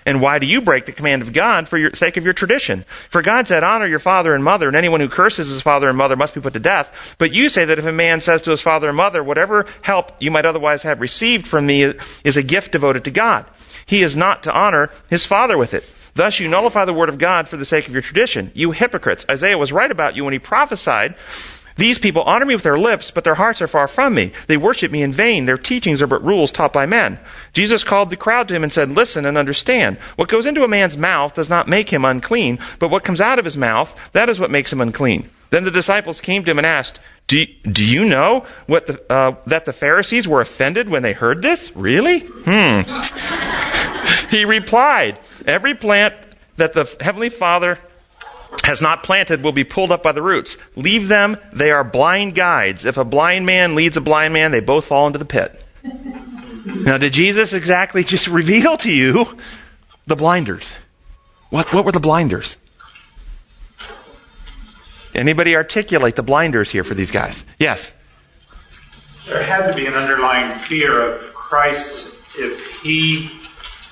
and 0.08 0.22
why 0.22 0.38
do 0.38 0.46
you 0.46 0.62
break 0.62 0.86
the 0.86 0.92
command 0.92 1.20
of 1.20 1.34
God 1.34 1.68
for 1.68 1.76
your 1.76 1.92
sake 1.92 2.16
of 2.16 2.24
your 2.24 2.32
tradition? 2.32 2.86
For 3.10 3.20
God 3.20 3.46
said, 3.46 3.62
honor 3.62 3.86
your 3.86 3.98
father 3.98 4.32
and 4.32 4.42
mother, 4.42 4.66
and 4.66 4.74
anyone 4.74 5.00
who 5.00 5.08
curses 5.10 5.48
his 5.48 5.60
father 5.60 5.86
and 5.86 5.98
mother 5.98 6.16
must 6.16 6.34
be 6.34 6.40
put 6.40 6.54
to 6.54 6.58
death. 6.58 7.14
But 7.18 7.34
you 7.34 7.50
say 7.50 7.66
that 7.66 7.78
if 7.78 7.84
a 7.84 7.92
man 7.92 8.22
says 8.22 8.40
to 8.42 8.50
his 8.50 8.62
father 8.62 8.88
and 8.88 8.96
mother, 8.96 9.22
whatever 9.22 9.66
help 9.82 10.12
you 10.18 10.30
might 10.30 10.46
otherwise 10.46 10.82
have 10.82 11.02
received 11.02 11.46
from 11.46 11.66
me 11.66 11.92
is 12.24 12.38
a 12.38 12.42
gift 12.42 12.72
devoted 12.72 13.04
to 13.04 13.10
God. 13.10 13.44
He 13.84 14.02
is 14.02 14.16
not 14.16 14.42
to 14.44 14.52
honor 14.52 14.90
his 15.10 15.26
father 15.26 15.58
with 15.58 15.74
it. 15.74 15.84
Thus 16.14 16.40
you 16.40 16.48
nullify 16.48 16.86
the 16.86 16.94
word 16.94 17.10
of 17.10 17.18
God 17.18 17.46
for 17.46 17.58
the 17.58 17.66
sake 17.66 17.86
of 17.86 17.92
your 17.92 18.00
tradition. 18.00 18.50
You 18.54 18.70
hypocrites. 18.70 19.26
Isaiah 19.30 19.58
was 19.58 19.72
right 19.72 19.90
about 19.90 20.16
you 20.16 20.24
when 20.24 20.32
he 20.32 20.38
prophesied 20.38 21.16
these 21.78 22.00
people 22.00 22.22
honor 22.22 22.44
me 22.44 22.56
with 22.56 22.64
their 22.64 22.78
lips, 22.78 23.12
but 23.12 23.22
their 23.22 23.36
hearts 23.36 23.62
are 23.62 23.68
far 23.68 23.86
from 23.86 24.12
me. 24.12 24.32
They 24.48 24.56
worship 24.56 24.90
me 24.90 25.00
in 25.00 25.12
vain. 25.12 25.46
Their 25.46 25.56
teachings 25.56 26.02
are 26.02 26.08
but 26.08 26.24
rules 26.24 26.50
taught 26.50 26.72
by 26.72 26.86
men. 26.86 27.20
Jesus 27.52 27.84
called 27.84 28.10
the 28.10 28.16
crowd 28.16 28.48
to 28.48 28.54
him 28.54 28.64
and 28.64 28.72
said, 28.72 28.90
Listen 28.90 29.24
and 29.24 29.38
understand. 29.38 29.96
What 30.16 30.28
goes 30.28 30.44
into 30.44 30.64
a 30.64 30.68
man's 30.68 30.98
mouth 30.98 31.36
does 31.36 31.48
not 31.48 31.68
make 31.68 31.90
him 31.90 32.04
unclean, 32.04 32.58
but 32.80 32.88
what 32.88 33.04
comes 33.04 33.20
out 33.20 33.38
of 33.38 33.44
his 33.44 33.56
mouth, 33.56 33.96
that 34.10 34.28
is 34.28 34.40
what 34.40 34.50
makes 34.50 34.72
him 34.72 34.80
unclean. 34.80 35.30
Then 35.50 35.62
the 35.62 35.70
disciples 35.70 36.20
came 36.20 36.42
to 36.44 36.50
him 36.50 36.58
and 36.58 36.66
asked, 36.66 36.98
Do, 37.28 37.46
do 37.62 37.84
you 37.84 38.04
know 38.04 38.44
what 38.66 38.88
the, 38.88 39.00
uh, 39.08 39.36
that 39.46 39.64
the 39.64 39.72
Pharisees 39.72 40.26
were 40.26 40.40
offended 40.40 40.88
when 40.88 41.04
they 41.04 41.12
heard 41.12 41.42
this? 41.42 41.74
Really? 41.76 42.18
Hmm. 42.44 42.80
he 44.30 44.44
replied, 44.44 45.20
Every 45.46 45.76
plant 45.76 46.16
that 46.56 46.72
the 46.72 46.92
Heavenly 47.00 47.28
Father 47.28 47.78
has 48.64 48.82
not 48.82 49.02
planted 49.02 49.42
will 49.42 49.52
be 49.52 49.64
pulled 49.64 49.92
up 49.92 50.02
by 50.02 50.12
the 50.12 50.22
roots. 50.22 50.56
Leave 50.76 51.08
them, 51.08 51.36
they 51.52 51.70
are 51.70 51.84
blind 51.84 52.34
guides. 52.34 52.84
If 52.84 52.96
a 52.96 53.04
blind 53.04 53.46
man 53.46 53.74
leads 53.74 53.96
a 53.96 54.00
blind 54.00 54.34
man, 54.34 54.50
they 54.50 54.60
both 54.60 54.86
fall 54.86 55.06
into 55.06 55.18
the 55.18 55.24
pit. 55.24 55.64
Now, 56.64 56.98
did 56.98 57.12
Jesus 57.12 57.52
exactly 57.52 58.04
just 58.04 58.26
reveal 58.28 58.76
to 58.78 58.92
you 58.92 59.24
the 60.06 60.16
blinders? 60.16 60.76
What, 61.50 61.72
what 61.72 61.84
were 61.84 61.92
the 61.92 62.00
blinders? 62.00 62.56
Anybody 65.14 65.56
articulate 65.56 66.16
the 66.16 66.22
blinders 66.22 66.70
here 66.70 66.84
for 66.84 66.94
these 66.94 67.10
guys? 67.10 67.44
Yes. 67.58 67.92
There 69.26 69.42
had 69.42 69.70
to 69.70 69.74
be 69.74 69.86
an 69.86 69.94
underlying 69.94 70.56
fear 70.58 71.00
of 71.00 71.34
Christ 71.34 72.14
if 72.38 72.82
he 72.82 73.30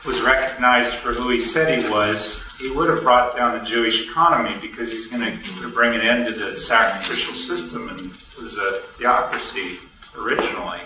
was 0.07 0.21
recognized 0.23 0.95
for 0.95 1.13
who 1.13 1.31
he 1.31 1.41
said 1.41 1.83
he 1.83 1.91
was. 1.91 2.46
He 2.59 2.71
would 2.71 2.89
have 2.89 3.03
brought 3.03 3.37
down 3.37 3.59
the 3.59 3.65
Jewish 3.65 4.09
economy 4.09 4.55
because 4.61 4.91
he's 4.91 5.07
going 5.07 5.39
to 5.39 5.69
bring 5.73 5.95
an 5.95 6.01
end 6.01 6.29
to 6.29 6.35
the 6.35 6.55
sacrificial 6.55 7.35
system 7.35 7.89
and 7.89 8.01
it 8.01 8.43
was 8.43 8.57
a 8.57 8.81
theocracy 8.99 9.79
originally. 10.19 10.81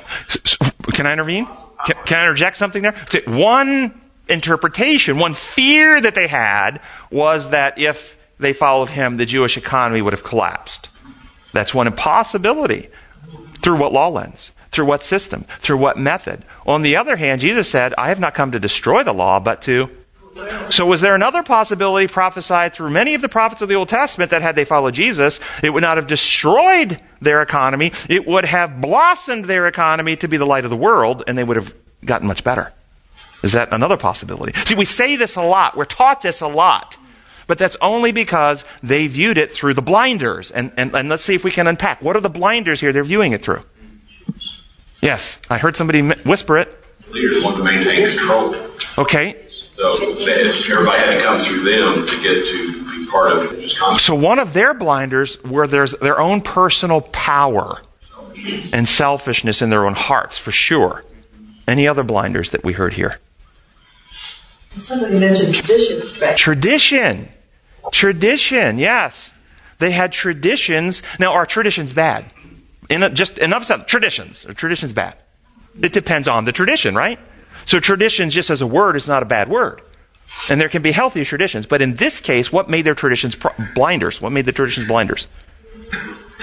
Can 0.92 1.06
I 1.06 1.12
intervene? 1.12 1.46
Can, 1.86 1.96
can 2.04 2.18
I 2.18 2.22
interject 2.22 2.56
something 2.56 2.82
there? 2.82 2.94
One 3.26 4.00
interpretation, 4.28 5.18
one 5.18 5.34
fear 5.34 6.00
that 6.00 6.14
they 6.14 6.26
had 6.26 6.80
was 7.10 7.50
that 7.50 7.78
if 7.78 8.16
they 8.38 8.52
followed 8.52 8.90
him, 8.90 9.16
the 9.16 9.26
Jewish 9.26 9.56
economy 9.56 10.02
would 10.02 10.12
have 10.12 10.24
collapsed. 10.24 10.88
That's 11.52 11.74
one 11.74 11.86
impossibility. 11.86 12.88
Through 13.62 13.78
what 13.78 13.92
law 13.92 14.08
lens? 14.08 14.52
Through 14.72 14.86
what 14.86 15.02
system? 15.02 15.44
Through 15.60 15.78
what 15.78 15.98
method? 15.98 16.44
On 16.66 16.82
the 16.82 16.96
other 16.96 17.16
hand, 17.16 17.40
Jesus 17.40 17.68
said, 17.68 17.94
I 17.98 18.08
have 18.08 18.20
not 18.20 18.34
come 18.34 18.52
to 18.52 18.60
destroy 18.60 19.02
the 19.02 19.12
law, 19.12 19.40
but 19.40 19.62
to. 19.62 19.90
So, 20.70 20.86
was 20.86 21.00
there 21.00 21.14
another 21.14 21.42
possibility 21.42 22.06
prophesied 22.06 22.74
through 22.74 22.90
many 22.90 23.14
of 23.14 23.22
the 23.22 23.28
prophets 23.28 23.62
of 23.62 23.68
the 23.68 23.74
Old 23.74 23.88
Testament 23.88 24.30
that 24.30 24.42
had 24.42 24.54
they 24.54 24.64
followed 24.64 24.94
Jesus, 24.94 25.40
it 25.62 25.70
would 25.70 25.82
not 25.82 25.96
have 25.96 26.06
destroyed 26.06 27.00
their 27.20 27.42
economy, 27.42 27.92
it 28.08 28.26
would 28.26 28.44
have 28.44 28.80
blossomed 28.80 29.46
their 29.46 29.66
economy 29.66 30.16
to 30.16 30.28
be 30.28 30.36
the 30.36 30.46
light 30.46 30.64
of 30.64 30.70
the 30.70 30.76
world, 30.76 31.24
and 31.26 31.36
they 31.36 31.44
would 31.44 31.56
have 31.56 31.74
gotten 32.04 32.28
much 32.28 32.44
better? 32.44 32.72
Is 33.42 33.52
that 33.52 33.72
another 33.72 33.96
possibility? 33.96 34.52
See, 34.64 34.74
we 34.74 34.84
say 34.84 35.16
this 35.16 35.36
a 35.36 35.42
lot. 35.42 35.76
We're 35.76 35.86
taught 35.86 36.22
this 36.22 36.40
a 36.40 36.48
lot. 36.48 36.98
But 37.46 37.58
that's 37.58 37.76
only 37.80 38.12
because 38.12 38.64
they 38.82 39.08
viewed 39.08 39.36
it 39.36 39.50
through 39.50 39.74
the 39.74 39.82
blinders. 39.82 40.50
And, 40.50 40.72
and, 40.76 40.94
and 40.94 41.08
let's 41.08 41.24
see 41.24 41.34
if 41.34 41.42
we 41.42 41.50
can 41.50 41.66
unpack. 41.66 42.00
What 42.00 42.14
are 42.16 42.20
the 42.20 42.30
blinders 42.30 42.80
here 42.80 42.92
they're 42.92 43.02
viewing 43.02 43.32
it 43.32 43.42
through? 43.42 43.62
Yes, 45.00 45.40
I 45.48 45.58
heard 45.58 45.76
somebody 45.76 46.00
whisper 46.00 46.58
it. 46.58 46.76
Leaders 47.08 47.42
want 47.42 47.56
to 47.56 47.64
maintain 47.64 48.08
control. 48.08 48.54
Okay. 48.98 49.36
So 49.80 50.12
everybody 50.74 50.98
had 50.98 51.16
to 51.16 51.22
come 51.22 51.40
through 51.40 51.62
them 51.64 52.06
to 52.06 52.22
get 52.22 52.46
to 52.46 52.90
be 52.90 53.10
part 53.10 53.32
of 53.32 53.52
it. 53.52 53.68
Just 53.68 54.04
so 54.04 54.14
one 54.14 54.38
of 54.38 54.52
their 54.52 54.74
blinders 54.74 55.42
were 55.42 55.66
there's 55.66 55.92
their 55.92 56.20
own 56.20 56.42
personal 56.42 57.00
power 57.00 57.80
and 58.72 58.86
selfishness 58.86 59.62
in 59.62 59.70
their 59.70 59.86
own 59.86 59.94
hearts, 59.94 60.36
for 60.36 60.52
sure. 60.52 61.04
Any 61.66 61.88
other 61.88 62.02
blinders 62.02 62.50
that 62.50 62.62
we 62.62 62.74
heard 62.74 62.92
here? 62.92 63.18
Somebody 64.76 65.18
mentioned 65.18 65.54
tradition. 65.54 66.20
Right? 66.20 66.36
Tradition. 66.36 67.28
Tradition, 67.90 68.78
yes. 68.78 69.32
They 69.78 69.92
had 69.92 70.12
traditions. 70.12 71.02
Now, 71.18 71.32
are 71.32 71.46
traditions 71.46 71.94
bad? 71.94 72.26
In 72.90 73.02
a, 73.02 73.08
just 73.08 73.38
enough 73.38 73.64
said, 73.64 73.88
traditions. 73.88 74.44
Are 74.44 74.52
traditions 74.52 74.92
bad? 74.92 75.16
It 75.80 75.92
depends 75.92 76.28
on 76.28 76.44
the 76.44 76.52
tradition, 76.52 76.94
right? 76.94 77.18
So 77.66 77.80
traditions, 77.80 78.34
just 78.34 78.50
as 78.50 78.60
a 78.60 78.66
word, 78.66 78.96
is 78.96 79.06
not 79.08 79.22
a 79.22 79.26
bad 79.26 79.48
word. 79.48 79.82
And 80.48 80.60
there 80.60 80.68
can 80.68 80.82
be 80.82 80.92
healthy 80.92 81.24
traditions. 81.24 81.66
But 81.66 81.82
in 81.82 81.94
this 81.94 82.20
case, 82.20 82.52
what 82.52 82.70
made 82.70 82.82
their 82.82 82.94
traditions 82.94 83.36
blinders? 83.74 84.20
What 84.20 84.32
made 84.32 84.46
the 84.46 84.52
traditions 84.52 84.86
blinders? 84.86 85.26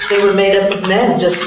They 0.10 0.24
were 0.24 0.34
made 0.34 0.56
up 0.58 0.72
of 0.72 0.88
men, 0.88 1.20
just 1.20 1.42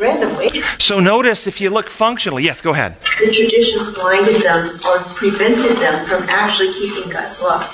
randomly. 0.00 0.62
So 0.78 0.98
notice 0.98 1.46
if 1.46 1.60
you 1.60 1.70
look 1.70 1.90
functionally. 1.90 2.42
Yes, 2.44 2.60
go 2.60 2.70
ahead. 2.72 2.96
The 3.20 3.30
traditions 3.32 3.90
blinded 3.94 4.42
them 4.42 4.68
or 4.86 4.98
prevented 5.14 5.76
them 5.76 6.06
from 6.06 6.22
actually 6.28 6.72
keeping 6.72 7.10
God's 7.10 7.42
law. 7.42 7.68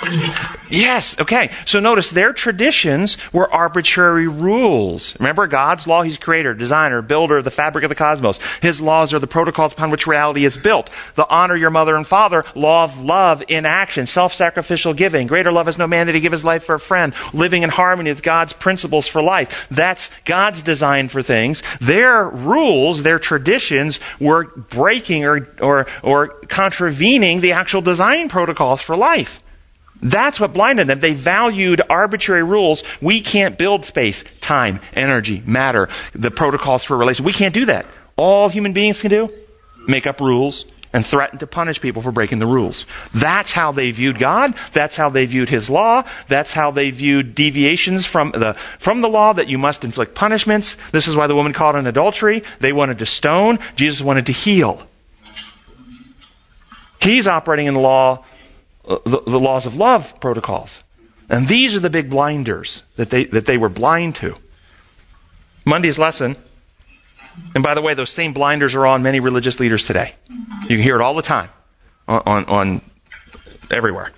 Yes, 0.73 1.21
okay. 1.21 1.51
So 1.67 1.81
notice 1.81 2.11
their 2.11 2.33
traditions 2.33 3.19
were 3.31 3.53
arbitrary 3.53 4.27
rules. 4.27 5.15
Remember 5.21 5.47
God's 5.47 5.87
law? 5.87 6.03
He's 6.03 6.17
creator, 6.17 6.55
designer, 6.55 7.03
builder 7.03 7.37
of 7.37 7.45
the 7.45 7.51
fabric 7.51 7.85
of 7.85 7.91
the 7.91 7.95
cosmos. 7.95 8.41
His 8.63 8.81
laws 8.81 9.13
are 9.13 9.19
the 9.19 9.27
protocols 9.27 9.75
upon 9.75 9.91
which 9.91 10.07
reality 10.07 10.47
is 10.47 10.57
built. 10.57 10.89
The 11.15 11.29
honor 11.29 11.57
your 11.57 11.69
mother 11.69 11.95
and 11.95 12.07
father, 12.07 12.47
law 12.55 12.85
of 12.85 12.99
love 12.99 13.45
in 13.49 13.67
action, 13.67 14.07
self-sacrificial 14.07 14.95
giving. 14.95 15.27
Greater 15.27 15.53
love 15.53 15.67
has 15.67 15.77
no 15.77 15.87
man 15.87 16.07
that 16.07 16.15
he 16.15 16.23
give 16.23 16.33
his 16.33 16.45
life 16.45 16.65
for 16.65 16.77
a 16.77 16.81
friend. 16.81 17.13
Living 17.35 17.65
in 17.65 17.69
harmony 17.69 18.09
with 18.09 18.23
God's 18.23 18.55
principles 18.55 19.07
for 19.07 19.23
life. 19.23 19.69
That's 19.71 20.11
God's 20.25 20.63
design 20.63 21.11
for 21.11 21.21
things. 21.21 21.63
Their 21.83 22.27
rules, 22.31 23.03
their 23.03 23.19
traditions 23.19 24.01
were 24.19 24.47
breaking 24.47 25.27
or, 25.27 25.49
or, 25.61 25.87
or 26.03 26.29
contravening 26.29 27.43
the 27.43 27.53
actual 27.53 27.83
design 27.83 28.31
protocols 28.31 28.81
for 28.81 28.97
life. 28.97 29.43
That's 30.03 30.41
what 30.41 30.53
blinded 30.53 30.89
them. 30.89 31.01
They 31.01 31.15
valued 31.15 31.81
arbitrary 31.89 32.43
rules. 32.43 32.83
We 33.01 33.21
can't 33.21 33.57
build 33.57 33.85
space, 33.87 34.25
time, 34.41 34.81
energy, 34.95 35.43
matter, 35.47 35.89
the 36.13 36.31
protocols 36.31 36.83
for 36.83 36.97
relation. 36.97 37.25
We 37.25 37.33
can't 37.33 37.55
do 37.55 37.67
that. 37.67 37.87
All 38.17 38.49
human 38.49 38.73
beings 38.73 39.01
can 39.01 39.11
do? 39.11 39.31
Make 39.87 40.07
up 40.07 40.21
rules 40.21 40.65
and 40.93 41.07
threaten 41.07 41.39
to 41.39 41.47
punish 41.47 41.81
people 41.81 42.03
for 42.03 42.13
breaking 42.13 42.39
the 42.39 42.47
rules. 42.47 42.85
That's 43.15 43.53
how 43.53 43.73
they 43.73 43.91
viewed 43.93 44.19
God. 44.19 44.55
That's 44.73 44.97
how 44.97 45.09
they 45.09 45.25
viewed 45.25 45.49
His 45.49 45.71
law. 45.71 46.05
That's 46.29 46.53
how 46.53 46.71
they 46.71 46.91
viewed 46.91 47.35
deviations 47.35 48.05
from 48.05 48.33
the, 48.33 48.55
from 48.79 49.01
the 49.01 49.09
law 49.09 49.33
that 49.33 49.49
you 49.49 49.57
must 49.57 49.85
inflict 49.85 50.15
punishments. 50.15 50.77
This 50.91 51.09
is 51.09 51.17
why 51.17 51.29
the 51.29 51.35
woman 51.35 51.53
caught 51.53 51.77
in 51.77 51.87
adultery. 51.87 52.43
They 52.61 52.73
wanted 52.73 52.99
to 52.99 53.07
stone. 53.07 53.59
Jesus 53.77 54.01
wanted 54.01 54.27
to 54.27 54.33
heal. 54.33 54.87
He's 57.01 57.27
operating 57.27 57.67
in 57.67 57.75
the 57.75 57.81
law 57.81 58.25
the, 58.85 59.23
the 59.27 59.41
laws 59.41 59.67
of 59.67 59.77
love 59.77 60.19
protocols. 60.21 60.83
And 61.29 61.49
these 61.49 61.75
are 61.75 61.81
the 61.81 61.91
big 61.91 62.11
blinders 62.11 62.83
that 62.97 63.11
they, 63.11 63.25
that 63.27 63.47
they 63.47 63.57
were 63.57 63.69
blind 63.69 64.17
to. 64.17 64.37
Monday's 65.65 65.99
lesson, 65.99 66.37
and 67.55 67.63
by 67.63 67.75
the 67.75 67.81
way, 67.81 67.95
those 67.95 68.11
same 68.11 68.33
blinders 68.33 68.75
are 68.75 68.87
on 68.87 69.03
many 69.03 69.21
religious 69.21 69.61
leaders 69.61 69.87
today. 69.87 70.15
You 70.63 70.77
can 70.77 70.79
hear 70.79 70.97
it 70.97 71.01
all 71.01 71.15
the 71.15 71.23
time 71.23 71.51
on, 72.09 72.23
on, 72.27 72.45
on 72.47 72.81
everywhere. 73.71 74.13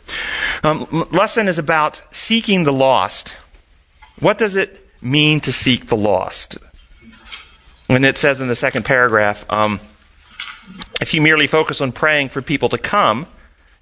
Um, 0.62 1.06
lesson 1.12 1.48
is 1.48 1.58
about 1.58 2.02
seeking 2.10 2.64
the 2.64 2.72
lost. 2.72 3.36
What 4.18 4.38
does 4.38 4.56
it 4.56 4.88
mean 5.02 5.40
to 5.40 5.52
seek 5.52 5.86
the 5.86 5.96
lost? 5.96 6.58
And 7.88 8.04
it 8.04 8.16
says 8.16 8.40
in 8.40 8.48
the 8.48 8.54
second 8.54 8.84
paragraph, 8.84 9.44
um, 9.50 9.78
if 11.00 11.12
you 11.12 11.20
merely 11.20 11.46
focus 11.46 11.80
on 11.80 11.92
praying 11.92 12.30
for 12.30 12.40
people 12.40 12.70
to 12.70 12.78
come, 12.78 13.26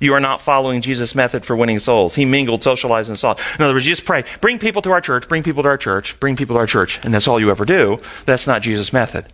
you 0.02 0.14
are 0.14 0.20
not 0.20 0.42
following 0.42 0.82
Jesus' 0.82 1.14
method 1.14 1.44
for 1.44 1.54
winning 1.54 1.78
souls. 1.78 2.14
He 2.14 2.24
mingled, 2.24 2.62
socialized, 2.62 3.08
and 3.08 3.18
saw. 3.18 3.36
In 3.54 3.62
other 3.62 3.72
words, 3.72 3.86
you 3.86 3.92
just 3.92 4.04
pray, 4.04 4.24
bring 4.40 4.58
people 4.58 4.82
to 4.82 4.90
our 4.90 5.00
church, 5.00 5.28
bring 5.28 5.42
people 5.44 5.62
to 5.62 5.68
our 5.68 5.78
church, 5.78 6.18
bring 6.18 6.36
people 6.36 6.56
to 6.56 6.60
our 6.60 6.66
church, 6.66 6.98
and 7.04 7.14
that's 7.14 7.28
all 7.28 7.38
you 7.38 7.50
ever 7.50 7.64
do. 7.64 7.98
That's 8.26 8.46
not 8.46 8.62
Jesus' 8.62 8.92
method. 8.92 9.26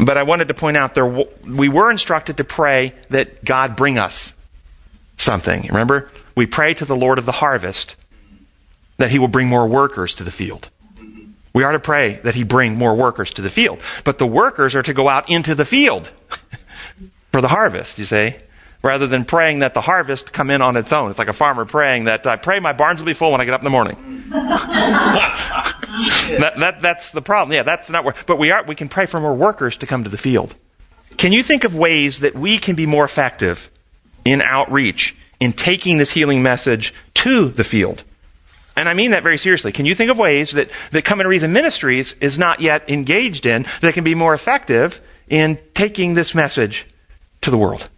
But 0.00 0.16
I 0.16 0.22
wanted 0.22 0.48
to 0.48 0.54
point 0.54 0.78
out 0.78 0.94
there, 0.94 1.06
we 1.06 1.68
were 1.68 1.90
instructed 1.90 2.38
to 2.38 2.44
pray 2.44 2.94
that 3.10 3.44
God 3.44 3.76
bring 3.76 3.98
us 3.98 4.32
something. 5.18 5.66
Remember? 5.68 6.10
We 6.34 6.46
pray 6.46 6.74
to 6.74 6.84
the 6.84 6.96
Lord 6.96 7.18
of 7.18 7.26
the 7.26 7.32
harvest 7.32 7.94
that 8.96 9.10
he 9.10 9.18
will 9.18 9.28
bring 9.28 9.48
more 9.48 9.68
workers 9.68 10.14
to 10.14 10.24
the 10.24 10.32
field. 10.32 10.70
We 11.52 11.62
are 11.62 11.72
to 11.72 11.78
pray 11.78 12.20
that 12.24 12.34
he 12.34 12.44
bring 12.44 12.76
more 12.76 12.94
workers 12.94 13.30
to 13.34 13.42
the 13.42 13.50
field. 13.50 13.80
But 14.04 14.18
the 14.18 14.26
workers 14.26 14.74
are 14.74 14.82
to 14.82 14.94
go 14.94 15.08
out 15.08 15.30
into 15.30 15.54
the 15.54 15.64
field 15.64 16.10
for 17.32 17.40
the 17.40 17.48
harvest, 17.48 17.98
you 17.98 18.06
see? 18.06 18.34
Rather 18.86 19.08
than 19.08 19.24
praying 19.24 19.58
that 19.58 19.74
the 19.74 19.80
harvest 19.80 20.32
come 20.32 20.48
in 20.48 20.62
on 20.62 20.76
its 20.76 20.92
own. 20.92 21.10
It's 21.10 21.18
like 21.18 21.26
a 21.26 21.32
farmer 21.32 21.64
praying 21.64 22.04
that 22.04 22.24
I 22.24 22.36
pray 22.36 22.60
my 22.60 22.72
barns 22.72 23.00
will 23.00 23.06
be 23.06 23.14
full 23.14 23.32
when 23.32 23.40
I 23.40 23.44
get 23.44 23.52
up 23.52 23.60
in 23.60 23.64
the 23.64 23.70
morning. 23.70 23.96
that, 26.38 26.54
that, 26.56 26.80
that's 26.80 27.10
the 27.10 27.20
problem. 27.20 27.52
Yeah, 27.52 27.64
that's 27.64 27.90
not 27.90 28.04
where, 28.04 28.14
but 28.26 28.38
we 28.38 28.52
are, 28.52 28.62
we 28.62 28.76
can 28.76 28.88
pray 28.88 29.06
for 29.06 29.18
more 29.18 29.34
workers 29.34 29.76
to 29.78 29.86
come 29.86 30.04
to 30.04 30.10
the 30.10 30.16
field. 30.16 30.54
Can 31.16 31.32
you 31.32 31.42
think 31.42 31.64
of 31.64 31.74
ways 31.74 32.20
that 32.20 32.36
we 32.36 32.58
can 32.58 32.76
be 32.76 32.86
more 32.86 33.04
effective 33.04 33.70
in 34.24 34.40
outreach, 34.40 35.16
in 35.40 35.52
taking 35.52 35.98
this 35.98 36.12
healing 36.12 36.44
message 36.44 36.94
to 37.14 37.48
the 37.48 37.64
field? 37.64 38.04
And 38.76 38.88
I 38.88 38.94
mean 38.94 39.10
that 39.10 39.24
very 39.24 39.38
seriously. 39.38 39.72
Can 39.72 39.86
you 39.86 39.96
think 39.96 40.12
of 40.12 40.18
ways 40.18 40.52
that, 40.52 40.70
that 40.92 41.04
Come 41.04 41.18
and 41.18 41.28
Reason 41.28 41.52
Ministries 41.52 42.14
is 42.20 42.38
not 42.38 42.60
yet 42.60 42.88
engaged 42.88 43.46
in 43.46 43.66
that 43.80 43.94
can 43.94 44.04
be 44.04 44.14
more 44.14 44.32
effective 44.32 45.00
in 45.28 45.58
taking 45.74 46.14
this 46.14 46.36
message 46.36 46.86
to 47.40 47.50
the 47.50 47.58
world? 47.58 47.88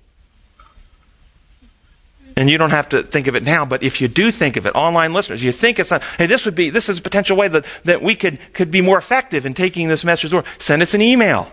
And 2.38 2.48
you 2.48 2.56
don't 2.56 2.70
have 2.70 2.88
to 2.90 3.02
think 3.02 3.26
of 3.26 3.34
it 3.34 3.42
now, 3.42 3.64
but 3.64 3.82
if 3.82 4.00
you 4.00 4.06
do 4.06 4.30
think 4.30 4.56
of 4.56 4.64
it, 4.64 4.70
online 4.76 5.12
listeners, 5.12 5.42
you 5.42 5.50
think 5.50 5.80
it's 5.80 5.90
not, 5.90 6.04
hey, 6.18 6.26
this 6.26 6.44
would 6.44 6.54
be, 6.54 6.70
this 6.70 6.88
is 6.88 7.00
a 7.00 7.02
potential 7.02 7.36
way 7.36 7.48
that, 7.48 7.64
that 7.82 8.00
we 8.00 8.14
could, 8.14 8.38
could 8.52 8.70
be 8.70 8.80
more 8.80 8.96
effective 8.96 9.44
in 9.44 9.54
taking 9.54 9.88
this 9.88 10.04
message. 10.04 10.32
Send 10.60 10.80
us 10.80 10.94
an 10.94 11.02
email. 11.02 11.48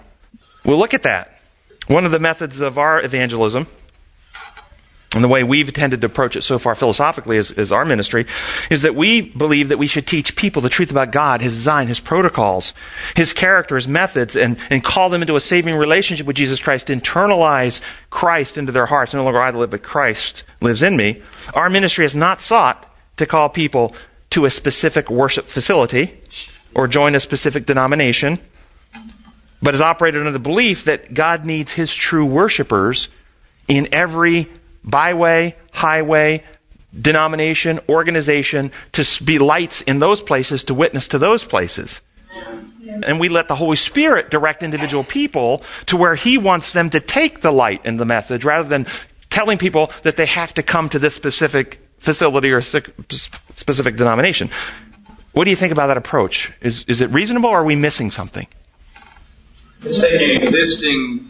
We'll 0.63 0.77
look 0.77 0.93
at 0.93 1.01
that. 1.01 1.39
One 1.87 2.05
of 2.05 2.11
the 2.11 2.19
methods 2.19 2.61
of 2.61 2.77
our 2.77 3.03
evangelism 3.03 3.65
and 5.15 5.23
the 5.23 5.29
way 5.29 5.45
we've 5.45 5.71
tended 5.71 6.01
to 6.01 6.07
approach 6.07 6.35
it 6.35 6.41
so 6.41 6.59
far 6.59 6.75
philosophically 6.75 7.37
as, 7.37 7.49
as, 7.51 7.71
our 7.71 7.85
ministry 7.85 8.25
is 8.69 8.81
that 8.81 8.95
we 8.95 9.21
believe 9.21 9.69
that 9.69 9.77
we 9.77 9.87
should 9.87 10.05
teach 10.05 10.35
people 10.35 10.61
the 10.61 10.69
truth 10.69 10.91
about 10.91 11.11
God, 11.11 11.41
His 11.41 11.55
design, 11.55 11.87
His 11.87 12.01
protocols, 12.01 12.73
His 13.15 13.31
character, 13.31 13.77
His 13.77 13.87
methods, 13.87 14.35
and, 14.35 14.57
and 14.69 14.83
call 14.83 15.09
them 15.09 15.21
into 15.21 15.37
a 15.37 15.41
saving 15.41 15.75
relationship 15.75 16.27
with 16.27 16.35
Jesus 16.35 16.59
Christ, 16.59 16.87
internalize 16.87 17.79
Christ 18.09 18.57
into 18.57 18.73
their 18.73 18.87
hearts. 18.87 19.13
No 19.13 19.23
longer 19.23 19.41
I 19.41 19.51
live, 19.51 19.69
but 19.69 19.83
Christ 19.83 20.43
lives 20.59 20.83
in 20.83 20.97
me. 20.97 21.23
Our 21.53 21.69
ministry 21.69 22.03
has 22.03 22.13
not 22.13 22.41
sought 22.41 22.85
to 23.15 23.25
call 23.25 23.47
people 23.47 23.95
to 24.31 24.43
a 24.43 24.49
specific 24.49 25.09
worship 25.09 25.47
facility 25.47 26.19
or 26.73 26.89
join 26.89 27.15
a 27.15 27.21
specific 27.21 27.65
denomination, 27.65 28.37
but 29.61 29.73
has 29.73 29.81
operated 29.81 30.19
under 30.19 30.33
the 30.33 30.39
belief 30.39 30.83
that 30.83 31.13
God 31.13 31.45
needs 31.45 31.71
His 31.71 31.95
true 31.95 32.25
worshipers 32.25 33.07
in 33.69 33.87
every 33.93 34.49
byway, 34.85 35.55
highway, 35.73 36.43
denomination, 36.99 37.79
organization 37.89 38.71
to 38.93 39.23
be 39.23 39.39
lights 39.39 39.81
in 39.81 39.99
those 39.99 40.21
places 40.21 40.63
to 40.65 40.73
witness 40.73 41.09
to 41.09 41.17
those 41.17 41.43
places. 41.43 42.01
And 43.03 43.19
we 43.19 43.29
let 43.29 43.47
the 43.47 43.55
Holy 43.55 43.75
Spirit 43.75 44.29
direct 44.29 44.63
individual 44.63 45.03
people 45.03 45.63
to 45.87 45.97
where 45.97 46.15
He 46.15 46.37
wants 46.37 46.71
them 46.71 46.89
to 46.91 46.99
take 46.99 47.41
the 47.41 47.51
light 47.51 47.81
and 47.83 47.99
the 47.99 48.05
message 48.05 48.45
rather 48.45 48.67
than 48.69 48.85
telling 49.29 49.57
people 49.57 49.91
that 50.03 50.15
they 50.15 50.25
have 50.27 50.53
to 50.53 50.63
come 50.63 50.87
to 50.89 50.99
this 50.99 51.15
specific 51.15 51.81
facility 51.99 52.51
or 52.51 52.61
specific 52.61 53.97
denomination. 53.97 54.49
What 55.33 55.43
do 55.43 55.49
you 55.49 55.55
think 55.55 55.73
about 55.73 55.87
that 55.87 55.97
approach? 55.97 56.53
Is, 56.61 56.85
is 56.87 57.01
it 57.01 57.09
reasonable 57.09 57.49
or 57.49 57.59
are 57.59 57.63
we 57.65 57.75
missing 57.75 58.11
something? 58.11 58.47
It's 59.81 59.99
taking 59.99 60.41
existing 60.41 61.29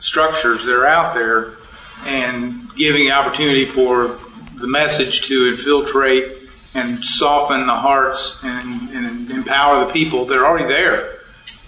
structures 0.00 0.64
that 0.64 0.74
are 0.74 0.86
out 0.86 1.14
there 1.14 1.54
and 2.04 2.74
giving 2.76 3.04
the 3.04 3.12
opportunity 3.12 3.64
for 3.64 4.18
the 4.56 4.66
message 4.66 5.22
to 5.22 5.48
infiltrate 5.48 6.48
and 6.74 7.04
soften 7.04 7.66
the 7.66 7.74
hearts 7.74 8.38
and, 8.42 8.90
and 8.90 9.30
empower 9.30 9.84
the 9.84 9.92
people 9.92 10.24
that 10.26 10.38
are 10.38 10.46
already 10.46 10.66
there 10.66 11.18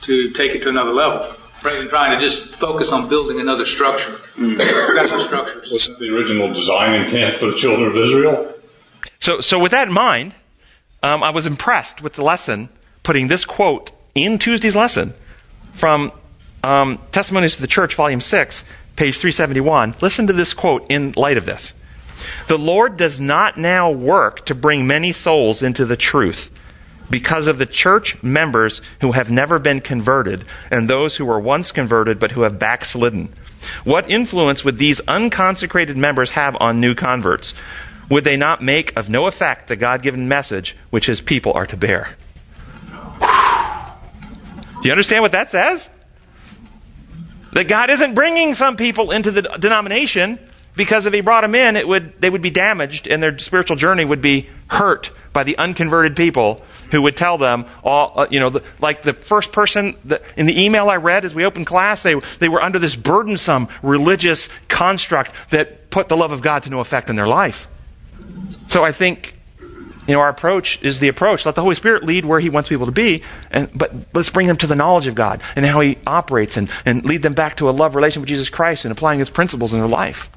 to 0.03 0.30
take 0.30 0.53
it 0.53 0.62
to 0.62 0.68
another 0.68 0.93
level. 0.93 1.34
rather 1.62 1.78
than 1.78 1.89
trying 1.89 2.18
to 2.18 2.24
just 2.24 2.55
focus 2.57 2.93
on 2.93 3.09
building 3.09 3.41
another 3.41 3.64
structure. 3.64 4.16
Special 4.34 5.20
structures. 5.20 5.70
Was 5.72 5.89
that 5.89 5.99
the 5.99 6.09
original 6.09 6.53
design 6.53 6.95
intent 7.01 7.37
for 7.37 7.47
the 7.47 7.57
children 7.57 7.91
of 7.91 7.97
Israel? 7.97 8.53
So, 9.20 9.41
so 9.41 9.59
with 9.59 9.72
that 9.72 9.89
in 9.89 9.95
mind, 9.95 10.34
um, 11.03 11.22
I 11.22 11.30
was 11.30 11.47
impressed 11.47 12.03
with 12.03 12.14
the 12.14 12.22
lesson, 12.22 12.68
putting 13.03 13.28
this 13.28 13.45
quote 13.45 13.91
in 14.14 14.39
Tuesday's 14.39 14.76
lesson 14.76 15.14
from 15.74 16.12
um, 16.64 16.99
Testimonies 17.12 17.57
to 17.57 17.61
the 17.61 17.68
Church, 17.68 17.95
Volume 17.95 18.20
6, 18.20 18.64
page 18.97 19.19
371. 19.19 19.95
Listen 20.01 20.27
to 20.27 20.33
this 20.33 20.55
quote 20.55 20.87
in 20.91 21.13
light 21.13 21.37
of 21.37 21.47
this. 21.47 21.75
The 22.49 22.59
Lord 22.59 22.97
does 22.97 23.21
not 23.21 23.57
now 23.59 23.91
work 23.91 24.47
to 24.47 24.55
bring 24.55 24.87
many 24.87 25.13
souls 25.13 25.63
into 25.63 25.85
the 25.85 25.97
truth 25.97 26.51
because 27.11 27.47
of 27.47 27.59
the 27.59 27.67
church 27.67 28.21
members 28.23 28.81
who 29.01 29.13
have 29.13 29.31
never 29.31 29.59
been 29.59 29.81
converted 29.81 30.45
and 30.71 30.89
those 30.89 31.17
who 31.17 31.25
were 31.25 31.39
once 31.39 31.71
converted 31.71 32.19
but 32.19 32.33
who 32.33 32.43
have 32.43 32.59
backslidden. 32.59 33.33
What 33.85 34.11
influence 34.11 34.65
would 34.65 34.79
these 34.79 35.01
unconsecrated 35.01 35.97
members 35.97 36.33
have 36.33 36.57
on 36.61 36.81
new 36.81 36.95
converts? 36.95 37.55
Would 38.09 38.25
they 38.25 38.37
not 38.37 38.63
make 38.63 38.97
of 38.97 39.09
no 39.09 39.27
effect 39.27 39.69
the 39.69 39.77
God 39.77 40.03
given 40.03 40.29
message 40.29 40.77
which 40.91 41.07
his 41.07 41.21
people 41.21 41.53
are 41.53 41.67
to 41.67 41.77
bear? 41.77 42.17
Do 43.21 44.89
you 44.89 44.93
understand 44.93 45.23
what 45.23 45.33
that 45.33 45.51
says? 45.51 45.89
That 47.57 47.69
God 47.69 47.89
isn't 47.89 48.13
bringing 48.13 48.53
some 48.53 48.77
people 48.77 49.13
into 49.13 49.31
the 49.31 49.41
denomination 49.41 50.39
because 50.77 51.07
if 51.07 51.15
he 51.15 51.23
brought 51.23 51.41
them 51.41 51.55
in, 51.55 51.77
it 51.77 51.89
would, 51.89 52.21
they 52.21 52.29
would 52.29 52.43
be 52.43 52.51
damaged 52.51 53.09
and 53.09 53.23
their 53.23 53.39
spiritual 53.39 53.79
journey 53.79 54.05
would 54.05 54.21
be 54.21 54.51
hurt 54.69 55.11
by 55.33 55.43
the 55.43 55.57
unconverted 55.57 56.17
people 56.17 56.61
who 56.91 57.01
would 57.01 57.17
tell 57.17 57.39
them 57.39 57.65
all, 57.83 58.13
uh, 58.15 58.27
you 58.31 58.41
know, 58.41 58.51
the, 58.51 58.63
like 58.79 59.01
the 59.01 59.15
first 59.15 59.53
person 59.53 59.97
the, 60.05 60.21
in 60.37 60.45
the 60.45 60.65
email 60.65 60.91
I 60.91 60.97
read 60.97 61.25
as 61.25 61.35
we 61.35 61.47
opened 61.47 61.67
class, 61.67 62.03
they, 62.03 62.21
they 62.41 62.51
were 62.51 62.61
under 62.61 62.79
this 62.79 62.95
burdensome 62.95 63.69
religious 63.83 64.51
construct 64.69 65.33
that 65.49 65.89
put 65.89 66.11
the 66.11 66.17
love 66.19 66.33
of 66.33 66.43
God 66.43 66.65
to 66.65 66.69
no 66.69 66.81
effect 66.81 67.09
in 67.09 67.17
their 67.17 67.27
life. 67.27 67.69
So 68.69 68.85
I 68.85 68.93
think, 68.93 69.36
you 70.07 70.15
know, 70.15 70.21
our 70.21 70.29
approach 70.29 70.81
is 70.83 71.01
the 71.01 71.09
approach. 71.09 71.45
Let 71.45 71.55
the 71.55 71.63
Holy 71.63 71.75
Spirit 71.75 72.05
lead 72.05 72.25
where 72.25 72.41
He 72.41 72.49
wants 72.49 72.69
people 72.69 72.87
to 72.87 72.93
be, 72.93 73.23
and, 73.51 73.71
but 73.77 73.93
let's 74.13 74.31
bring 74.31 74.47
them 74.47 74.57
to 74.59 74.67
the 74.67 74.77
knowledge 74.77 75.07
of 75.07 75.15
God 75.15 75.41
and 75.57 75.67
how 75.67 75.81
He 75.81 75.99
operates 76.07 76.57
and, 76.57 76.69
and 76.85 77.05
lead 77.05 77.23
them 77.23 77.35
back 77.35 77.57
to 77.59 77.69
a 77.69 77.73
love 77.73 77.95
relation 77.95 78.23
with 78.23 78.29
Jesus 78.29 78.49
Christ 78.49 78.85
and 78.85 78.93
applying 78.93 79.19
His 79.19 79.31
principles 79.31 79.73
in 79.75 79.81
their 79.81 79.89
life. 79.89 80.31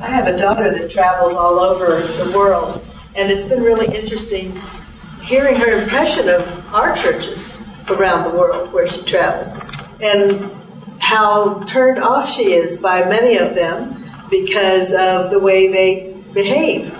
I 0.00 0.10
have 0.10 0.26
a 0.26 0.38
daughter 0.38 0.70
that 0.70 0.90
travels 0.90 1.34
all 1.34 1.58
over 1.58 2.00
the 2.00 2.36
world, 2.36 2.86
and 3.14 3.30
it's 3.30 3.44
been 3.44 3.62
really 3.62 3.94
interesting 3.94 4.58
hearing 5.22 5.56
her 5.56 5.82
impression 5.82 6.28
of 6.28 6.74
our 6.74 6.94
churches 6.96 7.56
around 7.90 8.30
the 8.30 8.36
world 8.36 8.72
where 8.72 8.86
she 8.86 9.02
travels 9.02 9.58
and 10.00 10.50
how 10.98 11.62
turned 11.64 11.98
off 11.98 12.30
she 12.30 12.52
is 12.52 12.76
by 12.76 13.08
many 13.08 13.36
of 13.36 13.54
them 13.54 13.94
because 14.30 14.92
of 14.92 15.30
the 15.30 15.38
way 15.38 15.70
they 15.70 16.14
behave 16.32 16.94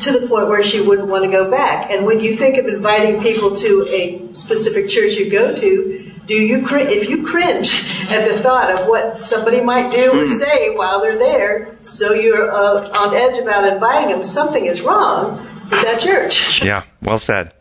to 0.00 0.12
the 0.18 0.26
point 0.28 0.48
where 0.48 0.62
she 0.62 0.80
wouldn't 0.80 1.08
want 1.08 1.24
to 1.24 1.30
go 1.30 1.50
back. 1.50 1.90
And 1.90 2.04
when 2.06 2.20
you 2.20 2.34
think 2.36 2.56
of 2.58 2.66
inviting 2.66 3.22
people 3.22 3.56
to 3.56 3.86
a 3.88 4.34
specific 4.34 4.88
church 4.88 5.14
you 5.14 5.30
go 5.30 5.54
to, 5.54 6.12
do 6.26 6.34
you 6.34 6.66
cr- 6.66 6.78
if 6.78 7.08
you 7.08 7.24
cringe 7.24 7.84
at 8.10 8.28
the 8.28 8.42
thought 8.42 8.70
of 8.70 8.86
what 8.88 9.22
somebody 9.22 9.60
might 9.60 9.90
do 9.92 10.10
or 10.12 10.26
Hmm. 10.26 10.34
say 10.36 10.70
while 10.74 11.00
they're 11.00 11.18
there, 11.18 11.76
so 11.82 12.12
you're 12.12 12.50
uh, 12.52 12.88
on 12.98 13.14
edge 13.14 13.38
about 13.38 13.64
inviting 13.66 14.10
them, 14.10 14.24
something 14.24 14.66
is 14.66 14.82
wrong 14.82 15.38
with 15.70 15.82
that 15.82 16.00
church. 16.00 16.62
Yeah, 16.64 16.82
well 17.02 17.18
said. 17.18 17.52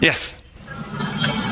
Yes. 0.00 0.34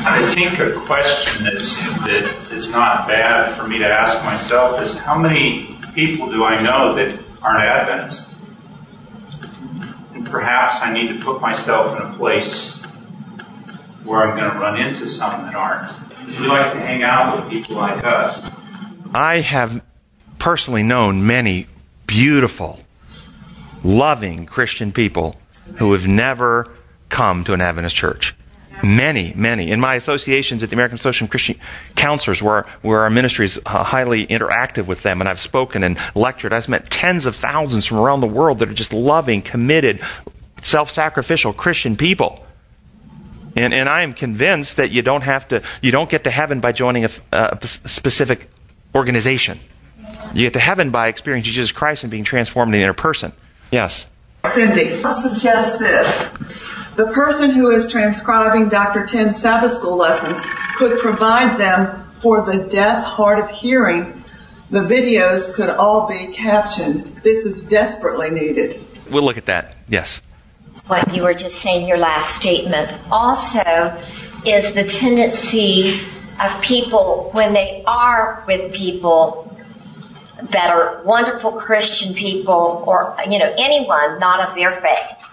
I 0.07 0.31
think 0.35 0.59
a 0.59 0.71
question 0.85 1.45
that's, 1.45 1.75
that 2.05 2.51
is 2.51 2.69
not 2.71 3.07
bad 3.07 3.55
for 3.57 3.67
me 3.67 3.79
to 3.79 3.87
ask 3.87 4.23
myself 4.23 4.81
is 4.81 4.97
how 4.97 5.17
many 5.17 5.77
people 5.95 6.29
do 6.29 6.43
I 6.43 6.61
know 6.61 6.93
that 6.95 7.17
aren't 7.43 7.63
Adventists? 7.63 8.34
Perhaps 10.35 10.81
I 10.81 10.91
need 10.91 11.07
to 11.07 11.23
put 11.23 11.39
myself 11.39 11.97
in 11.97 12.05
a 12.05 12.13
place 12.13 12.83
where 14.03 14.21
I'm 14.21 14.37
going 14.37 14.51
to 14.51 14.59
run 14.59 14.77
into 14.77 15.07
some 15.07 15.45
that 15.45 15.55
aren't. 15.55 15.93
We 16.37 16.45
like 16.45 16.73
to 16.73 16.79
hang 16.81 17.03
out 17.03 17.37
with 17.37 17.49
people 17.49 17.77
like 17.77 18.03
us. 18.03 18.51
I 19.13 19.39
have 19.39 19.81
personally 20.37 20.83
known 20.83 21.25
many 21.25 21.67
beautiful, 22.05 22.81
loving 23.81 24.45
Christian 24.45 24.91
people 24.91 25.37
who 25.77 25.93
have 25.93 26.05
never 26.05 26.69
come 27.07 27.45
to 27.45 27.53
an 27.53 27.61
Adventist 27.61 27.95
church. 27.95 28.35
Many, 28.85 29.33
many. 29.35 29.71
In 29.71 29.79
my 29.79 29.95
associations 29.95 30.61
at 30.61 30.69
the 30.69 30.75
American 30.75 30.97
Association 30.97 31.25
of 31.25 31.31
Christian 31.31 31.59
Counselors, 31.95 32.43
where, 32.43 32.67
where 32.83 33.01
our 33.01 33.09
ministry 33.09 33.45
is 33.45 33.59
uh, 33.65 33.83
highly 33.83 34.27
interactive 34.27 34.85
with 34.85 35.01
them, 35.01 35.21
and 35.21 35.27
I've 35.27 35.39
spoken 35.39 35.83
and 35.83 35.97
lectured, 36.13 36.53
I've 36.53 36.69
met 36.69 36.91
tens 36.91 37.25
of 37.25 37.35
thousands 37.35 37.87
from 37.87 37.97
around 37.97 38.21
the 38.21 38.27
world 38.27 38.59
that 38.59 38.69
are 38.69 38.75
just 38.75 38.93
loving, 38.93 39.41
committed, 39.41 40.01
self 40.61 40.91
sacrificial 40.91 41.51
Christian 41.51 41.95
people. 41.95 42.45
And, 43.55 43.73
and 43.73 43.89
I 43.89 44.03
am 44.03 44.13
convinced 44.13 44.77
that 44.77 44.91
you 44.91 45.01
don't 45.01 45.23
have 45.23 45.47
to, 45.47 45.63
you 45.81 45.91
don't 45.91 46.09
get 46.09 46.25
to 46.25 46.29
heaven 46.29 46.59
by 46.59 46.71
joining 46.71 47.05
a, 47.05 47.09
a 47.31 47.65
specific 47.65 48.51
organization. 48.93 49.59
You 50.35 50.41
get 50.41 50.53
to 50.53 50.59
heaven 50.59 50.91
by 50.91 51.07
experiencing 51.07 51.53
Jesus 51.53 51.71
Christ 51.71 52.03
and 52.03 52.11
being 52.11 52.23
transformed 52.23 52.69
into 52.69 52.77
the 52.77 52.83
inner 52.83 52.93
person. 52.93 53.33
Yes. 53.71 54.05
Cindy, 54.45 55.01
I'll 55.03 55.13
suggest 55.13 55.79
this. 55.79 56.54
The 56.95 57.07
person 57.07 57.49
who 57.49 57.71
is 57.71 57.87
transcribing 57.87 58.69
Dr. 58.69 59.05
Tim's 59.05 59.35
Sabbath 59.35 59.73
school 59.73 59.97
lessons 59.97 60.45
could 60.77 60.97
provide 60.99 61.57
them 61.59 62.05
for 62.19 62.45
the 62.45 62.63
deaf, 62.69 63.03
hard 63.03 63.37
of 63.37 63.49
hearing. 63.49 64.23
The 64.69 64.79
videos 64.79 65.53
could 65.53 65.69
all 65.69 66.07
be 66.07 66.27
captioned. 66.27 67.03
This 67.21 67.45
is 67.45 67.61
desperately 67.63 68.29
needed. 68.29 68.79
We'll 69.11 69.23
look 69.23 69.37
at 69.37 69.45
that. 69.47 69.75
Yes. 69.89 70.21
what 70.87 71.13
you 71.13 71.23
were 71.23 71.33
just 71.33 71.57
saying, 71.59 71.87
your 71.87 71.97
last 71.97 72.35
statement, 72.35 72.89
also 73.11 73.95
is 74.45 74.73
the 74.73 74.83
tendency 74.85 75.99
of 76.41 76.61
people 76.61 77.29
when 77.33 77.53
they 77.53 77.83
are 77.85 78.43
with 78.47 78.73
people 78.73 79.41
that 80.51 80.69
are 80.69 81.01
wonderful 81.03 81.51
Christian 81.51 82.13
people 82.13 82.83
or, 82.87 83.15
you 83.29 83.39
know, 83.39 83.53
anyone 83.57 84.19
not 84.19 84.47
of 84.47 84.55
their 84.55 84.79
faith, 84.79 85.24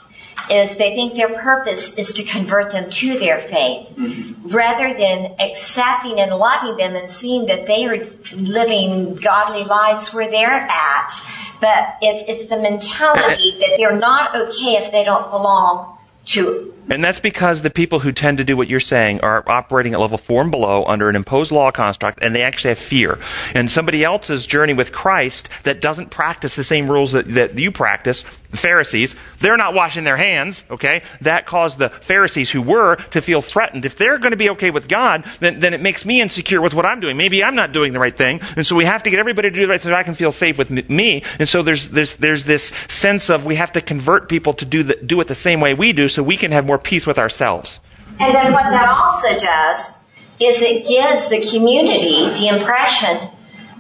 is 0.51 0.76
they 0.76 0.95
think 0.95 1.14
their 1.14 1.34
purpose 1.34 1.95
is 1.95 2.12
to 2.14 2.24
convert 2.24 2.72
them 2.72 2.90
to 2.90 3.18
their 3.18 3.40
faith 3.40 3.88
mm-hmm. 3.90 4.49
rather 4.49 4.97
than 4.97 5.34
accepting 5.40 6.20
and 6.20 6.32
loving 6.32 6.76
them 6.76 6.97
and 6.97 7.11
seeing 7.11 7.47
that 7.47 7.66
they 7.66 7.86
are 7.86 8.05
living 8.34 9.14
godly 9.16 9.64
lives 9.64 10.12
where 10.12 10.30
they're 10.30 10.51
at. 10.51 11.12
But 11.61 11.97
it's, 12.03 12.24
it's 12.28 12.51
the 12.51 12.61
mentality 12.61 13.57
that 13.61 13.74
they're 13.76 13.97
not 13.97 14.34
okay 14.34 14.76
if 14.76 14.90
they 14.90 15.05
don't 15.05 15.30
belong 15.30 15.97
to 16.26 16.71
And 16.90 17.02
that's 17.02 17.20
because 17.20 17.62
the 17.62 17.70
people 17.70 18.00
who 18.00 18.12
tend 18.12 18.38
to 18.38 18.44
do 18.44 18.56
what 18.56 18.68
you're 18.68 18.80
saying 18.80 19.20
are 19.20 19.48
operating 19.48 19.94
at 19.94 20.00
level 20.00 20.18
four 20.18 20.42
and 20.42 20.50
below 20.50 20.84
under 20.84 21.08
an 21.08 21.16
imposed 21.16 21.52
law 21.52 21.70
construct, 21.70 22.18
and 22.22 22.34
they 22.34 22.42
actually 22.42 22.70
have 22.70 22.78
fear. 22.78 23.18
And 23.54 23.70
somebody 23.70 24.04
else's 24.04 24.46
journey 24.46 24.74
with 24.74 24.92
Christ 24.92 25.48
that 25.62 25.80
doesn't 25.80 26.10
practice 26.10 26.56
the 26.56 26.64
same 26.64 26.90
rules 26.90 27.12
that, 27.12 27.32
that 27.34 27.58
you 27.58 27.70
practice, 27.70 28.24
the 28.50 28.56
Pharisees, 28.58 29.16
they're 29.40 29.56
not 29.56 29.74
washing 29.74 30.04
their 30.04 30.16
hands, 30.16 30.64
okay? 30.70 31.02
That 31.22 31.46
caused 31.46 31.78
the 31.78 31.88
Pharisees 31.88 32.50
who 32.50 32.60
were 32.60 32.96
to 32.96 33.22
feel 33.22 33.40
threatened. 33.40 33.84
If 33.84 33.96
they're 33.96 34.18
going 34.18 34.32
to 34.32 34.36
be 34.36 34.50
okay 34.50 34.70
with 34.70 34.88
God, 34.88 35.24
then, 35.40 35.60
then 35.60 35.72
it 35.72 35.80
makes 35.80 36.04
me 36.04 36.20
insecure 36.20 36.60
with 36.60 36.74
what 36.74 36.84
I'm 36.84 37.00
doing. 37.00 37.16
Maybe 37.16 37.42
I'm 37.42 37.54
not 37.54 37.72
doing 37.72 37.92
the 37.94 37.98
right 37.98 38.16
thing. 38.16 38.40
And 38.56 38.66
so 38.66 38.76
we 38.76 38.84
have 38.84 39.02
to 39.04 39.10
get 39.10 39.18
everybody 39.18 39.48
to 39.48 39.54
do 39.54 39.62
the 39.62 39.68
right 39.68 39.80
thing 39.80 39.90
so 39.90 39.96
I 39.96 40.02
can 40.02 40.14
feel 40.14 40.32
safe 40.32 40.58
with 40.58 40.70
me. 40.70 41.22
And 41.38 41.48
so 41.48 41.62
there's, 41.62 41.88
there's, 41.88 42.16
there's 42.16 42.44
this 42.44 42.72
sense 42.88 43.30
of 43.30 43.46
we 43.46 43.54
have 43.54 43.72
to 43.72 43.80
convert 43.80 44.28
people 44.28 44.52
to 44.54 44.66
do, 44.66 44.82
the, 44.82 44.96
do 44.96 45.20
it 45.20 45.28
the 45.28 45.34
same 45.34 45.60
way 45.60 45.72
we 45.72 45.94
do 45.94 46.08
so 46.08 46.22
we 46.22 46.36
can 46.36 46.52
have 46.52 46.66
more 46.72 46.78
peace 46.78 47.06
with 47.06 47.18
ourselves. 47.18 47.80
And 48.18 48.34
then 48.34 48.52
what 48.54 48.64
that 48.64 48.88
also 48.88 49.36
does 49.36 49.92
is 50.40 50.62
it 50.62 50.88
gives 50.88 51.28
the 51.28 51.40
community 51.50 52.30
the 52.30 52.48
impression 52.48 53.28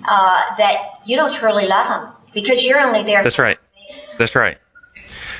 uh, 0.06 0.56
that 0.58 1.00
you 1.06 1.16
don't 1.16 1.32
truly 1.32 1.66
love 1.66 1.88
them 1.88 2.12
because 2.34 2.66
you're 2.66 2.80
only 2.80 3.02
there. 3.02 3.22
That's 3.24 3.38
right. 3.38 3.58
That's 4.18 4.34
right. 4.34 4.58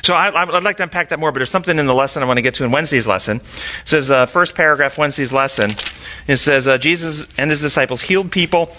So 0.02 0.14
I, 0.14 0.32
I'd 0.34 0.64
like 0.64 0.78
to 0.78 0.82
unpack 0.82 1.10
that 1.10 1.18
more, 1.20 1.30
but 1.30 1.40
there's 1.40 1.50
something 1.50 1.78
in 1.78 1.86
the 1.86 1.94
lesson 1.94 2.22
I 2.22 2.26
want 2.26 2.38
to 2.38 2.42
get 2.42 2.54
to 2.54 2.64
in 2.64 2.72
Wednesday's 2.72 3.06
lesson. 3.06 3.36
It 3.36 3.44
says, 3.84 4.10
uh, 4.10 4.24
first 4.26 4.54
paragraph, 4.54 4.96
Wednesday's 4.96 5.32
lesson. 5.32 5.72
It 6.26 6.38
says, 6.38 6.66
uh, 6.66 6.78
Jesus 6.78 7.26
and 7.36 7.50
his 7.50 7.60
disciples 7.60 8.00
healed 8.00 8.32
people 8.32 8.72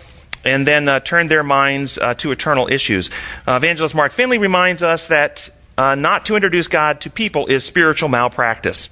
and 0.44 0.68
then 0.68 0.90
uh, 0.90 1.00
turned 1.00 1.30
their 1.30 1.44
minds 1.44 2.00
uh, 2.00 2.16
to 2.16 2.32
eternal 2.32 2.68
issues. 2.68 3.12
Uh, 3.48 3.54
Evangelist 3.54 3.94
Mark 3.94 4.12
Finley 4.12 4.40
reminds 4.40 4.82
us 4.82 5.08
that 5.08 5.50
uh, 5.78 5.96
not 5.96 6.26
to 6.28 6.36
introduce 6.36 6.68
God 6.68 7.02
to 7.02 7.10
people 7.10 7.48
is 7.48 7.64
spiritual 7.64 8.10
malpractice. 8.10 8.90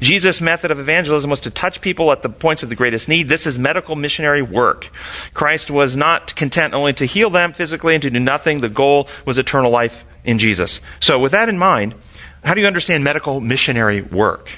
Jesus' 0.00 0.40
method 0.40 0.70
of 0.70 0.78
evangelism 0.78 1.30
was 1.30 1.40
to 1.40 1.50
touch 1.50 1.80
people 1.80 2.12
at 2.12 2.22
the 2.22 2.28
points 2.28 2.62
of 2.62 2.68
the 2.68 2.74
greatest 2.74 3.08
need. 3.08 3.28
This 3.28 3.46
is 3.46 3.58
medical 3.58 3.96
missionary 3.96 4.42
work. 4.42 4.90
Christ 5.34 5.70
was 5.70 5.96
not 5.96 6.34
content 6.34 6.74
only 6.74 6.92
to 6.94 7.04
heal 7.04 7.30
them 7.30 7.52
physically 7.52 7.94
and 7.94 8.02
to 8.02 8.10
do 8.10 8.20
nothing. 8.20 8.60
The 8.60 8.68
goal 8.68 9.08
was 9.24 9.38
eternal 9.38 9.70
life 9.70 10.04
in 10.24 10.38
Jesus. 10.38 10.80
So, 11.00 11.18
with 11.18 11.32
that 11.32 11.48
in 11.48 11.58
mind, 11.58 11.94
how 12.42 12.54
do 12.54 12.60
you 12.60 12.66
understand 12.66 13.04
medical 13.04 13.40
missionary 13.40 14.02
work? 14.02 14.48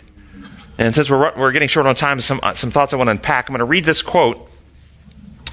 And 0.78 0.94
since 0.94 1.08
we're, 1.08 1.36
we're 1.36 1.52
getting 1.52 1.68
short 1.68 1.86
on 1.86 1.94
time, 1.94 2.20
some, 2.20 2.40
uh, 2.42 2.54
some 2.54 2.70
thoughts 2.70 2.92
I 2.92 2.96
want 2.96 3.08
to 3.08 3.12
unpack. 3.12 3.48
I'm 3.48 3.54
going 3.54 3.60
to 3.60 3.64
read 3.64 3.84
this 3.84 4.02
quote 4.02 4.50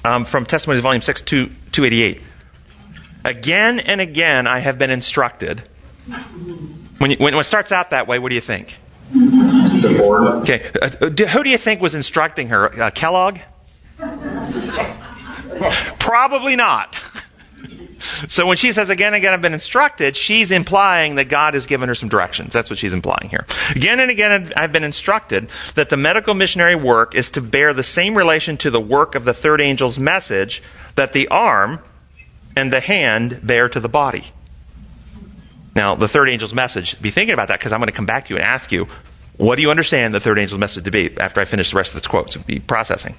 um, 0.04 0.26
from 0.26 0.46
Testimonies, 0.46 0.82
Volume 0.82 1.02
6, 1.02 1.22
2, 1.22 1.48
288. 1.72 2.22
Again 3.24 3.80
and 3.80 4.02
again, 4.02 4.48
I 4.48 4.60
have 4.60 4.78
been 4.78 4.90
instructed. 4.90 5.64
When, 6.98 7.12
you, 7.12 7.18
when 7.18 7.34
it 7.34 7.44
starts 7.44 7.72
out 7.72 7.92
that 7.92 8.08
way, 8.08 8.20
what 8.20 8.30
do 8.30 8.36
you 8.36 8.42
think? 8.42 8.78
It's 9.14 9.84
important. 9.84 10.50
Okay. 10.50 10.70
Uh, 10.82 10.90
who 11.28 11.44
do 11.44 11.50
you 11.50 11.58
think 11.58 11.82
was 11.82 11.96
instructing 11.96 12.50
her? 12.50 12.82
Uh, 12.82 12.92
Kellogg? 12.92 13.40
Probably 16.00 16.56
not. 16.56 17.02
So 18.28 18.46
when 18.46 18.58
she 18.58 18.74
says 18.74 18.90
again 18.90 19.08
and 19.08 19.16
again 19.16 19.34
I've 19.34 19.42
been 19.42 19.54
instructed, 19.54 20.18
she's 20.18 20.52
implying 20.52 21.16
that 21.16 21.30
God 21.30 21.54
has 21.54 21.66
given 21.66 21.88
her 21.88 21.96
some 21.96 22.10
directions. 22.10 22.52
That's 22.54 22.70
what 22.70 22.78
she's 22.80 22.94
implying 22.94 23.30
here. 23.30 23.46
Again 23.76 24.00
and 24.00 24.12
again 24.12 24.52
I've 24.58 24.72
been 24.72 24.84
instructed 24.84 25.50
that 25.76 25.90
the 25.90 25.98
medical 25.98 26.34
missionary 26.34 26.76
work 26.76 27.16
is 27.16 27.30
to 27.32 27.42
bear 27.42 27.74
the 27.74 27.84
same 27.84 28.16
relation 28.16 28.58
to 28.58 28.70
the 28.70 28.82
work 28.82 29.16
of 29.16 29.24
the 29.24 29.34
third 29.34 29.62
angel's 29.62 29.98
message 29.98 30.62
that 30.96 31.14
the 31.14 31.28
arm 31.30 31.82
and 32.56 32.74
the 32.74 32.82
hand 32.82 33.40
bear 33.42 33.70
to 33.70 33.80
the 33.80 33.90
body. 33.90 34.32
Now, 35.76 35.96
the 35.96 36.08
third 36.08 36.30
angel's 36.30 36.54
message, 36.54 37.02
be 37.02 37.10
thinking 37.10 37.34
about 37.34 37.48
that 37.48 37.60
because 37.60 37.72
I'm 37.72 37.80
going 37.80 37.90
to 37.90 37.96
come 37.96 38.06
back 38.06 38.26
to 38.26 38.34
you 38.34 38.38
and 38.38 38.46
ask 38.46 38.72
you, 38.72 38.88
what 39.38 39.56
do 39.56 39.64
you 39.64 39.72
understand 39.72 40.14
the 40.14 40.20
third 40.20 40.38
angel's 40.38 40.60
message 40.60 40.84
to 40.84 40.92
be 40.92 41.18
after 41.18 41.42
I 41.42 41.46
finish 41.46 41.72
the 41.72 41.78
rest 41.78 41.90
of 41.90 41.96
this 41.96 42.08
quote? 42.08 42.32
So 42.32 42.40
be 42.42 42.60
processing. 42.60 43.16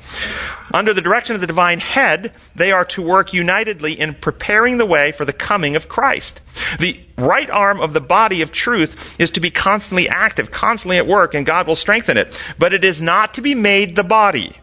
Under 0.73 0.95
the 0.95 1.01
direction 1.01 1.35
of 1.35 1.41
the 1.41 1.47
divine 1.49 1.81
head, 1.81 2.33
they 2.55 2.71
are 2.71 2.85
to 2.87 3.03
work 3.03 3.33
unitedly 3.33 3.99
in 3.99 4.15
preparing 4.15 4.79
the 4.79 4.87
way 4.87 5.11
for 5.11 5.25
the 5.25 5.33
coming 5.33 5.75
of 5.75 5.89
Christ. 5.89 6.41
The 6.79 7.01
right 7.19 7.51
arm 7.51 7.81
of 7.81 7.95
the 7.95 8.01
body 8.01 8.43
of 8.43 8.53
truth 8.53 9.17
is 9.19 9.31
to 9.33 9.41
be 9.41 9.51
constantly 9.51 10.09
active, 10.09 10.53
constantly 10.53 10.99
at 10.99 11.07
work, 11.09 11.35
and 11.35 11.45
God 11.45 11.67
will 11.67 11.75
strengthen 11.75 12.17
it. 12.17 12.41
But 12.61 12.73
it 12.73 12.85
is 12.85 13.03
not 13.03 13.35
to 13.35 13.43
be 13.43 13.55
made 13.55 13.97
the 13.97 14.05
body. 14.05 14.57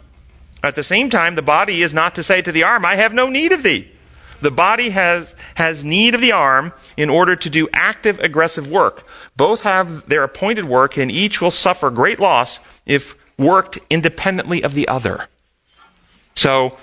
At 0.63 0.75
the 0.75 0.83
same 0.83 1.09
time, 1.09 1.35
the 1.35 1.41
body 1.41 1.81
is 1.81 1.93
not 1.93 2.15
to 2.15 2.23
say 2.23 2.41
to 2.41 2.51
the 2.51 2.63
arm, 2.63 2.85
I 2.85 2.95
have 2.95 3.13
no 3.13 3.27
need 3.27 3.51
of 3.51 3.63
thee. 3.63 3.91
The 4.41 4.51
body 4.51 4.89
has, 4.89 5.33
has 5.55 5.83
need 5.83 6.15
of 6.15 6.21
the 6.21 6.31
arm 6.31 6.73
in 6.97 7.09
order 7.09 7.35
to 7.35 7.49
do 7.49 7.69
active, 7.73 8.19
aggressive 8.19 8.67
work. 8.67 9.05
Both 9.35 9.61
have 9.61 10.07
their 10.09 10.23
appointed 10.23 10.65
work, 10.65 10.97
and 10.97 11.11
each 11.11 11.41
will 11.41 11.51
suffer 11.51 11.89
great 11.89 12.19
loss 12.19 12.59
if 12.85 13.15
worked 13.37 13.79
independently 13.89 14.63
of 14.63 14.73
the 14.73 14.87
other. 14.87 15.27
So, 16.35 16.77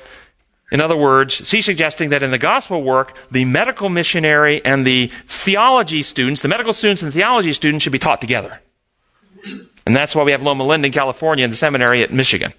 in 0.70 0.80
other 0.80 0.96
words, 0.96 1.34
she's 1.34 1.64
suggesting 1.64 2.10
that 2.10 2.22
in 2.22 2.30
the 2.30 2.38
gospel 2.38 2.82
work, 2.82 3.16
the 3.30 3.44
medical 3.44 3.88
missionary 3.88 4.62
and 4.64 4.86
the 4.86 5.10
theology 5.26 6.02
students, 6.02 6.42
the 6.42 6.48
medical 6.48 6.72
students 6.72 7.02
and 7.02 7.10
the 7.10 7.14
theology 7.14 7.52
students 7.54 7.82
should 7.82 7.92
be 7.92 7.98
taught 7.98 8.20
together. 8.20 8.60
And 9.86 9.96
that's 9.96 10.14
why 10.14 10.22
we 10.24 10.32
have 10.32 10.42
Loma 10.42 10.64
Linda 10.64 10.86
in 10.86 10.92
California 10.92 11.44
and 11.44 11.52
the 11.52 11.56
seminary 11.56 12.02
at 12.02 12.12
Michigan. 12.12 12.52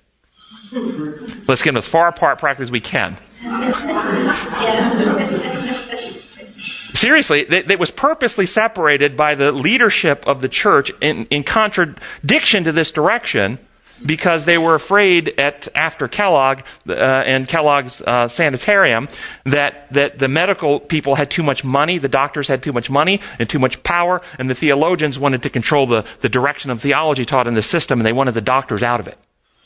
Let's 1.48 1.62
get 1.62 1.72
them 1.72 1.78
as 1.78 1.88
far 1.88 2.08
apart 2.08 2.40
practically 2.40 2.64
as 2.64 2.72
we 2.72 2.82
can. 2.82 3.18
Seriously, 6.94 7.42
it 7.42 7.80
was 7.80 7.92
purposely 7.92 8.46
separated 8.46 9.16
by 9.16 9.36
the 9.36 9.54
leadership 9.54 10.28
of 10.28 10.42
the 10.42 10.50
church 10.50 10.92
in, 11.00 11.26
in 11.28 11.44
contradiction 11.44 12.66
to 12.66 12.74
this 12.74 12.92
direction 12.92 13.58
because 14.06 14.46
they 14.46 14.58
were 14.58 14.76
afraid 14.76 15.40
at 15.40 15.68
after 15.76 16.08
Kellogg 16.08 16.62
uh, 16.88 16.94
and 16.94 17.48
Kellogg's 17.48 18.02
uh, 18.02 18.28
sanitarium 18.28 19.10
that 19.46 19.92
that 19.94 20.20
the 20.20 20.28
medical 20.28 20.80
people 20.80 21.16
had 21.16 21.32
too 21.32 21.44
much 21.44 21.64
money, 21.64 21.98
the 21.98 22.10
doctors 22.10 22.48
had 22.48 22.64
too 22.64 22.74
much 22.74 22.90
money 22.90 23.22
and 23.40 23.50
too 23.50 23.60
much 23.60 23.82
power, 23.84 24.22
and 24.38 24.50
the 24.50 24.56
theologians 24.56 25.18
wanted 25.18 25.44
to 25.44 25.50
control 25.50 25.86
the, 25.86 26.06
the 26.22 26.30
direction 26.30 26.72
of 26.72 26.82
theology 26.82 27.26
taught 27.26 27.48
in 27.48 27.54
the 27.54 27.64
system, 27.64 28.00
and 28.00 28.06
they 28.06 28.14
wanted 28.14 28.34
the 28.34 28.42
doctors 28.42 28.84
out 28.84 29.00
of 29.00 29.08
it, 29.08 29.18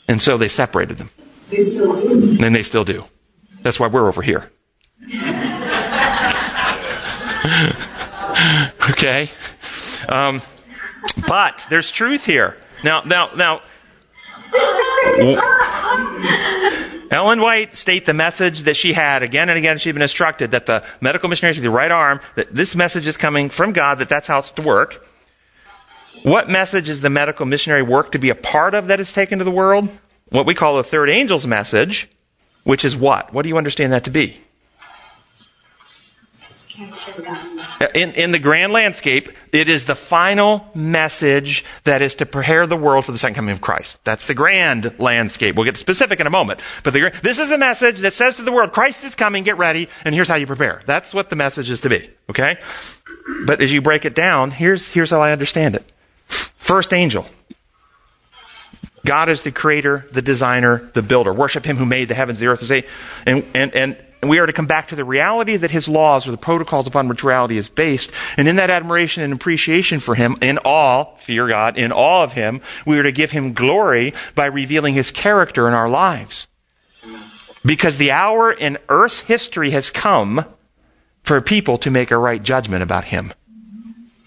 and 0.08 0.22
so 0.22 0.36
they 0.36 0.48
separated 0.48 0.98
them. 0.98 1.10
They 1.50 1.62
still 1.62 2.00
do. 2.00 2.44
And 2.44 2.54
they 2.54 2.62
still 2.62 2.84
do. 2.84 3.04
That's 3.64 3.80
why 3.80 3.88
we're 3.88 4.06
over 4.06 4.22
here. 4.22 4.44
okay? 8.90 9.30
Um, 10.06 10.42
but 11.26 11.66
there's 11.70 11.90
truth 11.90 12.26
here. 12.26 12.58
Now, 12.84 13.02
now, 13.02 13.30
now. 13.34 13.62
Ellen 17.10 17.40
White 17.40 17.74
state 17.74 18.04
the 18.04 18.12
message 18.12 18.64
that 18.64 18.76
she 18.76 18.92
had 18.92 19.22
again 19.22 19.48
and 19.48 19.56
again. 19.56 19.78
She'd 19.78 19.92
been 19.92 20.02
instructed 20.02 20.50
that 20.50 20.66
the 20.66 20.84
medical 21.00 21.30
missionaries 21.30 21.56
with 21.56 21.64
the 21.64 21.70
right 21.70 21.90
arm, 21.90 22.20
that 22.34 22.54
this 22.54 22.76
message 22.76 23.06
is 23.06 23.16
coming 23.16 23.48
from 23.48 23.72
God, 23.72 23.98
that 23.98 24.10
that's 24.10 24.26
how 24.26 24.40
it's 24.40 24.50
to 24.52 24.62
work. 24.62 25.06
What 26.22 26.50
message 26.50 26.90
is 26.90 27.00
the 27.00 27.10
medical 27.10 27.46
missionary 27.46 27.82
work 27.82 28.12
to 28.12 28.18
be 28.18 28.28
a 28.28 28.34
part 28.34 28.74
of 28.74 28.88
that 28.88 29.00
is 29.00 29.12
taken 29.12 29.38
to 29.38 29.44
the 29.44 29.50
world? 29.50 29.88
What 30.28 30.44
we 30.44 30.54
call 30.54 30.76
the 30.76 30.84
third 30.84 31.08
angel's 31.08 31.46
message, 31.46 32.08
which 32.64 32.84
is 32.84 32.96
what? 32.96 33.32
What 33.32 33.42
do 33.42 33.48
you 33.48 33.56
understand 33.56 33.92
that 33.92 34.04
to 34.04 34.10
be? 34.10 34.40
In, 37.94 38.12
in 38.12 38.32
the 38.32 38.38
grand 38.38 38.72
landscape, 38.72 39.28
it 39.52 39.68
is 39.68 39.84
the 39.84 39.94
final 39.94 40.68
message 40.74 41.64
that 41.84 42.02
is 42.02 42.16
to 42.16 42.26
prepare 42.26 42.66
the 42.66 42.76
world 42.76 43.04
for 43.04 43.12
the 43.12 43.18
second 43.18 43.34
coming 43.34 43.52
of 43.52 43.60
Christ. 43.60 44.02
That's 44.04 44.26
the 44.26 44.34
grand 44.34 44.98
landscape. 44.98 45.54
We'll 45.54 45.66
get 45.66 45.76
specific 45.76 46.18
in 46.18 46.26
a 46.26 46.30
moment. 46.30 46.60
But 46.82 46.92
the, 46.92 47.12
this 47.22 47.38
is 47.38 47.48
the 47.48 47.58
message 47.58 48.00
that 48.00 48.12
says 48.12 48.36
to 48.36 48.42
the 48.42 48.52
world, 48.52 48.72
Christ 48.72 49.04
is 49.04 49.14
coming, 49.14 49.44
get 49.44 49.58
ready, 49.58 49.88
and 50.04 50.14
here's 50.14 50.28
how 50.28 50.34
you 50.34 50.46
prepare. 50.46 50.82
That's 50.86 51.14
what 51.14 51.30
the 51.30 51.36
message 51.36 51.70
is 51.70 51.80
to 51.82 51.88
be. 51.88 52.10
Okay? 52.28 52.58
But 53.46 53.60
as 53.60 53.72
you 53.72 53.80
break 53.80 54.04
it 54.04 54.14
down, 54.14 54.50
here's, 54.50 54.88
here's 54.88 55.10
how 55.10 55.20
I 55.20 55.30
understand 55.30 55.76
it. 55.76 55.84
First 56.26 56.92
angel. 56.92 57.26
God 59.04 59.28
is 59.28 59.42
the 59.42 59.52
creator, 59.52 60.06
the 60.12 60.22
designer, 60.22 60.90
the 60.94 61.02
builder. 61.02 61.32
Worship 61.32 61.66
him 61.66 61.76
who 61.76 61.86
made 61.86 62.08
the 62.08 62.14
heavens, 62.14 62.38
the 62.38 62.46
earth, 62.46 62.60
the 62.60 62.66
sea. 62.66 62.84
And, 63.26 63.44
and, 63.54 63.74
and 63.74 63.96
we 64.26 64.38
are 64.38 64.46
to 64.46 64.52
come 64.52 64.66
back 64.66 64.88
to 64.88 64.96
the 64.96 65.04
reality 65.04 65.56
that 65.56 65.70
his 65.70 65.88
laws 65.88 66.26
or 66.26 66.30
the 66.30 66.38
protocols 66.38 66.86
upon 66.86 67.08
which 67.08 67.22
reality 67.22 67.58
is 67.58 67.68
based. 67.68 68.10
And 68.36 68.48
in 68.48 68.56
that 68.56 68.70
admiration 68.70 69.22
and 69.22 69.32
appreciation 69.32 70.00
for 70.00 70.14
him, 70.14 70.36
in 70.40 70.58
awe, 70.58 71.16
fear 71.18 71.48
God, 71.48 71.76
in 71.76 71.92
awe 71.92 72.24
of 72.24 72.32
him, 72.32 72.60
we 72.86 72.98
are 72.98 73.02
to 73.02 73.12
give 73.12 73.30
him 73.30 73.52
glory 73.52 74.14
by 74.34 74.46
revealing 74.46 74.94
his 74.94 75.10
character 75.10 75.68
in 75.68 75.74
our 75.74 75.88
lives. 75.88 76.46
Because 77.64 77.96
the 77.96 78.10
hour 78.10 78.52
in 78.52 78.78
earth's 78.88 79.20
history 79.20 79.70
has 79.70 79.90
come 79.90 80.44
for 81.22 81.40
people 81.40 81.78
to 81.78 81.90
make 81.90 82.10
a 82.10 82.18
right 82.18 82.42
judgment 82.42 82.82
about 82.82 83.04
him. 83.04 83.32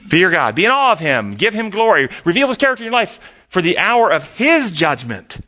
Fear 0.08 0.32
God. 0.32 0.56
Be 0.56 0.66
in 0.66 0.72
awe 0.72 0.92
of 0.92 1.00
him. 1.00 1.36
Give 1.36 1.54
him 1.54 1.70
glory. 1.70 2.10
Reveal 2.24 2.48
his 2.48 2.58
character 2.58 2.84
in 2.84 2.92
your 2.92 3.00
life 3.00 3.20
for 3.50 3.62
the 3.62 3.78
hour 3.78 4.12
of 4.12 4.24
his 4.34 4.72
judgment. 4.72 5.40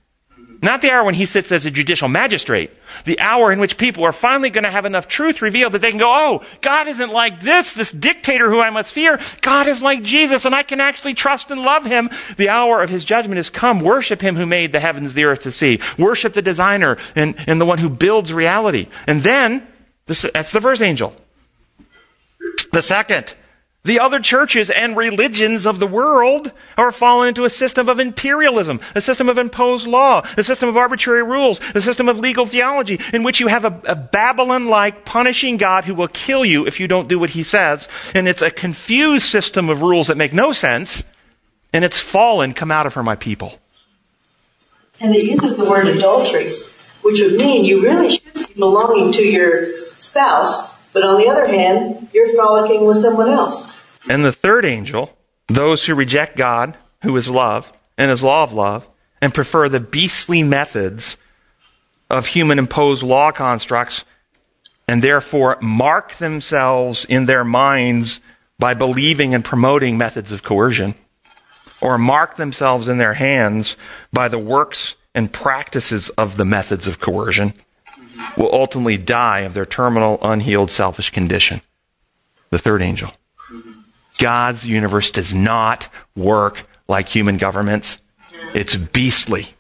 Not 0.62 0.82
the 0.82 0.92
hour 0.92 1.06
when 1.06 1.14
he 1.14 1.26
sits 1.26 1.54
as 1.54 1.66
a 1.66 1.72
judicial 1.72 2.10
magistrate. 2.10 2.72
The 3.06 3.20
hour 3.20 3.52
in 3.52 3.60
which 3.60 3.78
people 3.78 4.04
are 4.04 4.12
finally 4.12 4.50
going 4.50 4.66
to 4.66 4.72
have 4.72 4.86
enough 4.86 5.08
truth 5.08 5.42
revealed 5.42 5.72
that 5.72 5.80
they 5.80 5.90
can 5.90 6.00
go, 6.00 6.12
oh, 6.14 6.44
God 6.60 6.90
isn't 6.90 7.12
like 7.12 7.40
this, 7.40 7.74
this 7.74 7.92
dictator 7.92 8.50
who 8.50 8.60
I 8.60 8.70
must 8.70 8.92
fear. 8.92 9.22
God 9.42 9.68
is 9.68 9.82
like 9.82 10.04
Jesus 10.04 10.44
and 10.44 10.54
I 10.54 10.64
can 10.64 10.82
actually 10.82 11.14
trust 11.14 11.50
and 11.50 11.62
love 11.62 11.86
him. 11.86 12.10
The 12.36 12.50
hour 12.50 12.84
of 12.84 12.90
his 12.90 13.06
judgment 13.06 13.38
has 13.38 13.50
come. 13.50 13.80
Worship 13.80 14.22
him 14.22 14.36
who 14.36 14.46
made 14.46 14.74
the 14.74 14.82
heavens, 14.82 15.14
the 15.14 15.24
earth, 15.24 15.44
the 15.44 15.52
sea. 15.52 15.80
Worship 15.98 16.34
the 16.34 16.42
designer 16.42 16.98
and, 17.16 17.36
and 17.48 17.62
the 17.62 17.66
one 17.66 17.78
who 17.78 17.90
builds 17.90 18.34
reality. 18.34 18.88
And 19.08 19.24
then, 19.24 19.66
this, 20.08 20.26
that's 20.34 20.52
the 20.52 20.62
first 20.62 20.82
angel. 20.82 21.16
The 22.74 22.82
second, 22.82 23.34
the 23.84 24.00
other 24.00 24.20
churches 24.20 24.70
and 24.70 24.98
religions 24.98 25.66
of 25.66 25.80
the 25.80 25.88
world 25.88 26.52
are 26.78 26.92
fallen 26.92 27.30
into 27.30 27.46
a 27.46 27.50
system 27.50 27.88
of 27.88 27.98
imperialism, 27.98 28.82
a 28.94 29.02
system 29.02 29.30
of 29.30 29.38
imposed 29.38 29.88
law, 29.88 30.22
a 30.36 30.44
system 30.44 30.68
of 30.68 30.76
arbitrary 30.76 31.24
rules, 31.24 31.62
a 31.74 31.82
system 31.82 32.10
of 32.10 32.20
legal 32.20 32.46
theology 32.46 33.00
in 33.14 33.24
which 33.24 33.40
you 33.40 33.48
have 33.48 33.64
a, 33.64 33.82
a 33.86 33.96
Babylon-like 33.96 35.06
punishing 35.06 35.56
God 35.56 35.86
who 35.86 35.96
will 35.96 36.10
kill 36.10 36.44
you 36.44 36.68
if 36.68 36.80
you 36.80 36.90
don't 36.90 37.08
do 37.08 37.18
what 37.18 37.30
he 37.32 37.42
says. 37.42 37.88
And 38.14 38.28
it's 38.28 38.42
a 38.42 38.52
confused 38.52 39.26
system 39.26 39.70
of 39.70 39.82
rules 39.82 40.08
that 40.08 40.18
make 40.18 40.34
no 40.34 40.52
sense. 40.52 41.06
And 41.72 41.86
it's 41.86 42.00
fallen. 42.00 42.54
Come 42.54 42.72
out 42.72 42.86
of 42.86 42.96
her, 42.96 43.04
my 43.04 43.16
people. 43.16 43.60
And 45.00 45.16
it 45.16 45.24
uses 45.24 45.56
the 45.56 45.64
word 45.70 45.88
adulteries, 45.88 46.68
which 47.02 47.22
would 47.22 47.36
mean 47.36 47.64
you 47.64 47.82
really 47.82 48.18
should 48.18 48.34
be 48.34 48.46
belonging 48.58 49.14
to 49.14 49.24
your 49.24 49.72
spouse 49.94 50.69
but 50.94 51.04
on 51.04 51.20
the 51.20 51.28
other 51.28 51.48
hand, 51.48 52.10
you're 52.14 52.34
frolicking 52.36 52.86
with 52.86 52.98
someone 52.98 53.30
else. 53.30 54.00
And 54.10 54.24
the 54.24 54.32
third 54.32 54.66
angel, 54.66 55.16
those 55.48 55.86
who 55.86 55.96
reject 55.96 56.38
God, 56.38 56.78
who 57.04 57.16
is 57.18 57.30
love, 57.30 57.72
and 57.98 58.10
his 58.10 58.24
law 58.24 58.44
of 58.44 58.54
love, 58.54 58.88
and 59.22 59.34
prefer 59.34 59.70
the 59.70 59.80
beastly 59.80 60.44
methods 60.44 61.18
of 62.10 62.28
human 62.28 62.58
imposed 62.58 63.04
law 63.04 63.32
constructs, 63.32 64.06
and 64.88 65.04
therefore 65.04 65.58
mark 65.62 66.16
themselves 66.16 67.06
in 67.06 67.26
their 67.26 67.44
minds 67.44 68.22
by 68.58 68.74
believing 68.74 69.34
and 69.34 69.46
promoting 69.46 69.98
methods 69.98 70.32
of 70.32 70.44
coercion, 70.44 70.96
or 71.82 71.98
mark 71.98 72.36
themselves 72.36 72.88
in 72.88 72.98
their 72.98 73.14
hands 73.14 73.76
by 74.12 74.28
the 74.28 74.40
works 74.40 74.96
and 75.14 75.32
practices 75.32 76.10
of 76.10 76.38
the 76.38 76.46
methods 76.46 76.88
of 76.88 77.00
coercion 77.00 77.54
will 78.38 78.50
ultimately 78.54 78.98
die 78.98 79.40
of 79.40 79.54
their 79.54 79.66
terminal, 79.66 80.20
unhealed, 80.22 80.72
selfish 80.72 81.12
condition. 81.12 81.62
The 82.50 82.60
third 82.60 82.82
angel. 82.82 83.12
God's 84.18 84.66
universe 84.66 85.12
does 85.12 85.34
not 85.34 85.88
work 86.16 86.68
like 86.88 87.08
human 87.08 87.38
governments. 87.38 88.00
It's 88.54 88.76
beastly. 88.76 89.54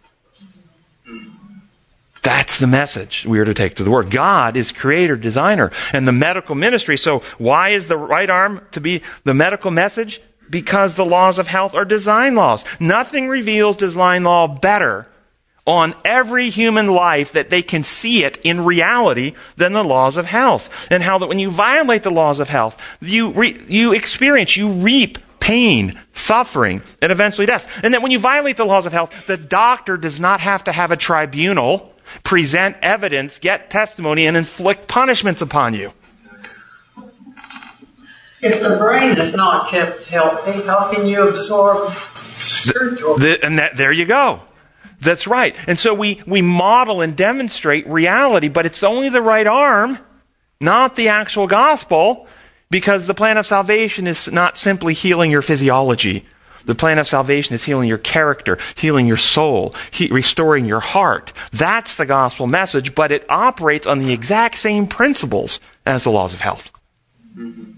That's 2.21 2.57
the 2.57 2.67
message 2.67 3.25
we 3.25 3.39
are 3.39 3.45
to 3.45 3.53
take 3.53 3.75
to 3.77 3.83
the 3.83 3.89
world. 3.89 4.11
God 4.11 4.57
is 4.57 4.71
creator, 4.71 5.15
designer, 5.15 5.71
and 5.93 6.07
the 6.07 6.11
medical 6.11 6.55
ministry. 6.55 6.97
So 6.97 7.19
why 7.37 7.69
is 7.69 7.87
the 7.87 7.97
right 7.97 8.29
arm 8.29 8.61
to 8.71 8.81
be 8.81 9.01
the 9.23 9.33
medical 9.33 9.71
message? 9.71 10.21
Because 10.49 10.95
the 10.95 11.05
laws 11.05 11.39
of 11.39 11.47
health 11.47 11.73
are 11.73 11.85
design 11.85 12.35
laws. 12.35 12.65
Nothing 12.79 13.29
reveals 13.29 13.77
design 13.77 14.23
law 14.23 14.47
better 14.47 15.07
on 15.69 15.93
every 16.03 16.49
human 16.49 16.87
life 16.87 17.33
that 17.33 17.51
they 17.51 17.61
can 17.61 17.83
see 17.83 18.23
it 18.23 18.37
in 18.43 18.65
reality 18.65 19.35
than 19.55 19.71
the 19.71 19.83
laws 19.83 20.17
of 20.17 20.25
health. 20.25 20.87
And 20.89 21.03
how 21.03 21.19
that 21.19 21.27
when 21.27 21.37
you 21.37 21.51
violate 21.51 22.01
the 22.01 22.09
laws 22.09 22.39
of 22.39 22.49
health, 22.49 22.81
you, 22.99 23.29
re- 23.29 23.63
you 23.67 23.93
experience, 23.93 24.57
you 24.57 24.71
reap 24.71 25.19
pain, 25.39 25.99
suffering, 26.13 26.81
and 27.03 27.11
eventually 27.11 27.45
death. 27.45 27.83
And 27.83 27.93
that 27.93 28.01
when 28.01 28.11
you 28.11 28.17
violate 28.17 28.57
the 28.57 28.65
laws 28.65 28.87
of 28.87 28.93
health, 28.93 29.27
the 29.27 29.37
doctor 29.37 29.95
does 29.95 30.19
not 30.19 30.39
have 30.39 30.63
to 30.63 30.71
have 30.71 30.89
a 30.89 30.97
tribunal 30.97 31.93
present 32.23 32.75
evidence, 32.81 33.37
get 33.37 33.69
testimony, 33.69 34.25
and 34.25 34.35
inflict 34.35 34.87
punishments 34.87 35.43
upon 35.43 35.75
you. 35.75 35.93
If 38.41 38.59
the 38.59 38.75
brain 38.77 39.19
is 39.19 39.35
not 39.35 39.69
kept 39.69 40.05
healthy, 40.05 40.63
how 40.63 40.91
can 40.91 41.05
you 41.05 41.29
absorb 41.29 41.93
spiritual? 42.39 43.19
The, 43.19 43.37
and 43.45 43.59
that, 43.59 43.77
there 43.77 43.91
you 43.91 44.05
go. 44.05 44.41
That's 45.01 45.27
right. 45.27 45.55
And 45.67 45.79
so 45.79 45.93
we, 45.93 46.21
we 46.27 46.41
model 46.41 47.01
and 47.01 47.15
demonstrate 47.15 47.87
reality, 47.87 48.49
but 48.49 48.65
it's 48.65 48.83
only 48.83 49.09
the 49.09 49.21
right 49.21 49.47
arm, 49.47 49.99
not 50.59 50.95
the 50.95 51.07
actual 51.07 51.47
gospel, 51.47 52.27
because 52.69 53.07
the 53.07 53.13
plan 53.13 53.37
of 53.37 53.47
salvation 53.47 54.07
is 54.07 54.31
not 54.31 54.57
simply 54.57 54.93
healing 54.93 55.31
your 55.31 55.41
physiology. 55.41 56.25
The 56.65 56.75
plan 56.75 56.99
of 56.99 57.07
salvation 57.07 57.55
is 57.55 57.63
healing 57.63 57.87
your 57.87 57.97
character, 57.97 58.57
healing 58.75 59.07
your 59.07 59.17
soul, 59.17 59.73
he, 59.91 60.07
restoring 60.09 60.65
your 60.65 60.81
heart. 60.81 61.33
That's 61.51 61.95
the 61.95 62.05
gospel 62.05 62.45
message, 62.45 62.93
but 62.93 63.11
it 63.11 63.25
operates 63.29 63.87
on 63.87 63.99
the 63.99 64.11
exact 64.11 64.57
same 64.59 64.85
principles 64.85 65.59
as 65.85 66.03
the 66.03 66.11
laws 66.11 66.33
of 66.33 66.41
health. 66.41 66.69
Mm-hmm. 67.35 67.71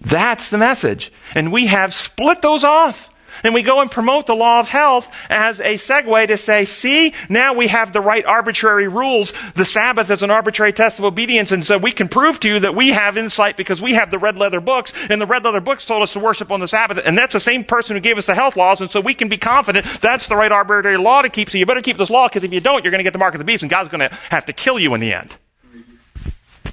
That's 0.00 0.50
the 0.50 0.58
message. 0.58 1.12
And 1.34 1.52
we 1.52 1.66
have 1.66 1.92
split 1.92 2.40
those 2.40 2.64
off. 2.64 3.10
And 3.42 3.54
we 3.54 3.62
go 3.62 3.80
and 3.80 3.90
promote 3.90 4.26
the 4.26 4.34
law 4.34 4.60
of 4.60 4.68
health 4.68 5.10
as 5.28 5.60
a 5.60 5.74
segue 5.74 6.26
to 6.26 6.36
say, 6.36 6.64
see, 6.64 7.14
now 7.28 7.54
we 7.54 7.68
have 7.68 7.92
the 7.92 8.00
right 8.00 8.24
arbitrary 8.24 8.88
rules. 8.88 9.32
The 9.54 9.64
Sabbath 9.64 10.10
is 10.10 10.22
an 10.22 10.30
arbitrary 10.30 10.72
test 10.72 10.98
of 10.98 11.04
obedience. 11.04 11.52
And 11.52 11.64
so 11.64 11.78
we 11.78 11.92
can 11.92 12.08
prove 12.08 12.40
to 12.40 12.48
you 12.48 12.60
that 12.60 12.74
we 12.74 12.88
have 12.90 13.16
insight 13.16 13.56
because 13.56 13.80
we 13.80 13.94
have 13.94 14.10
the 14.10 14.18
red 14.18 14.36
leather 14.36 14.60
books. 14.60 14.92
And 15.10 15.20
the 15.20 15.26
red 15.26 15.44
leather 15.44 15.60
books 15.60 15.84
told 15.84 16.02
us 16.02 16.12
to 16.12 16.20
worship 16.20 16.50
on 16.50 16.60
the 16.60 16.68
Sabbath. 16.68 17.00
And 17.04 17.16
that's 17.16 17.32
the 17.32 17.40
same 17.40 17.64
person 17.64 17.96
who 17.96 18.00
gave 18.00 18.18
us 18.18 18.26
the 18.26 18.34
health 18.34 18.56
laws. 18.56 18.80
And 18.80 18.90
so 18.90 19.00
we 19.00 19.14
can 19.14 19.28
be 19.28 19.38
confident 19.38 19.86
that's 20.00 20.26
the 20.26 20.36
right 20.36 20.52
arbitrary 20.52 20.96
law 20.96 21.22
to 21.22 21.28
keep. 21.28 21.50
So 21.50 21.58
you 21.58 21.66
better 21.66 21.82
keep 21.82 21.96
this 21.96 22.10
law 22.10 22.28
because 22.28 22.44
if 22.44 22.52
you 22.52 22.60
don't, 22.60 22.84
you're 22.84 22.90
going 22.90 23.00
to 23.00 23.04
get 23.04 23.12
the 23.12 23.18
mark 23.18 23.34
of 23.34 23.38
the 23.38 23.44
beast 23.44 23.62
and 23.62 23.70
God's 23.70 23.88
going 23.88 24.08
to 24.08 24.14
have 24.30 24.46
to 24.46 24.52
kill 24.52 24.78
you 24.78 24.94
in 24.94 25.00
the 25.00 25.12
end. 25.12 25.36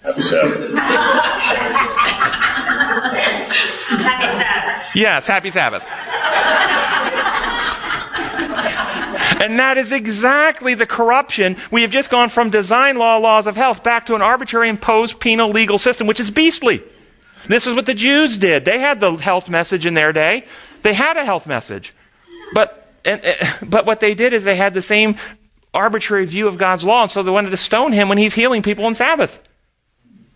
Happy 0.05 0.21
Sabbath. 0.21 0.71
Yes, 4.93 5.27
happy 5.27 5.51
Sabbath. 5.51 5.83
And 9.41 9.59
that 9.59 9.77
is 9.77 9.91
exactly 9.91 10.75
the 10.75 10.85
corruption. 10.85 11.57
We 11.71 11.81
have 11.81 11.91
just 11.91 12.09
gone 12.09 12.29
from 12.29 12.49
design 12.49 12.97
law, 12.97 13.17
laws 13.17 13.47
of 13.47 13.55
health, 13.55 13.83
back 13.83 14.05
to 14.05 14.15
an 14.15 14.21
arbitrary 14.21 14.69
imposed 14.69 15.19
penal 15.19 15.49
legal 15.49 15.77
system, 15.77 16.07
which 16.07 16.19
is 16.19 16.31
beastly. 16.31 16.81
This 17.47 17.67
is 17.67 17.75
what 17.75 17.85
the 17.85 17.93
Jews 17.93 18.37
did. 18.37 18.63
They 18.63 18.79
had 18.79 18.99
the 18.99 19.11
health 19.15 19.49
message 19.49 19.85
in 19.85 19.95
their 19.95 20.13
day. 20.13 20.45
They 20.83 20.93
had 20.93 21.17
a 21.17 21.25
health 21.25 21.45
message. 21.47 21.93
But, 22.53 22.89
and, 23.03 23.21
eh, 23.23 23.53
but 23.61 23.85
what 23.85 23.99
they 23.99 24.13
did 24.13 24.33
is 24.33 24.43
they 24.43 24.55
had 24.55 24.73
the 24.73 24.81
same 24.81 25.15
arbitrary 25.73 26.25
view 26.25 26.47
of 26.47 26.57
God's 26.57 26.83
law, 26.83 27.03
and 27.03 27.11
so 27.11 27.21
they 27.21 27.31
wanted 27.31 27.49
to 27.49 27.57
stone 27.57 27.91
him 27.91 28.07
when 28.07 28.17
he's 28.17 28.35
healing 28.35 28.61
people 28.61 28.85
on 28.85 28.95
Sabbath. 28.95 29.39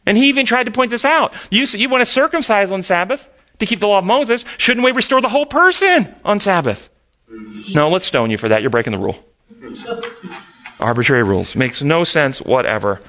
And 0.10 0.18
he 0.18 0.30
even 0.30 0.48
tried 0.48 0.64
to 0.64 0.72
point 0.72 0.90
this 0.90 1.06
out. 1.06 1.36
You, 1.52 1.66
you 1.66 1.88
want 1.88 2.02
to 2.02 2.06
circumcise 2.12 2.72
on 2.72 2.82
Sabbath 2.82 3.30
to 3.60 3.68
keep 3.68 3.80
the 3.80 3.88
law 3.88 4.00
of 4.00 4.06
Moses. 4.06 4.44
Shouldn't 4.58 4.84
we 4.84 4.92
restore 4.92 5.22
the 5.22 5.30
whole 5.30 5.46
person 5.46 6.16
on 6.26 6.40
Sabbath? 6.40 6.90
No, 7.76 7.90
let's 7.90 8.08
stone 8.08 8.32
you 8.32 8.40
for 8.40 8.50
that. 8.50 8.62
You're 8.62 8.72
breaking 8.72 8.94
the 8.94 8.98
rule. 8.98 9.24
Arbitrary 10.80 11.22
rules. 11.22 11.56
Makes 11.56 11.84
no 11.84 12.04
sense 12.04 12.42
whatever. 12.42 13.00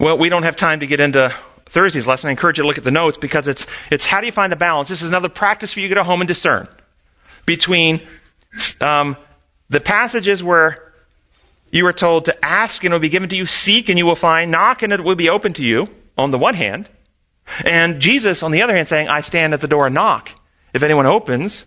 Well, 0.00 0.18
we 0.18 0.30
don't 0.30 0.42
have 0.42 0.56
time 0.56 0.80
to 0.80 0.88
get 0.88 0.98
into 0.98 1.32
Thursday's 1.66 2.08
lesson. 2.08 2.26
I 2.26 2.32
encourage 2.32 2.58
you 2.58 2.62
to 2.62 2.66
look 2.66 2.78
at 2.78 2.82
the 2.82 2.90
notes 2.90 3.16
because 3.16 3.46
it's, 3.46 3.68
it's 3.92 4.04
how 4.04 4.18
do 4.18 4.26
you 4.26 4.32
find 4.32 4.50
the 4.50 4.56
balance? 4.56 4.88
This 4.88 5.00
is 5.00 5.10
another 5.10 5.28
practice 5.28 5.72
for 5.72 5.78
you 5.78 5.88
to 5.90 5.94
go 5.94 6.02
home 6.02 6.20
and 6.20 6.26
discern 6.26 6.66
between 7.46 8.02
um, 8.80 9.16
the 9.70 9.80
passages 9.80 10.42
where 10.42 10.83
you 11.74 11.86
are 11.86 11.92
told 11.92 12.26
to 12.26 12.44
ask 12.44 12.84
and 12.84 12.92
it 12.92 12.94
will 12.94 13.00
be 13.00 13.08
given 13.08 13.28
to 13.28 13.36
you, 13.36 13.46
seek 13.46 13.88
and 13.88 13.98
you 13.98 14.06
will 14.06 14.14
find, 14.14 14.50
knock 14.50 14.82
and 14.82 14.92
it 14.92 15.02
will 15.02 15.14
be 15.14 15.28
open 15.28 15.52
to 15.54 15.64
you, 15.64 15.88
on 16.16 16.30
the 16.30 16.38
one 16.38 16.54
hand. 16.54 16.88
And 17.64 18.00
Jesus, 18.00 18.42
on 18.42 18.52
the 18.52 18.62
other 18.62 18.74
hand, 18.74 18.88
saying, 18.88 19.08
I 19.08 19.20
stand 19.20 19.52
at 19.52 19.60
the 19.60 19.68
door 19.68 19.86
and 19.86 19.94
knock. 19.94 20.30
If 20.72 20.82
anyone 20.82 21.06
opens, 21.06 21.66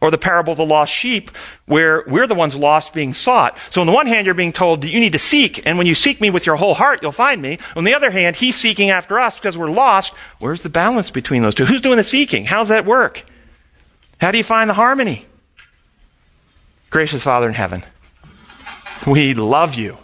or 0.00 0.10
the 0.10 0.18
parable 0.18 0.52
of 0.52 0.56
the 0.56 0.64
lost 0.64 0.92
sheep, 0.92 1.30
where 1.66 2.04
we're 2.06 2.26
the 2.26 2.34
ones 2.34 2.54
lost 2.56 2.94
being 2.94 3.12
sought. 3.12 3.56
So 3.70 3.80
on 3.80 3.86
the 3.86 3.92
one 3.92 4.06
hand, 4.06 4.24
you're 4.24 4.34
being 4.34 4.52
told 4.52 4.84
you 4.84 4.98
need 4.98 5.12
to 5.12 5.18
seek, 5.18 5.66
and 5.66 5.76
when 5.76 5.86
you 5.86 5.94
seek 5.94 6.20
me 6.20 6.30
with 6.30 6.46
your 6.46 6.56
whole 6.56 6.74
heart, 6.74 7.00
you'll 7.02 7.12
find 7.12 7.40
me. 7.42 7.58
On 7.76 7.84
the 7.84 7.94
other 7.94 8.10
hand, 8.10 8.36
he's 8.36 8.56
seeking 8.56 8.90
after 8.90 9.18
us 9.18 9.38
because 9.38 9.58
we're 9.58 9.70
lost. 9.70 10.14
Where's 10.38 10.62
the 10.62 10.70
balance 10.70 11.10
between 11.10 11.42
those 11.42 11.54
two? 11.54 11.66
Who's 11.66 11.82
doing 11.82 11.98
the 11.98 12.04
seeking? 12.04 12.46
How's 12.46 12.68
that 12.68 12.86
work? 12.86 13.24
How 14.20 14.30
do 14.30 14.38
you 14.38 14.44
find 14.44 14.70
the 14.70 14.74
harmony? 14.74 15.26
Gracious 16.88 17.22
Father 17.22 17.46
in 17.46 17.54
heaven, 17.54 17.84
we 19.06 19.34
love 19.34 19.74
you. 19.74 19.98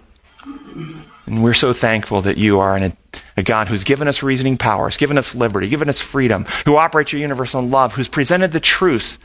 And 1.27 1.43
we're 1.43 1.55
so 1.55 1.73
thankful 1.73 2.23
that 2.23 2.39
you 2.39 2.61
are 2.61 2.77
an, 2.77 2.97
a 3.37 3.43
God 3.43 3.67
who's 3.69 3.85
given 3.85 4.07
us 4.07 4.23
reasoning 4.23 4.57
powers, 4.57 4.97
given 4.97 5.19
us 5.19 5.35
liberty, 5.35 5.69
given 5.69 5.89
us 5.89 6.01
freedom, 6.01 6.47
who 6.65 6.77
operates 6.77 7.13
your 7.13 7.21
universe 7.21 7.55
on 7.55 7.71
love, 7.71 7.95
who's 7.95 8.09
presented 8.09 8.53
the 8.53 8.61
truth 8.61 9.19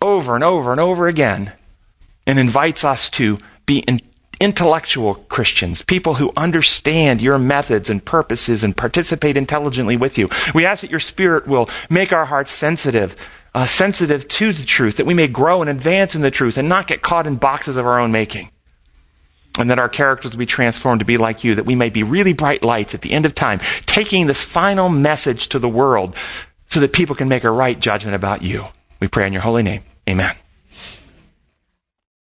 over 0.00 0.34
and 0.34 0.44
over 0.44 0.70
and 0.70 0.80
over 0.80 1.08
again, 1.08 1.52
and 2.26 2.38
invites 2.38 2.84
us 2.84 3.10
to 3.10 3.38
be 3.66 3.78
in, 3.80 4.00
intellectual 4.40 5.14
Christians, 5.14 5.82
people 5.82 6.14
who 6.14 6.32
understand 6.36 7.20
your 7.20 7.38
methods 7.38 7.90
and 7.90 8.04
purposes 8.04 8.62
and 8.62 8.76
participate 8.76 9.36
intelligently 9.36 9.96
with 9.96 10.16
you. 10.16 10.28
We 10.54 10.64
ask 10.64 10.82
that 10.82 10.90
your 10.90 11.00
Spirit 11.00 11.48
will 11.48 11.68
make 11.90 12.12
our 12.12 12.24
hearts 12.24 12.52
sensitive. 12.52 13.16
Uh, 13.56 13.66
sensitive 13.66 14.26
to 14.26 14.52
the 14.52 14.64
truth, 14.64 14.96
that 14.96 15.06
we 15.06 15.14
may 15.14 15.28
grow 15.28 15.60
and 15.60 15.70
advance 15.70 16.16
in 16.16 16.22
the 16.22 16.30
truth 16.32 16.58
and 16.58 16.68
not 16.68 16.88
get 16.88 17.02
caught 17.02 17.24
in 17.24 17.36
boxes 17.36 17.76
of 17.76 17.86
our 17.86 18.00
own 18.00 18.10
making 18.10 18.50
and 19.58 19.70
that 19.70 19.78
our 19.78 19.88
characters 19.88 20.32
will 20.32 20.38
be 20.38 20.46
transformed 20.46 21.00
to 21.00 21.04
be 21.04 21.16
like 21.16 21.44
you, 21.44 21.54
that 21.54 21.66
we 21.66 21.74
may 21.74 21.90
be 21.90 22.02
really 22.02 22.32
bright 22.32 22.62
lights 22.62 22.94
at 22.94 23.02
the 23.02 23.12
end 23.12 23.26
of 23.26 23.34
time, 23.34 23.60
taking 23.86 24.26
this 24.26 24.42
final 24.42 24.88
message 24.88 25.48
to 25.48 25.58
the 25.58 25.68
world 25.68 26.16
so 26.68 26.80
that 26.80 26.92
people 26.92 27.14
can 27.14 27.28
make 27.28 27.44
a 27.44 27.50
right 27.50 27.78
judgment 27.78 28.14
about 28.14 28.42
you. 28.42 28.64
We 29.00 29.08
pray 29.08 29.26
in 29.26 29.32
your 29.32 29.42
holy 29.42 29.62
name. 29.62 29.82
Amen. 30.08 30.34